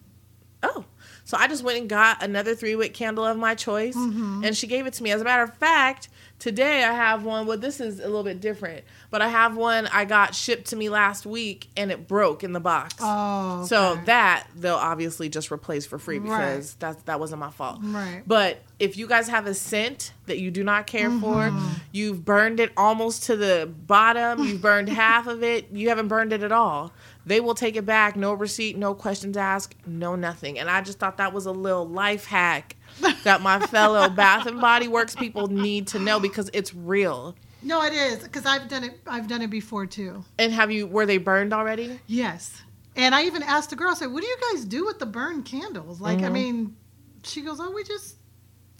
"Oh." 0.63 0.85
So 1.27 1.35
I 1.37 1.49
just 1.49 1.61
went 1.61 1.77
and 1.77 1.89
got 1.89 2.23
another 2.23 2.55
three 2.55 2.77
wick 2.77 2.93
candle 2.93 3.25
of 3.25 3.35
my 3.37 3.53
choice, 3.53 3.97
Mm-hmm. 3.97 4.45
and 4.45 4.55
she 4.55 4.65
gave 4.65 4.87
it 4.87 4.93
to 4.93 5.03
me. 5.03 5.11
As 5.11 5.19
a 5.19 5.25
matter 5.25 5.43
of 5.43 5.53
fact, 5.57 6.07
today 6.39 6.85
I 6.85 6.93
have 6.93 7.25
one. 7.25 7.45
Well, 7.45 7.57
this 7.57 7.81
is 7.81 7.99
a 7.99 8.05
little 8.05 8.23
bit 8.23 8.39
different, 8.39 8.85
but 9.11 9.21
I 9.21 9.27
have 9.27 9.57
one 9.57 9.87
I 9.87 10.05
got 10.05 10.33
shipped 10.33 10.67
to 10.67 10.77
me 10.77 10.87
last 10.87 11.25
week, 11.25 11.67
and 11.75 11.91
it 11.91 12.07
broke 12.07 12.45
in 12.45 12.53
the 12.53 12.61
box. 12.61 12.95
Oh. 13.01 13.65
So 13.65 13.99
that 14.05 14.47
they'll 14.55 14.75
obviously 14.75 15.27
just 15.27 15.51
replace 15.51 15.85
for 15.85 15.99
free 15.99 16.19
Right. 16.19 16.29
because 16.53 16.75
that 16.75 17.05
that 17.07 17.19
wasn't 17.19 17.41
my 17.41 17.49
fault. 17.51 17.79
Right. 17.83 18.23
But 18.25 18.61
if 18.79 18.95
you 18.95 19.05
guys 19.05 19.27
have 19.27 19.47
a 19.47 19.53
scent 19.53 20.13
that 20.27 20.37
you 20.39 20.49
do 20.49 20.63
not 20.63 20.87
care 20.87 21.09
Mm-hmm. 21.09 21.19
for, 21.19 21.51
you've 21.91 22.23
burned 22.23 22.61
it 22.61 22.71
almost 22.77 23.23
to 23.23 23.35
the 23.35 23.69
bottom, 23.85 24.45
you've 24.45 24.61
burned 24.61 24.87
half 25.03 25.27
of 25.27 25.43
it, 25.43 25.71
you 25.73 25.89
haven't 25.89 26.07
burned 26.07 26.31
it 26.31 26.41
at 26.43 26.53
all. 26.53 26.93
They 27.27 27.41
will 27.41 27.55
take 27.55 27.75
it 27.75 27.85
back, 27.85 28.15
no 28.15 28.33
receipt, 28.33 28.77
no 28.77 28.93
questions 28.93 29.35
asked, 29.35 29.75
no 29.85 30.15
nothing. 30.15 30.57
And 30.59 30.69
I 30.69 30.79
just 30.81 30.97
thought 30.97 31.17
that 31.17 31.33
was 31.33 31.45
a 31.45 31.51
little 31.51 31.85
life 31.85 32.23
hack 32.25 32.77
that 33.25 33.41
my 33.41 33.59
fellow 33.67 34.09
Bath 34.23 34.45
and 34.45 34.61
Body 34.61 34.87
Works 34.87 35.13
people 35.13 35.47
need 35.47 35.87
to 35.87 35.99
know 35.99 36.21
because 36.21 36.49
it's 36.53 36.73
real. 36.73 37.35
No, 37.61 37.83
it 37.83 37.91
is 37.91 38.19
because 38.19 38.45
I've 38.45 38.69
done 38.69 38.85
it. 38.85 38.99
I've 39.05 39.27
done 39.27 39.41
it 39.41 39.49
before 39.49 39.85
too. 39.85 40.23
And 40.39 40.53
have 40.53 40.71
you 40.71 40.87
were 40.87 41.05
they 41.05 41.17
burned 41.17 41.53
already? 41.53 41.99
Yes. 42.07 42.61
And 42.95 43.13
I 43.13 43.23
even 43.25 43.43
asked 43.43 43.71
the 43.71 43.75
girl, 43.75 43.91
I 43.91 43.93
said, 43.95 44.11
what 44.11 44.21
do 44.23 44.27
you 44.27 44.37
guys 44.53 44.63
do 44.63 44.85
with 44.85 44.97
the 44.99 45.05
burned 45.05 45.43
candles? 45.45 45.99
Like, 45.99 46.17
Mm-hmm. 46.19 46.25
I 46.25 46.29
mean, 46.29 46.75
she 47.23 47.41
goes, 47.41 47.59
oh, 47.59 47.71
we 47.71 47.83
just, 47.83 48.15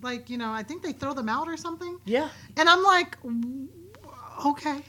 like, 0.01 0.29
you 0.29 0.37
know, 0.37 0.51
I 0.51 0.63
think 0.63 0.81
they 0.83 0.93
throw 0.93 1.13
them 1.13 1.27
out 1.27 1.49
or 1.49 1.57
something. 1.57 1.99
Yeah. 2.05 2.29
And 2.55 2.69
I'm 2.69 2.81
like, 2.81 3.21
"W- 3.21 3.67
okay. 4.45 4.81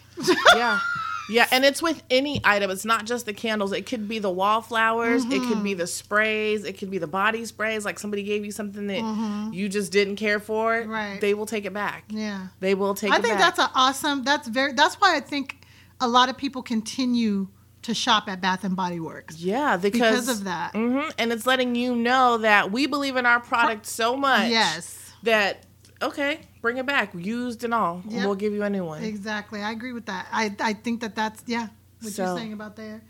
yeah 0.55 0.79
yeah 1.31 1.47
and 1.51 1.65
it's 1.65 1.83
with 1.83 2.03
any 2.11 2.41
item 2.45 2.71
it's 2.71 2.85
not 2.85 3.05
just 3.05 3.27
the 3.27 3.33
candles 3.33 3.73
it 3.73 3.87
could 3.87 4.09
be 4.09 4.19
the 4.19 4.31
wallflowers 4.31 5.25
it 5.27 5.43
could 5.43 5.63
be 5.63 5.75
the 5.75 5.87
sprays 5.87 6.65
it 6.65 6.79
could 6.79 6.91
be 6.91 6.99
the 6.99 7.07
body 7.07 7.45
sprays 7.45 7.85
like 7.85 7.99
somebody 7.99 8.23
gave 8.23 8.45
you 8.45 8.51
something 8.53 8.87
that 8.87 9.51
you 9.53 9.69
just 9.69 9.93
didn't 9.93 10.17
care 10.17 10.41
for 10.41 10.83
Right. 10.87 11.21
they 11.21 11.35
will 11.35 11.47
take 11.47 11.65
it 11.65 11.73
back 11.73 12.05
yeah. 12.09 12.49
they 12.61 12.75
will 12.75 12.95
take 12.95 13.09
it 13.09 13.11
back. 13.11 13.19
I 13.21 13.23
think 13.23 13.35
back 13.39 13.57
that's 13.57 13.59
an 13.59 13.71
awesome, 13.75 14.23
that's 14.25 14.49
very, 14.49 14.73
that's 14.73 14.97
why 14.97 15.17
I 15.17 15.21
think 15.21 15.59
a 16.01 16.09
lot 16.09 16.29
of 16.29 16.37
people 16.37 16.63
continue 16.63 17.49
to 17.83 17.95
shop 17.95 18.25
at 18.29 18.41
Bath 18.41 18.65
and 18.65 18.75
Body 18.77 18.99
Works. 19.01 19.39
yeah 19.39 19.77
because, 19.77 19.99
Because 20.27 20.29
of 20.29 20.45
that. 20.45 20.73
hmm 20.75 21.01
and 21.19 21.33
it's 21.33 21.47
letting 21.47 21.75
you 21.75 21.95
know 21.95 22.39
that 22.39 22.73
we 22.73 22.87
believe 22.87 23.17
in 23.17 23.27
our 23.27 23.41
product 23.41 23.87
so 23.87 24.17
much 24.17 24.51
Yes. 24.51 25.13
that 25.23 25.65
okay 26.03 26.41
bring 26.63 26.77
it 26.79 26.87
back 26.87 27.13
used 27.15 27.65
and 27.65 27.75
all 27.75 28.03
Yep. 28.09 28.25
we'll 28.25 28.35
give 28.35 28.53
you 28.53 28.63
a 28.63 28.71
new 28.71 28.85
one 28.85 29.03
Exactly. 29.03 29.63
I 29.63 29.73
agree 29.73 29.93
with 29.93 30.07
that. 30.07 30.27
I, 30.33 30.55
I 30.61 30.73
think 30.75 31.01
that 31.01 31.15
that's, 31.15 31.43
yeah, 31.47 31.69
what 32.01 32.13
So- 32.13 32.25
you're 32.27 32.37
saying 32.37 32.53
about 32.53 32.77
there. 32.77 33.03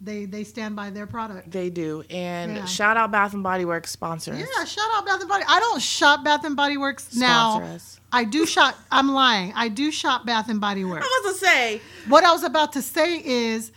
they, 0.00 0.24
they 0.24 0.44
stand 0.44 0.76
by 0.76 0.90
their 0.90 1.06
product. 1.06 1.50
they 1.50 1.70
do 1.70 2.02
and 2.08 2.56
Yeah. 2.56 2.64
shout 2.66 2.96
out 2.96 3.10
bath 3.10 3.34
and 3.34 3.42
body 3.42 3.64
works 3.64 3.90
sponsors 3.90 4.38
Yeah, 4.38 4.64
shout 4.64 4.88
out 4.94 5.04
Bath 5.06 5.20
and 5.20 5.28
Body. 5.28 5.44
I 5.48 5.60
don't 5.60 5.82
shop 5.82 6.24
Bath 6.24 6.44
and 6.44 6.56
Body 6.56 6.76
Works 6.76 7.14
now. 7.16 7.56
Sponsor 7.58 7.74
us. 7.74 8.00
I 8.12 8.24
do 8.24 8.44
shop. 8.46 8.74
I'm 8.90 9.12
lying. 9.12 9.52
I 9.54 9.68
do 9.68 9.90
shop 9.92 10.24
Bath 10.26 10.48
and 10.48 10.60
Body 10.60 10.84
Works. 10.90 11.06
i 11.06 11.20
was 11.24 11.38
to 11.38 11.46
say 11.46 11.80
What 12.08 12.24
I 12.24 12.32
was 12.32 12.42
about 12.44 12.72
to 12.74 12.82
say 12.82 13.18
is, 13.24 13.72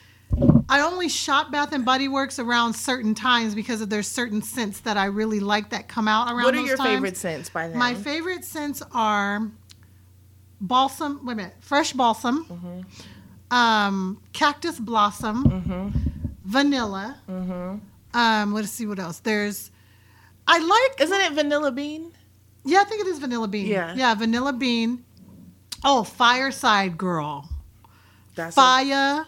I 0.70 0.82
only 0.82 1.10
shop 1.10 1.52
Bath 1.52 1.72
and 1.74 1.86
Body 1.86 2.08
Works 2.08 2.40
around 2.40 2.74
certain 2.74 3.14
times 3.14 3.54
because 3.54 3.82
of 3.82 3.90
there's 3.90 4.08
certain 4.08 4.42
scents 4.42 4.80
that 4.82 4.98
I 4.98 5.06
really 5.06 5.40
like 5.40 5.70
that 5.72 5.88
come 5.88 6.08
out 6.08 6.28
around. 6.32 6.44
what 6.46 6.56
are 6.56 6.62
your 6.62 6.78
times. 6.78 6.90
favorite 6.90 7.18
scents 7.18 7.50
by 7.50 7.68
then 7.68 7.78
My 7.78 7.94
favorite 7.94 8.44
scents 8.44 8.82
are 8.94 9.52
balsam. 10.62 11.20
Wait 11.26 11.34
a 11.34 11.36
minute, 11.36 11.54
fresh 11.60 11.94
balsam, 11.94 12.46
Mm-hmm. 12.46 13.54
um, 13.56 14.22
cactus 14.34 14.80
blossom, 14.80 15.94
vanilla. 16.46 17.18
Mm-hmm. 17.30 17.78
Um, 18.18 18.54
let's 18.54 18.70
see 18.70 18.86
what 18.86 19.00
else. 19.00 19.20
There's, 19.20 19.72
I 20.48 20.60
like. 20.60 21.02
Isn't 21.02 21.20
it 21.22 21.34
vanilla 21.34 21.72
bean? 21.72 22.12
Yeah, 22.66 22.80
I 22.82 22.84
think 22.86 23.02
it 23.02 23.08
is 23.08 23.20
vanilla 23.20 23.48
bean. 23.48 23.68
Yeah. 23.68 23.94
Yeah, 23.96 24.16
vanilla 24.16 24.54
bean. 24.54 25.04
Oh, 25.84 26.04
fireside 26.04 26.98
girl. 26.98 27.50
That's 28.36 28.56
Fire 28.56 29.26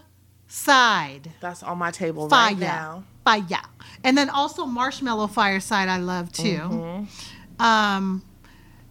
side. 0.48 1.32
that's 1.39 1.64
on 1.64 1.78
my 1.78 1.91
table 1.91 2.30
Fire. 2.30 2.50
right 2.52 2.58
now. 2.60 3.04
Fire. 3.26 3.62
And 4.04 4.18
then 4.18 4.30
also 4.30 4.66
marshmallow 4.66 5.28
fireside 5.28 5.89
I 5.89 5.98
love 5.98 6.32
too. 6.32 6.58
Mm-hmm. 6.60 7.62
Um 7.62 8.24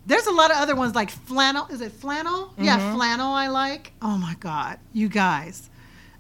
there's 0.07 0.27
a 0.27 0.33
lot 0.33 0.51
of 0.51 0.59
other 0.59 0.75
ones 0.77 0.95
like 0.95 1.11
flannel. 1.11 1.67
Is 1.71 1.81
it 1.81 1.93
flannel? 1.93 2.53
Yeah, 2.59 2.79
Mm-hmm. 2.79 2.95
flannel 2.97 3.33
I 3.33 3.49
like. 3.49 3.93
Oh 4.03 4.19
my 4.19 4.35
god, 4.41 4.79
you 4.93 5.09
guys. 5.09 5.71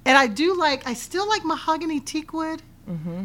And 0.06 0.16
I 0.16 0.26
do 0.26 0.54
like 0.56 0.86
I 0.86 0.94
still 0.94 1.28
like 1.28 1.44
mahogany 1.44 2.00
teakwood. 2.00 2.60
Mm-hmm. 2.88 3.24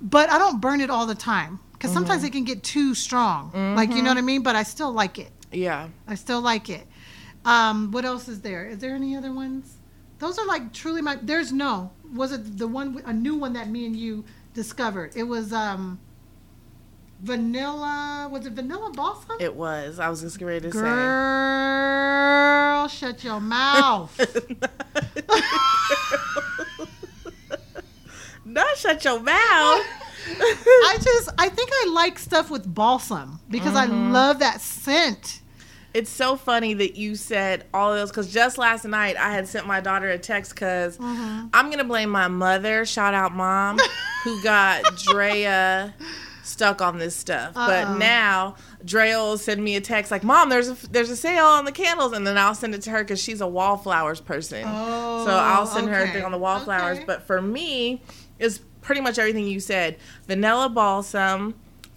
But 0.00 0.30
I 0.30 0.38
don't 0.38 0.60
burn 0.60 0.80
it 0.80 0.90
all 0.90 1.06
the 1.06 1.14
time 1.14 1.58
because 1.72 1.90
sometimes 1.92 2.18
Mm-hmm. 2.20 2.26
it 2.28 2.32
can 2.32 2.44
get 2.44 2.62
too 2.62 2.94
strong. 2.94 3.50
Like 3.76 3.90
you 3.90 4.02
know 4.02 4.10
what 4.10 4.18
I 4.18 4.22
mean? 4.22 4.42
But 4.42 4.54
I 4.56 4.62
still 4.62 4.92
like 4.92 5.18
it. 5.18 5.30
Yeah. 5.50 5.88
I 6.06 6.14
still 6.16 6.40
like 6.40 6.68
it. 6.68 6.86
Um, 7.44 7.90
what 7.92 8.04
else 8.04 8.28
is 8.28 8.40
there? 8.40 8.66
Is 8.66 8.78
there 8.78 8.94
any 8.94 9.16
other 9.16 9.32
ones? 9.32 9.73
Those 10.24 10.38
are 10.38 10.46
like 10.46 10.72
truly 10.72 11.02
my. 11.02 11.18
There's 11.20 11.52
no. 11.52 11.90
Was 12.14 12.32
it 12.32 12.56
the 12.56 12.66
one? 12.66 13.02
A 13.04 13.12
new 13.12 13.34
one 13.34 13.52
that 13.52 13.68
me 13.68 13.84
and 13.84 13.94
you 13.94 14.24
discovered? 14.54 15.12
It 15.14 15.24
was 15.24 15.52
um. 15.52 16.00
Vanilla. 17.20 18.26
Was 18.32 18.46
it 18.46 18.54
vanilla 18.54 18.90
balsam? 18.92 19.36
It 19.38 19.54
was. 19.54 19.98
I 19.98 20.08
was 20.08 20.22
just 20.22 20.40
ready 20.40 20.62
to 20.62 20.70
Girl, 20.70 20.88
shut 22.88 23.22
your 23.22 23.38
mouth. 23.38 24.16
say. 24.16 24.56
Not 28.46 28.78
shut 28.78 29.04
your 29.04 29.20
mouth. 29.20 29.36
I 29.36 30.96
just. 31.02 31.28
I 31.36 31.50
think 31.50 31.68
I 31.70 31.90
like 31.92 32.18
stuff 32.18 32.50
with 32.50 32.74
balsam 32.74 33.40
because 33.50 33.76
I 33.76 33.84
love 33.84 34.38
that 34.38 34.62
scent. 34.62 35.42
It's 35.94 36.10
so 36.10 36.34
funny 36.34 36.74
that 36.74 36.96
you 36.96 37.14
said 37.14 37.66
all 37.72 37.92
of 37.92 37.98
those 37.98 38.10
because 38.10 38.32
just 38.32 38.58
last 38.58 38.84
night 38.84 39.16
I 39.16 39.30
had 39.30 39.46
sent 39.46 39.66
my 39.66 39.80
daughter 39.80 40.10
a 40.10 40.18
text 40.18 40.52
because 40.52 40.98
mm-hmm. 40.98 41.46
I'm 41.54 41.70
gonna 41.70 41.84
blame 41.84 42.10
my 42.10 42.26
mother. 42.26 42.84
Shout 42.84 43.14
out 43.14 43.32
mom, 43.32 43.78
who 44.24 44.42
got 44.42 44.82
Drea 44.96 45.94
stuck 46.44 46.82
on 46.82 46.98
this 46.98 47.16
stuff. 47.16 47.56
Uh-oh. 47.56 47.66
But 47.66 47.98
now 47.98 48.56
Dre 48.84 49.12
will 49.12 49.38
send 49.38 49.62
me 49.62 49.76
a 49.76 49.80
text 49.80 50.10
like, 50.10 50.22
"Mom, 50.22 50.48
there's 50.48 50.68
a 50.68 50.90
there's 50.90 51.10
a 51.10 51.16
sale 51.16 51.46
on 51.46 51.64
the 51.64 51.72
candles," 51.72 52.12
and 52.12 52.26
then 52.26 52.38
I'll 52.38 52.54
send 52.54 52.74
it 52.74 52.82
to 52.82 52.90
her 52.90 53.02
because 53.02 53.22
she's 53.22 53.40
a 53.40 53.46
wallflowers 53.46 54.20
person. 54.20 54.64
Oh, 54.66 55.24
so 55.24 55.32
I'll 55.32 55.66
send 55.66 55.88
her 55.88 56.02
a 56.02 56.08
thing 56.08 56.24
on 56.24 56.32
the 56.32 56.38
wallflowers. 56.38 56.98
Okay. 56.98 57.06
But 57.06 57.22
for 57.26 57.40
me, 57.40 58.02
it's 58.38 58.58
pretty 58.82 59.00
much 59.00 59.18
everything 59.18 59.46
you 59.46 59.60
said: 59.60 59.96
vanilla 60.26 60.68
balsam. 60.68 61.54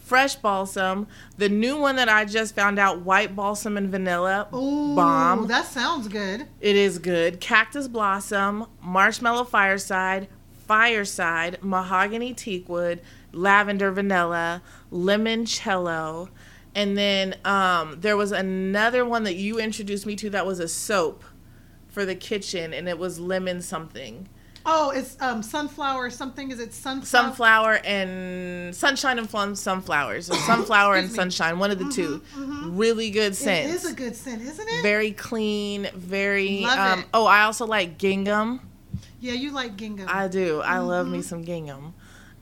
Fresh 0.08 0.36
balsam, 0.36 1.06
the 1.38 1.50
new 1.50 1.76
one 1.76 1.98
that 1.98 2.08
I 2.08 2.24
just 2.24 2.56
found 2.56 2.80
out, 2.80 3.02
white 3.02 3.36
balsam 3.36 3.76
and 3.76 3.90
vanilla, 3.90 4.48
Ooh, 4.56 4.96
bomb. 4.96 5.48
That 5.48 5.66
sounds 5.66 6.08
good. 6.08 6.48
It 6.62 6.78
is 6.78 6.98
good. 6.98 7.42
Cactus 7.42 7.90
Blossom, 7.90 8.68
Marshmallow 8.82 9.44
Fireside, 9.44 10.30
Fireside, 10.66 11.62
Mahogany 11.62 12.34
Teakwood, 12.34 13.00
Lavender 13.34 13.92
Vanilla, 13.92 14.62
Limoncello, 14.94 16.30
and 16.74 16.98
then 16.98 17.36
um, 17.44 18.00
there 18.00 18.16
was 18.16 18.32
another 18.32 19.04
one 19.04 19.26
that 19.26 19.36
you 19.36 19.60
introduced 19.60 20.06
me 20.06 20.16
to 20.16 20.30
that 20.30 20.46
was 20.46 20.62
a 20.62 20.70
soap 20.70 21.26
for 21.90 22.06
the 22.06 22.16
kitchen, 22.16 22.74
and 22.74 22.88
it 22.88 22.98
was 22.98 23.20
lemon 23.20 23.62
something. 23.62 24.30
Oh, 24.70 24.90
it's 24.90 25.16
um 25.22 25.42
sunflower 25.42 26.10
something. 26.10 26.52
Is 26.52 26.60
it 26.60 26.74
sunflower? 26.74 27.06
Sunflower 27.06 27.74
and 27.86 28.76
sunshine 28.76 29.18
and 29.18 29.30
plum 29.30 29.56
sunflowers. 29.56 30.26
Sunflower 30.46 30.96
and 30.98 31.10
sunshine, 31.10 31.58
one 31.58 31.72
of 31.72 31.80
the 31.80 31.90
2 31.90 32.22
Really 32.72 33.10
good 33.10 33.32
It 33.32 33.36
scent. 33.36 33.72
is 33.74 33.86
a 33.90 33.94
good 33.94 34.16
scent, 34.16 34.42
isn't 34.42 34.68
it? 34.68 34.82
very 34.84 35.12
clean, 35.12 35.88
very 35.96 36.62
Love 36.64 36.80
um 36.80 37.00
it. 37.00 37.06
oh, 37.14 37.26
I 37.26 37.44
also 37.44 37.66
like 37.66 37.98
gingham. 37.98 38.60
yeah, 39.22 39.34
you 39.34 39.52
like 39.52 39.78
gingham. 39.78 40.08
I 40.12 40.28
do. 40.28 40.60
I 40.62 40.80
love 40.80 41.06
Mm-hmm. 41.06 41.16
me 41.16 41.22
some 41.22 41.44
gingham. 41.46 41.94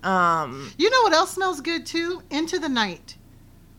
Um, 0.04 0.72
you 0.78 0.90
know 0.90 1.02
what 1.04 1.14
else 1.14 1.32
smells 1.32 1.62
good 1.62 1.86
too? 1.86 2.22
Into 2.32 2.58
the 2.60 2.70
night. 2.70 3.18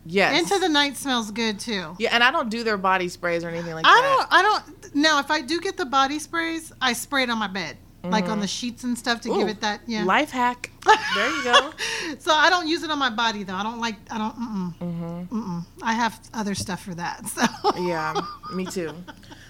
yes. 0.05 0.39
Into 0.41 0.57
the 0.59 0.69
night 0.69 0.95
smells 0.97 1.31
good 1.31 1.59
too. 1.59 1.95
yeah, 1.99 2.09
and 2.13 2.23
I 2.23 2.31
don't 2.31 2.49
do 2.49 2.63
their 2.63 2.77
body 2.77 3.09
sprays 3.09 3.43
or 3.43 3.49
anything 3.49 3.73
like 3.73 3.85
I 3.85 3.89
that. 4.01 4.27
I 4.31 4.41
don't. 4.41 4.65
I 4.65 4.81
don't. 4.81 4.95
Now, 4.95 5.19
if 5.19 5.29
I 5.31 5.41
do 5.41 5.59
get 5.59 5.75
the 5.77 5.85
body 5.85 6.17
sprays, 6.19 6.71
I 6.81 6.93
spray 6.93 7.23
it 7.23 7.29
on 7.29 7.37
my 7.37 7.47
bed, 7.47 7.77
like 8.03 8.29
on 8.29 8.39
the 8.39 8.47
sheets 8.47 8.83
and 8.85 8.97
stuff 8.97 9.19
to 9.21 9.27
give 9.29 9.37
Mm-hmm. 9.39 9.49
It 9.49 9.61
that. 9.61 9.81
Yeah. 9.85 10.03
Life 10.05 10.31
hack. 10.31 10.71
There 11.15 11.29
you 11.29 11.43
go. 11.43 11.71
So 12.19 12.31
I 12.31 12.49
don't 12.49 12.67
use 12.69 12.83
it 12.83 12.89
on 12.89 12.97
my 12.99 13.09
body 13.09 13.43
though. 13.43 13.53
I 13.55 13.63
don't 13.63 13.81
like. 13.81 13.95
I 14.09 14.17
don't. 14.17 14.33
Mm-mm. 14.35 14.75
Mm-hmm. 14.79 15.37
Mm-mm. 15.37 15.65
I 15.83 15.91
have 15.93 16.17
other 16.33 16.55
stuff 16.55 16.81
for 16.83 16.95
that. 16.95 17.27
So. 17.27 17.41
yeah, 17.81 18.13
me 18.53 18.65
too. 18.65 18.93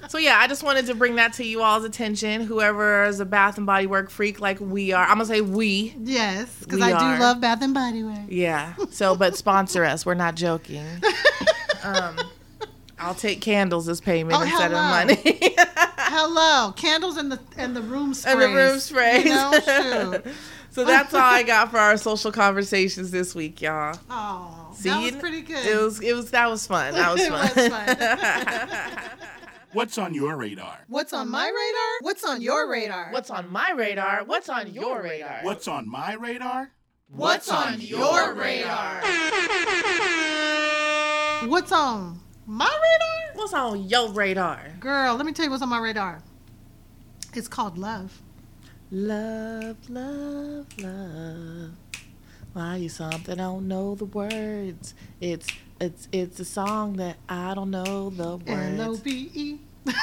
So 0.07 0.17
yeah, 0.17 0.39
I 0.39 0.47
just 0.47 0.63
wanted 0.63 0.87
to 0.87 0.95
bring 0.95 1.15
that 1.17 1.33
to 1.33 1.43
you 1.45 1.61
all's 1.61 1.83
attention. 1.83 2.41
Whoever 2.41 3.03
is 3.05 3.19
a 3.19 3.25
Bath 3.25 3.57
and 3.57 3.67
Body 3.67 3.85
Work 3.85 4.09
freak 4.09 4.39
like 4.41 4.59
we 4.59 4.91
are, 4.91 5.03
I'm 5.05 5.15
gonna 5.17 5.25
say 5.25 5.41
we. 5.41 5.93
Yes, 5.99 6.51
because 6.61 6.81
I 6.81 6.93
are. 6.93 7.17
do 7.17 7.21
love 7.21 7.39
Bath 7.41 7.61
and 7.61 7.75
Body 7.75 8.03
Work. 8.03 8.21
Yeah. 8.27 8.73
So, 8.89 9.15
but 9.19 9.35
sponsor 9.35 9.85
us. 9.85 10.03
We're 10.03 10.15
not 10.15 10.33
joking. 10.33 10.85
Um, 11.83 12.15
I'll 12.97 13.13
take 13.13 13.41
candles 13.41 13.87
as 13.87 14.01
payment 14.01 14.35
Oh, 14.39 14.41
instead 14.41 14.71
of 14.71 14.79
money. 14.79 15.55
Hello, 16.19 16.71
candles 16.75 17.15
and 17.15 17.31
the 17.31 17.39
and 17.57 17.75
the 17.75 17.81
room 17.83 18.11
sprays. 18.15 18.33
and 18.33 18.41
the 18.41 18.47
room 18.49 18.79
sprays. 18.79 19.23
You 19.25 19.29
know, 19.35 19.51
shoot. 20.23 20.23
so 20.71 20.83
that's 20.83 21.13
all 21.13 21.21
I 21.21 21.43
got 21.43 21.69
for 21.69 21.77
our 21.77 21.95
social 21.95 22.31
conversations 22.31 23.11
this 23.11 23.35
week, 23.35 23.61
y'all. 23.61 23.99
Oh, 24.09 24.71
See, 24.75 24.89
that 24.89 24.99
was 24.99 25.15
pretty 25.17 25.41
good. 25.41 25.63
It 25.63 25.77
was. 25.79 26.01
It 26.01 26.13
was. 26.13 26.31
That 26.31 26.49
was 26.49 26.65
fun. 26.65 26.95
That 26.95 27.13
was 27.13 27.21
It 27.23 27.29
fun. 27.29 27.41
was 27.55 27.67
fun. 27.69 28.99
What's 29.73 29.99
on 29.99 30.15
your 30.15 30.35
radar? 30.37 30.79
What's 30.87 31.13
on 31.13 31.29
my 31.29 31.45
radar? 31.45 31.97
What's 32.01 32.23
on 32.23 32.41
your 32.41 32.67
radar? 32.67 33.11
What's 33.11 33.29
on 33.29 33.51
my 33.51 33.71
radar? 33.73 34.23
What's 34.25 34.49
on 34.49 34.73
your 34.73 35.03
radar? 35.03 35.41
What's 35.43 35.67
on 35.67 35.87
my 35.87 36.13
radar? 36.15 36.71
What's 37.09 37.47
on 37.47 37.79
your 37.79 38.33
radar? 38.33 39.01
What's 41.47 41.71
on 41.71 42.19
my 42.47 42.65
radar? 42.65 43.26
What's 43.37 43.53
on 43.53 43.87
your 43.87 44.09
radar? 44.09 44.59
Girl, 44.79 45.15
let 45.15 45.23
me 45.23 45.31
tell 45.31 45.45
you 45.45 45.51
what's 45.51 45.61
on 45.61 45.69
my 45.69 45.77
radar. 45.77 46.23
It's 47.35 47.47
called 47.47 47.77
love. 47.77 48.19
Love, 48.89 49.77
love, 49.89 50.65
love. 50.79 51.69
Why 52.53 52.77
you 52.77 52.89
something 52.89 53.39
I 53.39 53.43
don't 53.43 53.67
know 53.67 53.93
the 53.93 54.05
words? 54.05 54.95
It's 55.21 55.47
it's 55.79 56.07
it's 56.11 56.39
a 56.39 56.45
song 56.45 56.93
that 56.93 57.17
I 57.29 57.53
don't 57.53 57.69
know 57.69 58.09
the 58.09 58.37
words. 58.37 58.99
V 59.01 59.29
E. 59.35 59.59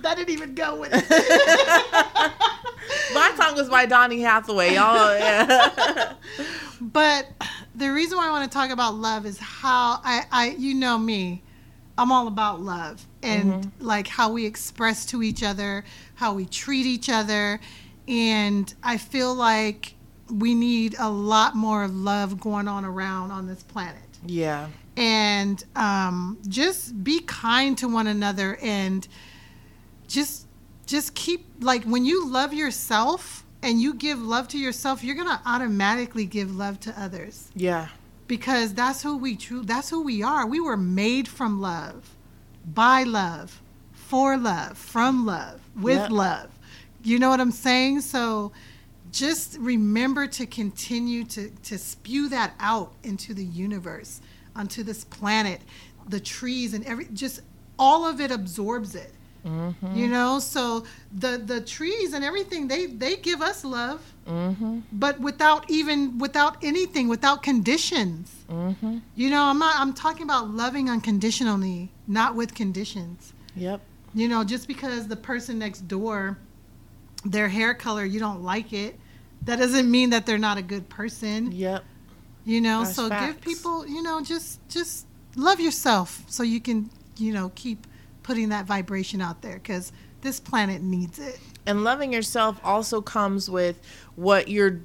That 0.00 0.18
didn't 0.18 0.30
even 0.30 0.54
go 0.54 0.80
with 0.80 0.90
it. 0.92 1.04
My 3.14 3.32
song 3.36 3.54
was 3.54 3.70
by 3.70 3.86
Donny 3.86 4.20
Hathaway, 4.20 4.74
y'all. 4.74 5.16
Yeah. 5.16 6.12
But 6.80 7.26
the 7.74 7.88
reason 7.88 8.18
why 8.18 8.28
I 8.28 8.30
want 8.30 8.50
to 8.50 8.54
talk 8.54 8.70
about 8.70 8.94
love 8.94 9.24
is 9.24 9.38
how 9.38 10.00
I, 10.04 10.24
I 10.30 10.48
you 10.58 10.74
know 10.74 10.98
me, 10.98 11.42
I'm 11.96 12.10
all 12.10 12.26
about 12.26 12.60
love 12.60 13.06
and 13.22 13.70
like 13.80 14.08
how 14.08 14.32
we 14.32 14.46
express 14.46 15.06
to 15.06 15.22
each 15.22 15.42
other, 15.42 15.84
how 16.16 16.34
we 16.34 16.44
treat 16.46 16.86
each 16.86 17.08
other, 17.08 17.60
and 18.08 18.72
I 18.82 18.96
feel 18.98 19.34
like 19.34 19.94
we 20.30 20.54
need 20.54 20.96
a 20.98 21.08
lot 21.08 21.54
more 21.54 21.86
love 21.86 22.40
going 22.40 22.66
on 22.68 22.84
around 22.84 23.30
on 23.30 23.46
this 23.46 23.62
planet. 23.62 24.02
yeah. 24.26 24.68
And 24.96 25.62
um, 25.74 26.38
just 26.48 27.02
be 27.02 27.18
kind 27.20 27.76
to 27.78 27.88
one 27.88 28.06
another 28.06 28.56
and 28.62 29.06
just 30.06 30.46
just 30.86 31.14
keep 31.16 31.46
like 31.60 31.82
when 31.84 32.04
you 32.04 32.28
love 32.28 32.54
yourself 32.54 33.44
and 33.62 33.80
you 33.80 33.94
give 33.94 34.20
love 34.22 34.46
to 34.48 34.58
yourself, 34.58 35.02
you're 35.02 35.16
gonna 35.16 35.40
automatically 35.46 36.26
give 36.26 36.54
love 36.54 36.78
to 36.80 36.94
others 37.00 37.48
Yeah. 37.56 37.88
Because 38.26 38.74
that's 38.74 39.02
who 39.02 39.16
we 39.16 39.36
true 39.36 39.62
that's 39.62 39.90
who 39.90 40.02
we 40.02 40.22
are. 40.22 40.46
We 40.46 40.60
were 40.60 40.76
made 40.76 41.28
from 41.28 41.60
love, 41.60 42.14
by 42.66 43.02
love, 43.04 43.60
for 43.92 44.36
love, 44.36 44.78
from 44.78 45.26
love, 45.26 45.60
with 45.76 46.02
Yep. 46.02 46.10
love. 46.10 46.50
You 47.02 47.18
know 47.18 47.30
what 47.30 47.40
I'm 47.40 47.52
saying? 47.52 48.02
So 48.02 48.52
just 49.12 49.56
remember 49.58 50.26
to 50.26 50.46
continue 50.46 51.24
to 51.24 51.50
to 51.64 51.78
spew 51.78 52.28
that 52.30 52.54
out 52.60 52.92
into 53.02 53.34
the 53.34 53.44
universe, 53.44 54.20
onto 54.56 54.82
this 54.82 55.04
planet, 55.04 55.60
the 56.08 56.20
trees 56.20 56.74
and 56.74 56.84
every 56.84 57.06
just 57.14 57.40
all 57.78 58.06
of 58.06 58.20
it 58.20 58.30
absorbs 58.30 58.94
it. 58.94 59.13
You 59.44 60.08
know, 60.08 60.38
so 60.38 60.84
the 61.12 61.36
the 61.36 61.60
trees 61.60 62.14
and 62.14 62.24
everything 62.24 62.66
they 62.68 62.86
they 62.86 63.16
give 63.16 63.42
us 63.42 63.64
love. 63.64 64.00
But 64.92 65.20
without 65.20 65.70
even 65.70 66.18
without 66.18 66.56
anything 66.62 67.08
without 67.08 67.42
conditions. 67.42 68.30
Mm-hmm. 68.48 68.98
you 69.14 69.30
know 69.30 69.42
i'm 69.44 69.58
not 69.58 69.74
i'm 69.80 69.94
talking 69.94 70.22
about 70.22 70.50
loving 70.50 70.90
unconditionally 70.90 71.90
not 72.06 72.34
with 72.34 72.54
conditions. 72.54 73.32
Yep. 73.56 73.80
you 74.14 74.28
know 74.28 74.44
just 74.44 74.68
because 74.68 75.08
the 75.08 75.16
person 75.16 75.58
next 75.58 75.88
door 75.88 76.36
their 77.24 77.48
hair 77.48 77.72
color 77.72 78.04
you 78.04 78.20
don't 78.20 78.42
like 78.42 78.72
it 78.72 78.98
that 79.42 79.58
doesn't 79.58 79.90
mean 79.90 80.10
that 80.10 80.26
they're 80.26 80.38
not 80.38 80.56
a 80.58 80.62
good 80.62 80.88
person. 80.88 81.52
Yep. 81.52 81.84
you 82.44 82.60
know 82.60 82.84
That's 82.84 82.96
so 82.96 83.08
give 83.08 83.40
people 83.40 83.86
you 83.86 84.02
know 84.02 84.20
just 84.22 84.60
just 84.68 85.06
love 85.36 85.58
yourself 85.60 86.22
so 86.28 86.42
you 86.42 86.60
can 86.60 86.90
you 87.16 87.32
know 87.32 87.50
keep 87.54 87.86
putting 88.24 88.48
that 88.48 88.66
vibration 88.66 89.20
out 89.20 89.40
there 89.42 89.54
because 89.54 89.92
this 90.22 90.40
planet 90.40 90.82
needs 90.82 91.18
it 91.20 91.38
and 91.66 91.84
loving 91.84 92.12
yourself 92.12 92.58
also 92.64 93.00
comes 93.00 93.48
with 93.48 93.80
what 94.16 94.48
you're 94.48 94.80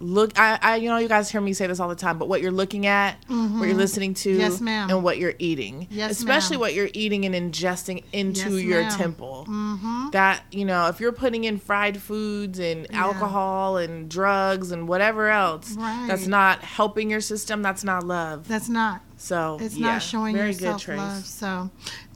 look 0.00 0.36
I, 0.38 0.58
I 0.60 0.76
you 0.76 0.88
know 0.88 0.98
you 0.98 1.08
guys 1.08 1.30
hear 1.30 1.40
me 1.40 1.52
say 1.52 1.66
this 1.68 1.78
all 1.80 1.88
the 1.88 1.94
time 1.94 2.18
but 2.18 2.28
what 2.28 2.42
you're 2.42 2.50
looking 2.52 2.86
at 2.86 3.16
what 3.28 3.66
you're 3.66 3.74
listening 3.74 4.12
to 4.14 4.30
Mm-hmm. 4.30 4.40
Yes, 4.40 4.60
ma'am. 4.60 4.90
and 4.90 5.02
what 5.04 5.18
you're 5.18 5.34
eating 5.38 5.86
Yes, 5.90 6.10
especially 6.10 6.56
ma'am. 6.56 6.60
what 6.62 6.74
you're 6.74 6.90
eating 6.94 7.24
and 7.24 7.34
ingesting 7.34 8.02
into 8.12 8.56
Yes, 8.56 8.64
your 8.64 8.80
ma'am. 8.82 8.90
temple 8.98 9.46
mm-hmm 9.48 10.10
that 10.10 10.42
you 10.52 10.64
know 10.64 10.88
if 10.88 11.00
you're 11.00 11.12
putting 11.12 11.44
in 11.44 11.58
fried 11.58 12.00
foods 12.00 12.58
and 12.60 12.92
alcohol 12.94 13.76
and 13.78 14.08
drugs 14.08 14.70
and 14.70 14.86
whatever 14.86 15.28
else 15.28 15.72
right. 15.72 16.06
that's 16.08 16.26
not 16.28 16.60
helping 16.62 17.10
your 17.10 17.20
system 17.20 17.62
that's 17.62 17.82
not 17.82 18.04
love 18.04 18.46
that's 18.46 18.68
not 18.68 19.00
so 19.16 19.56
It's 19.60 19.76
yeah, 19.76 19.92
not 19.94 20.02
showing 20.02 20.36
very 20.36 20.48
yourself 20.48 20.80
good, 20.80 20.84
Trace. 20.96 20.98
love. 20.98 21.24
So, 21.24 21.70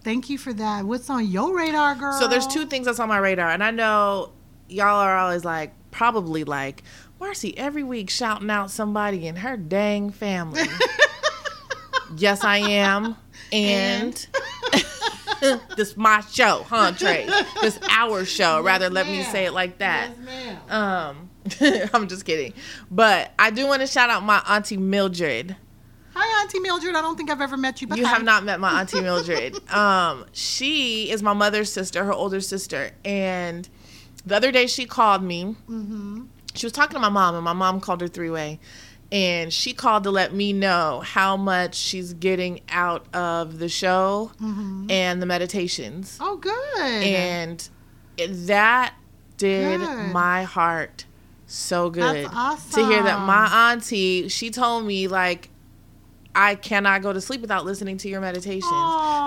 thank 0.09 0.31
you 0.31 0.39
for 0.39 0.55
that. 0.55 0.87
What's 0.87 1.11
on 1.11 1.27
your 1.27 1.55
radar, 1.55 1.95
girl? 1.95 2.19
So 2.19 2.29
there's 2.29 2.47
two 2.47 2.65
things 2.65 2.87
that's 2.87 2.99
on 2.99 3.09
my 3.09 3.19
radar, 3.19 3.51
and 3.51 3.63
I 3.63 3.71
know 3.71 4.33
y'all 4.67 4.97
are 4.97 5.19
always 5.19 5.45
like, 5.45 5.75
probably 5.91 6.45
like, 6.45 6.83
Marcy 7.21 7.57
every 7.59 7.83
week 7.83 8.09
shouting 8.09 8.49
out 8.49 8.71
somebody 8.71 9.27
in 9.27 9.37
her 9.37 9.59
dang 9.59 10.09
family. 10.09 10.63
yes, 12.17 12.43
I 12.43 12.59
am, 12.59 13.17
and. 13.53 14.27
this 15.77 15.97
my 15.97 16.21
show, 16.23 16.65
huh, 16.67 16.93
Trey? 16.93 17.29
This 17.61 17.79
our 17.91 18.25
show. 18.25 18.63
Rather, 18.63 18.89
let 18.89 19.07
me 19.07 19.23
say 19.25 19.45
it 19.45 19.53
like 19.53 19.79
that. 19.79 20.11
Yes, 20.11 20.59
ma'am. 20.69 21.21
Um, 21.61 21.91
I'm 21.93 22.09
just 22.09 22.25
kidding, 22.25 22.55
but 22.91 23.33
I 23.39 23.51
do 23.51 23.67
want 23.67 23.83
to 23.83 23.87
shout 23.87 24.09
out 24.09 24.23
my 24.23 24.43
auntie 24.49 24.79
Mildred. 24.79 25.55
Hi, 26.21 26.43
Auntie 26.43 26.59
Mildred. 26.59 26.97
I 26.97 27.01
don't 27.01 27.17
think 27.17 27.31
I've 27.31 27.41
ever 27.41 27.57
met 27.57 27.81
you, 27.81 27.87
but 27.87 27.97
You 27.97 28.05
hi. 28.05 28.15
have 28.15 28.25
not 28.25 28.43
met 28.45 28.59
my 28.59 28.73
auntie 28.81 29.01
Mildred. 29.01 29.57
um, 29.71 30.25
she 30.33 31.11
is 31.13 31.23
my 31.23 31.33
mother's 31.33 31.71
sister, 31.73 32.05
her 32.05 32.13
older 32.13 32.41
sister, 32.41 32.91
and 33.05 33.69
the 34.27 34.35
other 34.35 34.51
day 34.51 34.67
she 34.67 34.85
called 34.85 35.23
me. 35.23 35.55
Mm-hmm. 35.71 36.25
She 36.55 36.67
was 36.67 36.73
talking 36.73 36.95
to 36.95 37.01
my 37.01 37.09
mom, 37.09 37.37
and 37.37 37.45
my 37.45 37.53
mom 37.53 37.81
called 37.81 38.01
her 38.01 38.09
three 38.09 38.31
way, 38.31 38.59
and 39.13 39.53
she 39.53 39.73
called 39.73 40.03
to 40.05 40.11
let 40.11 40.35
me 40.35 40.53
know 40.53 41.03
how 41.05 41.37
much 41.37 41.77
she's 41.77 42.15
getting 42.15 42.63
out 42.69 43.07
of 43.15 43.61
the 43.61 43.69
show 43.69 44.33
and 44.41 45.23
the 45.23 45.27
meditations. 45.27 46.19
Oh, 46.21 46.37
good. 46.37 47.05
And 47.05 47.69
that 48.19 48.95
did 49.37 49.79
Good. 49.81 50.13
my 50.13 50.43
heart 50.43 51.05
so 51.47 51.89
good 51.91 52.27
That's 52.27 52.71
to 52.75 52.85
hear 52.87 53.03
that 53.05 53.21
my 53.25 53.71
auntie 53.73 54.29
she 54.29 54.51
told 54.51 54.85
me 54.85 55.07
like 55.07 55.49
I 56.35 56.55
cannot 56.55 57.03
go 57.03 57.13
to 57.13 57.21
sleep 57.21 57.41
without 57.41 57.65
listening 57.65 57.97
to 57.99 58.09
your 58.09 58.21
meditations. 58.21 58.65
So 58.65 58.71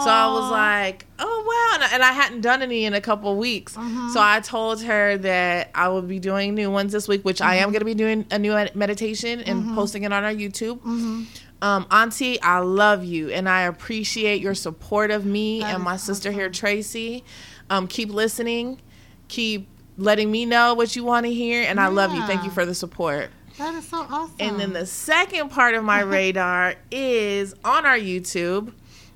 I 0.09 0.29
was 0.31 0.49
like, 0.51 1.05
oh 1.19 1.43
wow, 1.45 1.75
and 1.75 1.83
I, 1.83 1.93
and 1.95 2.03
I 2.03 2.11
hadn't 2.13 2.41
done 2.41 2.61
any 2.61 2.85
in 2.85 2.93
a 2.93 3.01
couple 3.01 3.35
weeks. 3.35 3.75
Mm-hmm. 3.75 4.09
So 4.11 4.21
I 4.21 4.39
told 4.39 4.81
her 4.83 5.17
that 5.17 5.71
I 5.75 5.89
would 5.89 6.07
be 6.07 6.19
doing 6.19 6.55
new 6.55 6.71
ones 6.71 6.93
this 6.93 7.07
week, 7.07 7.23
which 7.25 7.41
I 7.41 7.55
Mm-hmm. 7.55 7.63
am 7.63 7.69
going 7.71 7.79
to 7.79 7.85
be 7.85 7.95
doing 7.95 8.25
a 8.31 8.39
new 8.39 8.53
meditation 8.75 9.41
and 9.41 9.75
posting 9.75 10.03
it 10.03 10.13
on 10.13 10.23
our 10.23 10.31
YouTube. 10.33 10.77
Mm-hmm. 10.79 11.23
Um, 11.63 11.85
Auntie, 11.91 12.41
I 12.41 12.59
love 12.59 13.03
you 13.03 13.29
and 13.29 13.47
I 13.49 13.63
appreciate 13.63 14.41
your 14.41 14.55
support 14.55 15.11
of 15.11 15.25
me 15.25 15.59
That 15.59 15.75
and 15.75 15.83
my 15.83 15.97
sister 15.97 16.31
here, 16.31 16.49
Tracy. 16.49 17.23
Um, 17.69 17.87
keep 17.87 18.09
listening, 18.09 18.79
keep 19.27 19.67
letting 19.97 20.31
me 20.31 20.45
know 20.45 20.73
what 20.73 20.95
you 20.95 21.03
want 21.03 21.25
to 21.25 21.33
hear, 21.33 21.63
and 21.63 21.79
I 21.79 21.87
love 21.87 22.15
you. 22.15 22.25
Thank 22.25 22.43
you 22.43 22.49
for 22.51 22.65
the 22.65 22.73
support. 22.73 23.29
That 23.57 23.73
is 23.75 23.87
so 23.87 24.05
awesome. 24.09 24.35
And 24.39 24.59
then 24.59 24.73
the 24.73 24.85
second 24.85 25.49
part 25.49 25.75
of 25.75 25.83
my 25.83 25.99
radar 26.17 26.75
is 26.91 27.53
on 27.63 27.85
our 27.85 27.97
YouTube. 27.97 28.73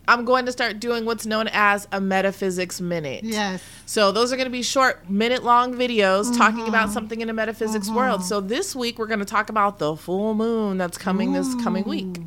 I'm 0.08 0.24
going 0.24 0.46
to 0.46 0.52
start 0.52 0.80
doing 0.80 1.04
what's 1.06 1.26
known 1.26 1.48
as 1.52 1.88
a 1.92 2.00
metaphysics 2.00 2.80
minute. 2.80 3.24
yes. 3.24 3.60
So 3.88 4.12
those 4.12 4.32
are 4.32 4.36
going 4.36 4.46
to 4.46 4.52
be 4.52 4.62
short, 4.62 5.10
minute 5.10 5.44
long 5.44 5.74
videos 5.74 6.36
talking 6.38 6.60
Mm-hmm. 6.60 6.70
about 6.70 6.92
something 6.92 7.22
in 7.22 7.28
the 7.28 7.34
metaphysics 7.34 7.90
world. 7.90 8.24
So 8.24 8.40
this 8.40 8.76
week 8.76 9.00
we're 9.00 9.08
going 9.08 9.18
to 9.20 9.26
talk 9.26 9.50
about 9.50 9.80
the 9.80 9.96
full 9.96 10.36
moon 10.36 10.78
that's 10.78 11.00
coming 11.00 11.34
this 11.34 11.56
coming 11.56 11.86
week. 11.86 12.20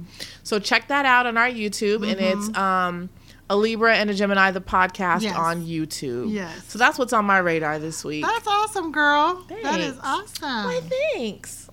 So 0.42 0.58
check 0.58 0.88
that 0.88 1.06
out 1.06 1.26
on 1.26 1.36
our 1.36 1.48
YouTube, 1.48 2.02
and 2.10 2.20
it's 2.20 2.56
um, 2.58 3.10
a 3.48 3.56
Libra 3.56 3.94
and 3.96 4.10
a 4.10 4.14
Gemini, 4.14 4.50
the 4.50 4.60
podcast 4.60 5.18
Mm-hmm. 5.18 5.24
Yes. 5.24 5.36
on 5.36 5.62
YouTube. 5.64 6.32
Yes. 6.32 6.64
So 6.66 6.80
that's 6.80 6.98
what's 6.98 7.12
on 7.12 7.26
my 7.26 7.38
radar 7.38 7.78
this 7.78 8.04
week. 8.04 8.24
That's 8.24 8.46
awesome, 8.48 8.90
girl. 8.90 9.44
That 9.62 9.78
is 9.78 9.96
awesome. 10.02 10.64
Why, 10.64 10.80
thanks. 11.14 11.67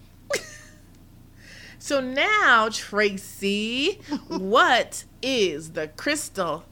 So 1.85 2.01
now, 2.01 2.67
Tracy, 2.71 4.01
what 4.27 5.03
is 5.21 5.73
the 5.73 5.87
crystal 5.89 6.63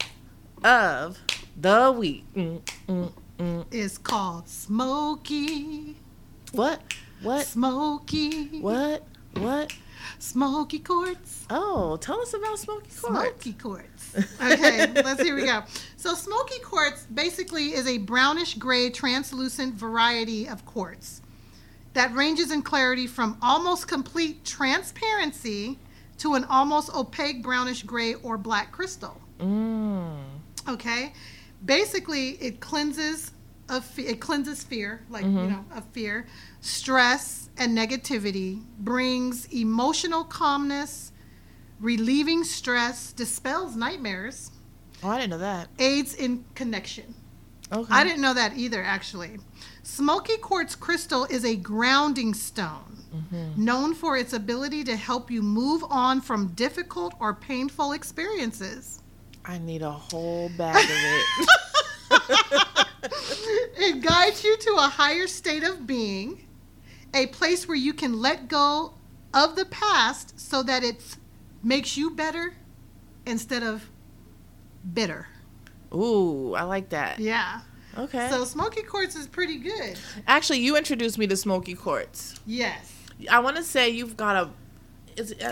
of 0.63 1.19
the 1.55 1.91
week? 1.91 2.25
Mm, 2.33 2.61
mm, 2.87 3.11
mm. 3.37 3.65
It's 3.71 3.99
called 3.99 4.49
Smoky. 4.49 5.97
What? 6.53 6.81
What? 7.21 7.45
Smoky. 7.45 8.59
What? 8.59 9.03
What? 9.37 9.71
Smoky 10.17 10.79
quartz. 10.79 11.45
Oh, 11.51 11.95
tell 11.97 12.19
us 12.19 12.33
about 12.33 12.57
smoky 12.57 12.89
quartz. 12.99 13.43
Smoky 13.43 13.53
quartz. 13.53 14.15
Okay, 14.41 14.87
let's 14.93 15.21
here 15.21 15.35
we 15.35 15.45
go. 15.45 15.61
So 15.95 16.15
smoky 16.15 16.57
quartz 16.59 17.05
basically 17.13 17.73
is 17.73 17.85
a 17.87 17.99
brownish 17.99 18.55
gray 18.55 18.89
translucent 18.89 19.75
variety 19.75 20.47
of 20.47 20.65
quartz 20.65 21.21
that 21.93 22.13
ranges 22.15 22.51
in 22.51 22.61
clarity 22.61 23.07
from 23.07 23.37
almost 23.41 23.87
complete 23.87 24.43
transparency 24.45 25.77
to 26.17 26.33
an 26.35 26.43
almost 26.45 26.93
opaque 26.95 27.41
brownish 27.43 27.83
gray 27.83 28.15
or 28.15 28.37
black 28.37 28.71
crystal. 28.71 29.19
Mm. 29.39 30.17
Okay, 30.67 31.13
basically 31.65 32.31
it 32.41 32.59
cleanses 32.59 33.31
of 33.69 33.83
fe- 33.85 34.03
it 34.07 34.19
cleanses 34.19 34.63
fear, 34.63 35.03
like 35.09 35.23
you 35.23 35.29
know, 35.31 35.65
of 35.75 35.85
fear, 35.91 36.27
stress 36.61 37.49
and 37.57 37.77
negativity, 37.77 38.61
brings 38.79 39.45
emotional 39.53 40.23
calmness, 40.23 41.11
relieving 41.79 42.43
stress, 42.43 43.11
dispels 43.13 43.75
nightmares, 43.75 44.51
Oh, 45.03 45.09
I 45.09 45.17
didn't 45.17 45.31
know 45.31 45.37
that. 45.39 45.67
aids 45.79 46.13
in 46.13 46.45
connection. 46.55 47.13
Okay. 47.71 47.91
I 47.91 48.03
didn't 48.05 48.21
know 48.21 48.33
that 48.33 48.55
either, 48.55 48.81
actually. 48.83 49.37
Smoky 49.83 50.37
quartz 50.37 50.75
crystal 50.75 51.25
is 51.25 51.45
a 51.45 51.55
grounding 51.55 52.33
stone, 52.33 53.03
mm-hmm. 53.13 53.63
known 53.63 53.93
for 53.93 54.17
its 54.17 54.33
ability 54.33 54.83
to 54.85 54.95
help 54.95 55.29
you 55.29 55.41
move 55.41 55.83
on 55.89 56.21
from 56.21 56.47
difficult 56.49 57.13
or 57.19 57.33
painful 57.33 57.91
experiences. 57.91 59.01
I 59.45 59.57
need 59.59 59.81
a 59.81 59.91
whole 59.91 60.49
bag 60.57 60.75
of 60.75 60.89
it. 60.89 61.49
It 63.75 64.01
guides 64.01 64.45
you 64.45 64.55
to 64.55 64.75
a 64.77 64.87
higher 64.87 65.27
state 65.27 65.63
of 65.63 65.85
being, 65.85 66.47
a 67.13 67.27
place 67.27 67.67
where 67.67 67.75
you 67.75 67.93
can 67.93 68.21
let 68.21 68.47
go 68.47 68.93
of 69.33 69.57
the 69.57 69.65
past 69.65 70.39
so 70.39 70.63
that 70.63 70.83
it 70.83 71.17
makes 71.61 71.97
you 71.97 72.11
better 72.11 72.53
instead 73.25 73.61
of 73.61 73.89
bitter. 74.93 75.27
Ooh, 75.93 76.53
I 76.55 76.63
like 76.63 76.89
that. 76.89 77.19
Yeah. 77.19 77.59
Okay. 77.97 78.27
So 78.29 78.43
smoky 78.45 78.81
quartz 78.83 79.15
is 79.15 79.27
pretty 79.27 79.57
good. 79.57 79.97
Actually, 80.27 80.59
you 80.59 80.75
introduced 80.77 81.17
me 81.17 81.27
to 81.27 81.37
smoky 81.37 81.75
quartz. 81.75 82.39
Yes. 82.45 82.91
I 83.29 83.39
want 83.39 83.57
to 83.57 83.63
say 83.63 83.89
you've 83.89 84.17
got 84.17 84.35
a. 84.35 84.49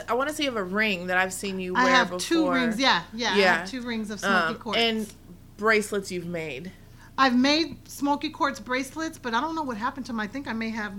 I 0.09 0.13
want 0.15 0.27
to 0.29 0.35
say 0.35 0.45
you 0.45 0.49
have 0.49 0.57
a 0.57 0.63
ring 0.63 1.07
that 1.07 1.17
I've 1.17 1.31
seen 1.33 1.59
you 1.59 1.75
wear 1.75 1.83
I 1.83 1.89
have 1.89 2.07
before. 2.09 2.19
two 2.19 2.49
rings. 2.51 2.79
Yeah, 2.79 3.03
yeah. 3.13 3.33
I 3.33 3.37
Yeah. 3.37 3.57
have 3.59 3.69
two 3.69 3.81
rings 3.83 4.09
of 4.09 4.19
smoky 4.19 4.33
Um, 4.53 4.55
quartz. 4.55 4.79
and 4.79 5.13
bracelets 5.57 6.11
you've 6.11 6.25
made. 6.25 6.71
I've 7.17 7.35
made 7.37 7.87
smoky 7.87 8.29
quartz 8.31 8.59
bracelets, 8.59 9.19
but 9.19 9.35
I 9.35 9.41
don't 9.41 9.53
know 9.53 9.61
what 9.61 9.77
happened 9.77 10.07
to 10.07 10.11
them. 10.11 10.19
I 10.19 10.25
think 10.25 10.47
I 10.47 10.53
may 10.53 10.71
have 10.71 10.93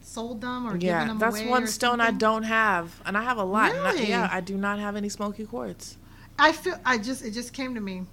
sold 0.00 0.40
them 0.40 0.66
or 0.66 0.78
given 0.78 0.86
Yeah, 0.86 1.06
them 1.06 1.18
that's 1.18 1.36
away 1.38 1.48
one 1.50 1.64
or 1.64 1.66
stone 1.66 2.00
I 2.00 2.10
don't 2.12 2.44
have, 2.44 3.02
and 3.04 3.18
I 3.18 3.22
have 3.22 3.36
a 3.36 3.44
lot. 3.44 3.72
and 3.72 3.80
I- 3.86 3.90
Really? 3.92 4.08
yeah, 4.08 4.28
I 4.32 4.40
do 4.40 4.56
not 4.56 4.78
have 4.78 4.96
any 4.96 5.10
smoky 5.10 5.44
quartz. 5.44 5.98
I 6.38 6.52
feel 6.52 6.80
I 6.86 6.96
just 6.96 7.22
it 7.22 7.32
just 7.32 7.52
came 7.52 7.74
to 7.74 7.80
me. 7.82 8.06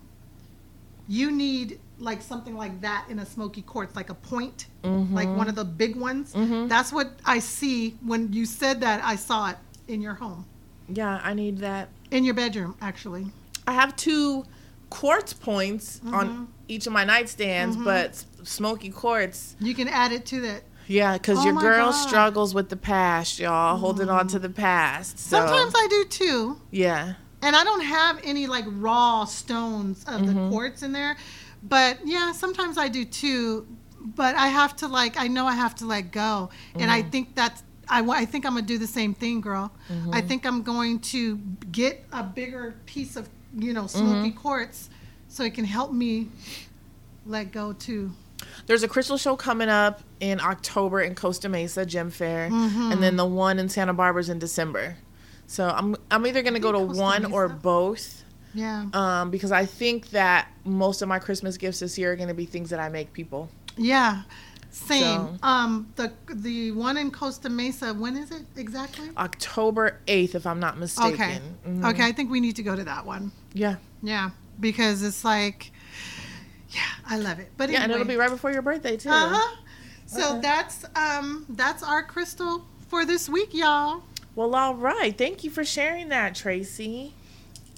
You 1.08 1.32
need 1.32 1.80
like 2.04 2.22
something 2.22 2.56
like 2.56 2.82
that 2.82 3.06
in 3.10 3.20
a 3.20 3.26
smoky 3.26 3.62
quartz, 3.62 3.95
like 3.95 4.10
a 4.10 4.14
point, 4.14 4.68
like 4.84 5.30
one 5.30 5.47
of 5.47 5.56
the 5.56 5.66
big 5.66 5.95
ones. 5.95 6.34
That's 6.70 6.91
what 6.91 7.12
I 7.26 7.39
see 7.39 7.97
when 8.04 8.32
you 8.34 8.45
said 8.45 8.82
that. 8.82 9.04
I 9.04 9.16
saw 9.16 9.49
it 9.51 9.58
in 9.88 10.01
your 10.01 10.14
home, 10.16 10.45
Yeah, 10.89 11.20
I 11.24 11.34
need 11.34 11.58
that. 11.60 11.89
in 12.12 12.24
your 12.24 12.34
bedroom, 12.34 12.76
actually. 12.82 13.28
I 13.68 13.74
have 13.74 13.95
two 13.95 14.45
quartz 14.89 15.34
points 15.34 15.99
Mm-hmm. 15.99 16.14
on 16.16 16.47
each 16.68 16.88
of 16.88 16.93
my 16.93 17.06
nightstands, 17.06 17.84
but 17.84 18.24
smoky 18.47 18.89
quartz. 18.89 19.56
You 19.60 19.74
can 19.76 19.88
add 19.88 20.12
it 20.12 20.26
to 20.28 20.41
that. 20.41 20.64
Yeah, 20.88 21.14
because 21.18 21.39
Oh 21.39 21.45
your 21.45 21.54
girl 21.56 21.91
God. 21.91 22.08
struggles 22.08 22.54
with 22.54 22.70
the 22.70 22.76
past, 22.78 23.39
y'all, 23.39 23.78
holding 23.78 24.10
on 24.10 24.28
to 24.30 24.39
the 24.39 24.49
past. 24.49 25.18
So, 25.20 25.38
Sometimes 25.38 25.74
I 25.76 25.88
do 25.89 26.06
too. 26.06 26.62
yeah. 26.72 27.14
And 27.41 27.58
I 27.58 27.66
don't 27.66 27.82
have 27.84 28.22
any 28.24 28.47
like 28.47 28.64
raw 28.68 29.26
stones 29.26 30.04
of 30.06 30.22
Mm-hmm. 30.22 30.43
the 30.45 30.49
quartz 30.49 30.82
in 30.84 30.93
there. 30.93 31.18
But 31.64 31.99
yeah, 32.05 32.32
sometimes 32.34 32.78
I 32.78 32.88
do 32.89 33.05
too. 33.05 33.66
But 34.05 34.36
I 34.36 34.47
have 34.47 34.76
to 34.78 34.88
like 34.88 35.18
I 35.18 35.28
know 35.28 35.45
I 35.47 35.55
have 35.55 35.76
to 35.76 35.86
let 35.86 36.11
go. 36.11 36.49
And 36.74 36.84
Mm-hmm. 36.84 36.91
I 36.91 37.01
think 37.03 37.36
that's 37.36 37.64
I, 37.88 38.01
I 38.01 38.26
think 38.26 38.45
I'm 38.45 38.53
gonna 38.55 38.66
do 38.66 38.78
the 38.78 38.88
same 38.88 39.14
thing, 39.14 39.41
girl. 39.41 39.72
Mm-hmm. 39.89 40.14
I 40.14 40.22
think 40.22 40.45
I'm 40.45 40.61
going 40.64 40.99
to 40.99 41.38
get 41.72 42.03
a 42.11 42.24
bigger 42.24 42.76
piece 42.86 43.16
of 43.16 43.30
you 43.57 43.72
know 43.74 43.88
smoky 43.88 44.30
Mm-hmm. 44.32 44.38
quartz, 44.39 44.89
so 45.30 45.43
it 45.43 45.53
can 45.53 45.66
help 45.66 45.91
me 45.93 46.28
let 47.26 47.51
go 47.51 47.74
too. 47.74 48.11
There's 48.66 48.84
a 48.84 48.88
crystal 48.88 49.18
show 49.18 49.36
coming 49.38 49.70
up 49.70 50.01
in 50.20 50.41
October 50.41 51.01
in 51.01 51.16
Costa 51.16 51.47
Mesa 51.49 51.86
Gem 51.86 52.09
Fair, 52.09 52.49
Mm-hmm. 52.49 52.91
and 52.91 53.01
then 53.03 53.16
the 53.16 53.26
one 53.26 53.57
in 53.59 53.70
Santa 53.70 53.93
Barbara's 53.93 54.30
in 54.30 54.39
December. 54.39 54.97
So 55.47 55.70
I'm 55.70 55.95
I'm 56.11 56.26
either 56.28 56.41
gonna 56.41 56.59
go 56.59 56.72
to 56.72 56.80
Costa 56.88 57.01
one 57.01 57.26
or 57.32 57.47
both, 57.47 58.22
Yeah, 58.54 58.86
um, 58.93 59.32
because 59.32 59.51
I 59.51 59.66
think 59.66 60.10
that 60.12 60.47
most 60.66 61.01
of 61.01 61.08
my 61.08 61.20
Christmas 61.20 61.58
gifts 61.58 61.80
this 61.80 61.97
year 61.97 62.12
are 62.14 62.16
gonna 62.16 62.34
be 62.34 62.45
things 62.45 62.70
that 62.70 62.80
I 62.80 62.89
make 62.89 63.12
people. 63.14 63.49
yeah, 63.78 64.24
same. 64.70 65.01
So- 65.01 65.38
Um, 65.43 65.88
the 65.95 66.12
the 66.30 66.72
one 66.72 66.97
in 66.97 67.10
Costa 67.12 67.49
Mesa. 67.49 67.93
When 67.93 68.16
is 68.16 68.32
it 68.32 68.43
exactly? 68.56 69.10
October 69.18 69.99
8th, 70.08 70.36
if 70.36 70.45
I'm 70.45 70.60
not 70.60 70.78
mistaken. 70.78 71.14
Okay. 71.14 71.39
Mhm. 71.68 71.89
Okay, 71.91 72.06
I 72.06 72.12
think 72.12 72.30
we 72.32 72.39
need 72.39 72.56
to 72.58 72.64
go 72.64 72.76
to 72.76 72.84
that 72.84 73.06
one. 73.06 73.32
Yeah. 73.54 73.76
Yeah, 74.04 74.32
because 74.60 75.01
it's 75.04 75.24
like, 75.24 75.72
yeah, 76.70 76.82
I 77.08 77.18
love 77.18 77.39
it. 77.39 77.51
But 77.58 77.70
Yeah, 77.70 77.84
and 77.84 77.91
it'll 77.91 78.06
be 78.06 78.16
right 78.16 78.30
before 78.30 78.51
your 78.51 78.62
birthday 78.62 78.97
too. 78.97 79.10
Uh 79.10 79.30
huh. 79.36 79.56
So 80.06 80.39
that's 80.41 80.86
um 80.95 81.45
that's 81.49 81.82
our 81.84 82.04
crystal 82.04 82.66
for 82.89 83.06
this 83.06 83.28
week, 83.30 83.54
y'all. 83.54 84.04
Well, 84.36 84.56
all 84.56 84.76
right. 84.76 85.16
Thank 85.18 85.43
you 85.43 85.49
for 85.51 85.64
sharing 85.64 86.10
that, 86.10 86.36
Tracy. 86.36 87.14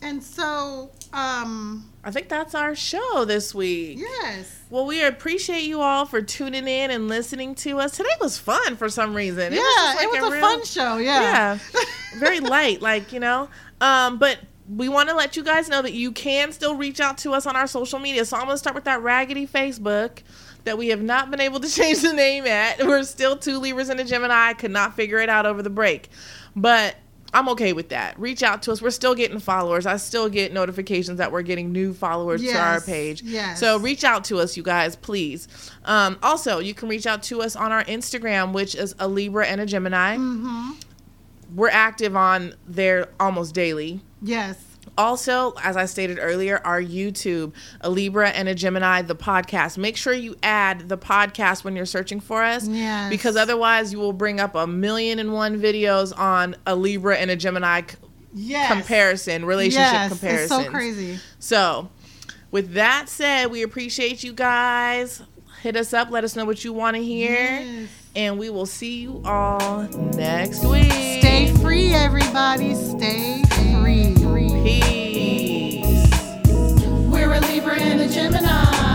And 0.06 0.24
so 0.24 0.92
um 1.14 1.90
I 2.04 2.12
think 2.12 2.30
that's 2.30 2.54
our 2.54 2.76
show 2.76 3.26
this 3.26 3.56
week. 3.56 3.98
yes, 4.00 4.64
Well, 4.70 4.86
we 4.86 5.04
appreciate 5.04 5.64
you 5.64 5.82
all 5.82 6.06
for 6.06 6.22
tuning 6.22 6.68
in 6.68 6.92
and 6.92 7.08
listening 7.08 7.56
to 7.56 7.80
us. 7.80 7.98
Today 7.98 8.10
was 8.22 8.38
fun 8.38 8.76
for 8.76 8.90
some 8.90 9.16
reason. 9.16 9.52
yeah, 9.54 9.60
it 9.62 9.96
like 10.12 10.22
was 10.22 10.30
a, 10.30 10.32
real- 10.34 10.42
fun 10.42 10.66
show. 10.66 10.98
Yeah. 10.98 11.58
Yeah, 11.74 11.82
very 12.20 12.40
light, 12.40 12.82
like 12.82 13.12
you 13.12 13.20
know. 13.20 13.50
Um, 13.82 14.20
but 14.20 14.38
we 14.70 14.88
want 14.90 15.10
to 15.10 15.16
let 15.16 15.36
you 15.38 15.44
guys 15.44 15.70
know 15.70 15.82
that 15.82 15.94
you 15.94 16.12
can 16.12 16.52
still 16.52 16.76
reach 16.76 17.00
out 17.00 17.18
to 17.20 17.34
us 17.34 17.46
on 17.46 17.56
our 17.56 17.68
social 17.68 18.00
media. 18.00 18.26
So 18.26 18.38
I'm 18.38 18.46
gonna 18.46 18.58
start 18.58 18.76
with 18.76 18.86
that 18.86 19.02
raggedy 19.02 19.48
Facebook 19.48 20.20
that 20.64 20.78
we 20.78 20.88
have 20.90 21.02
not 21.02 21.30
been 21.32 21.40
able 21.42 21.60
to 21.60 21.70
change 21.80 22.02
the 22.02 22.14
name 22.14 22.46
at. 22.46 22.86
We're 22.86 23.04
still 23.04 23.36
two 23.38 23.58
Libras 23.60 23.90
and 23.90 24.00
a 24.00 24.04
Gemini. 24.04 24.50
I 24.50 24.54
could 24.54 24.72
not 24.72 24.96
figure 24.96 25.18
it 25.20 25.30
out 25.30 25.46
over 25.46 25.62
the 25.64 25.70
break. 25.72 26.10
But 26.56 26.96
I'm 27.36 27.50
okay 27.50 27.74
with 27.74 27.90
that. 27.90 28.18
Reach 28.18 28.44
out 28.44 28.64
to 28.64 28.72
us. 28.72 28.82
We're 28.82 28.92
still 28.92 29.14
getting 29.14 29.40
followers. 29.40 29.86
I 29.86 29.98
still 29.98 30.30
get 30.30 30.54
notifications 30.54 31.18
that 31.18 31.34
we're 31.34 31.42
getting 31.42 31.74
new 31.74 31.94
followers 31.94 32.42
to 32.42 32.58
our 32.58 32.80
page. 32.80 33.22
yes. 33.24 33.60
So 33.60 33.78
reach 33.78 34.06
out 34.06 34.24
to 34.26 34.40
us, 34.40 34.56
you 34.56 34.64
guys, 34.64 34.96
please. 34.96 35.50
Um, 35.84 36.18
also, 36.24 36.60
you 36.60 36.74
can 36.74 36.88
reach 36.88 37.06
out 37.06 37.22
to 37.24 37.42
us 37.42 37.58
on 37.58 37.74
our 37.74 37.84
Instagram, 37.84 38.54
which 38.54 38.74
is 38.74 38.96
a 39.00 39.08
Libra 39.10 39.46
and 39.48 39.60
a 39.60 39.66
Gemini. 39.66 40.16
Mm-hmm. 40.16 40.72
We're 41.54 41.70
active 41.70 42.16
on 42.16 42.56
there 42.66 43.10
almost 43.20 43.54
daily. 43.54 44.00
Yes. 44.22 44.75
Also, 44.98 45.54
as 45.62 45.76
I 45.76 45.86
stated 45.86 46.20
earlier, 46.22 46.62
our 46.64 46.82
YouTube, 46.82 47.54
a 47.82 47.90
Libra 47.90 48.30
and 48.30 48.48
a 48.48 48.56
Gemini, 48.56 49.02
the 49.02 49.16
podcast. 49.16 49.78
Make 49.78 49.98
sure 49.98 50.14
you 50.14 50.36
add 50.42 50.88
the 50.88 50.98
podcast 50.98 51.64
when 51.66 51.76
you're 51.76 51.86
searching 51.86 52.20
for 52.22 52.44
us. 52.44 52.68
Yes. 52.68 53.10
Because 53.10 53.36
otherwise, 53.36 53.92
you 53.92 54.00
will 54.00 54.14
bring 54.14 54.40
up 54.40 54.56
a 54.56 54.66
million 54.66 55.20
and 55.20 55.34
one 55.34 55.60
videos 55.60 56.18
on 56.18 56.56
a 56.66 56.76
Libra 56.76 57.18
and 57.18 57.30
a 57.30 57.36
Gemini 57.36 57.82
c- 57.82 57.98
Yes. 58.34 58.72
comparison, 58.72 59.46
relationship 59.46 59.92
yes. 59.94 60.10
comparison. 60.10 60.58
It's 60.60 60.66
so 60.66 60.72
crazy. 60.72 61.20
So, 61.40 61.90
with 62.52 62.74
that 62.74 63.10
said, 63.10 63.48
we 63.52 63.64
appreciate 63.64 64.24
you 64.24 64.32
guys. 64.34 65.22
Hit 65.62 65.76
us 65.76 65.94
up. 65.94 66.10
Let 66.12 66.24
us 66.24 66.36
know 66.36 66.46
what 66.46 66.64
you 66.64 66.72
want 66.74 66.96
to 66.96 67.04
hear. 67.04 67.32
Yes. 67.32 67.90
And 68.16 68.40
we 68.40 68.50
will 68.50 68.66
see 68.66 69.02
you 69.02 69.22
all 69.26 69.82
next 70.16 70.64
week. 70.64 70.90
Stay 70.92 71.54
free, 71.62 71.94
everybody. 71.94 72.74
Stay 72.76 73.42
free. 73.82 74.25
Peace. 74.66 75.86
We're 77.12 77.34
a 77.34 77.40
Libra 77.42 77.80
and 77.80 78.02
a 78.02 78.10
Gemini. 78.10 78.95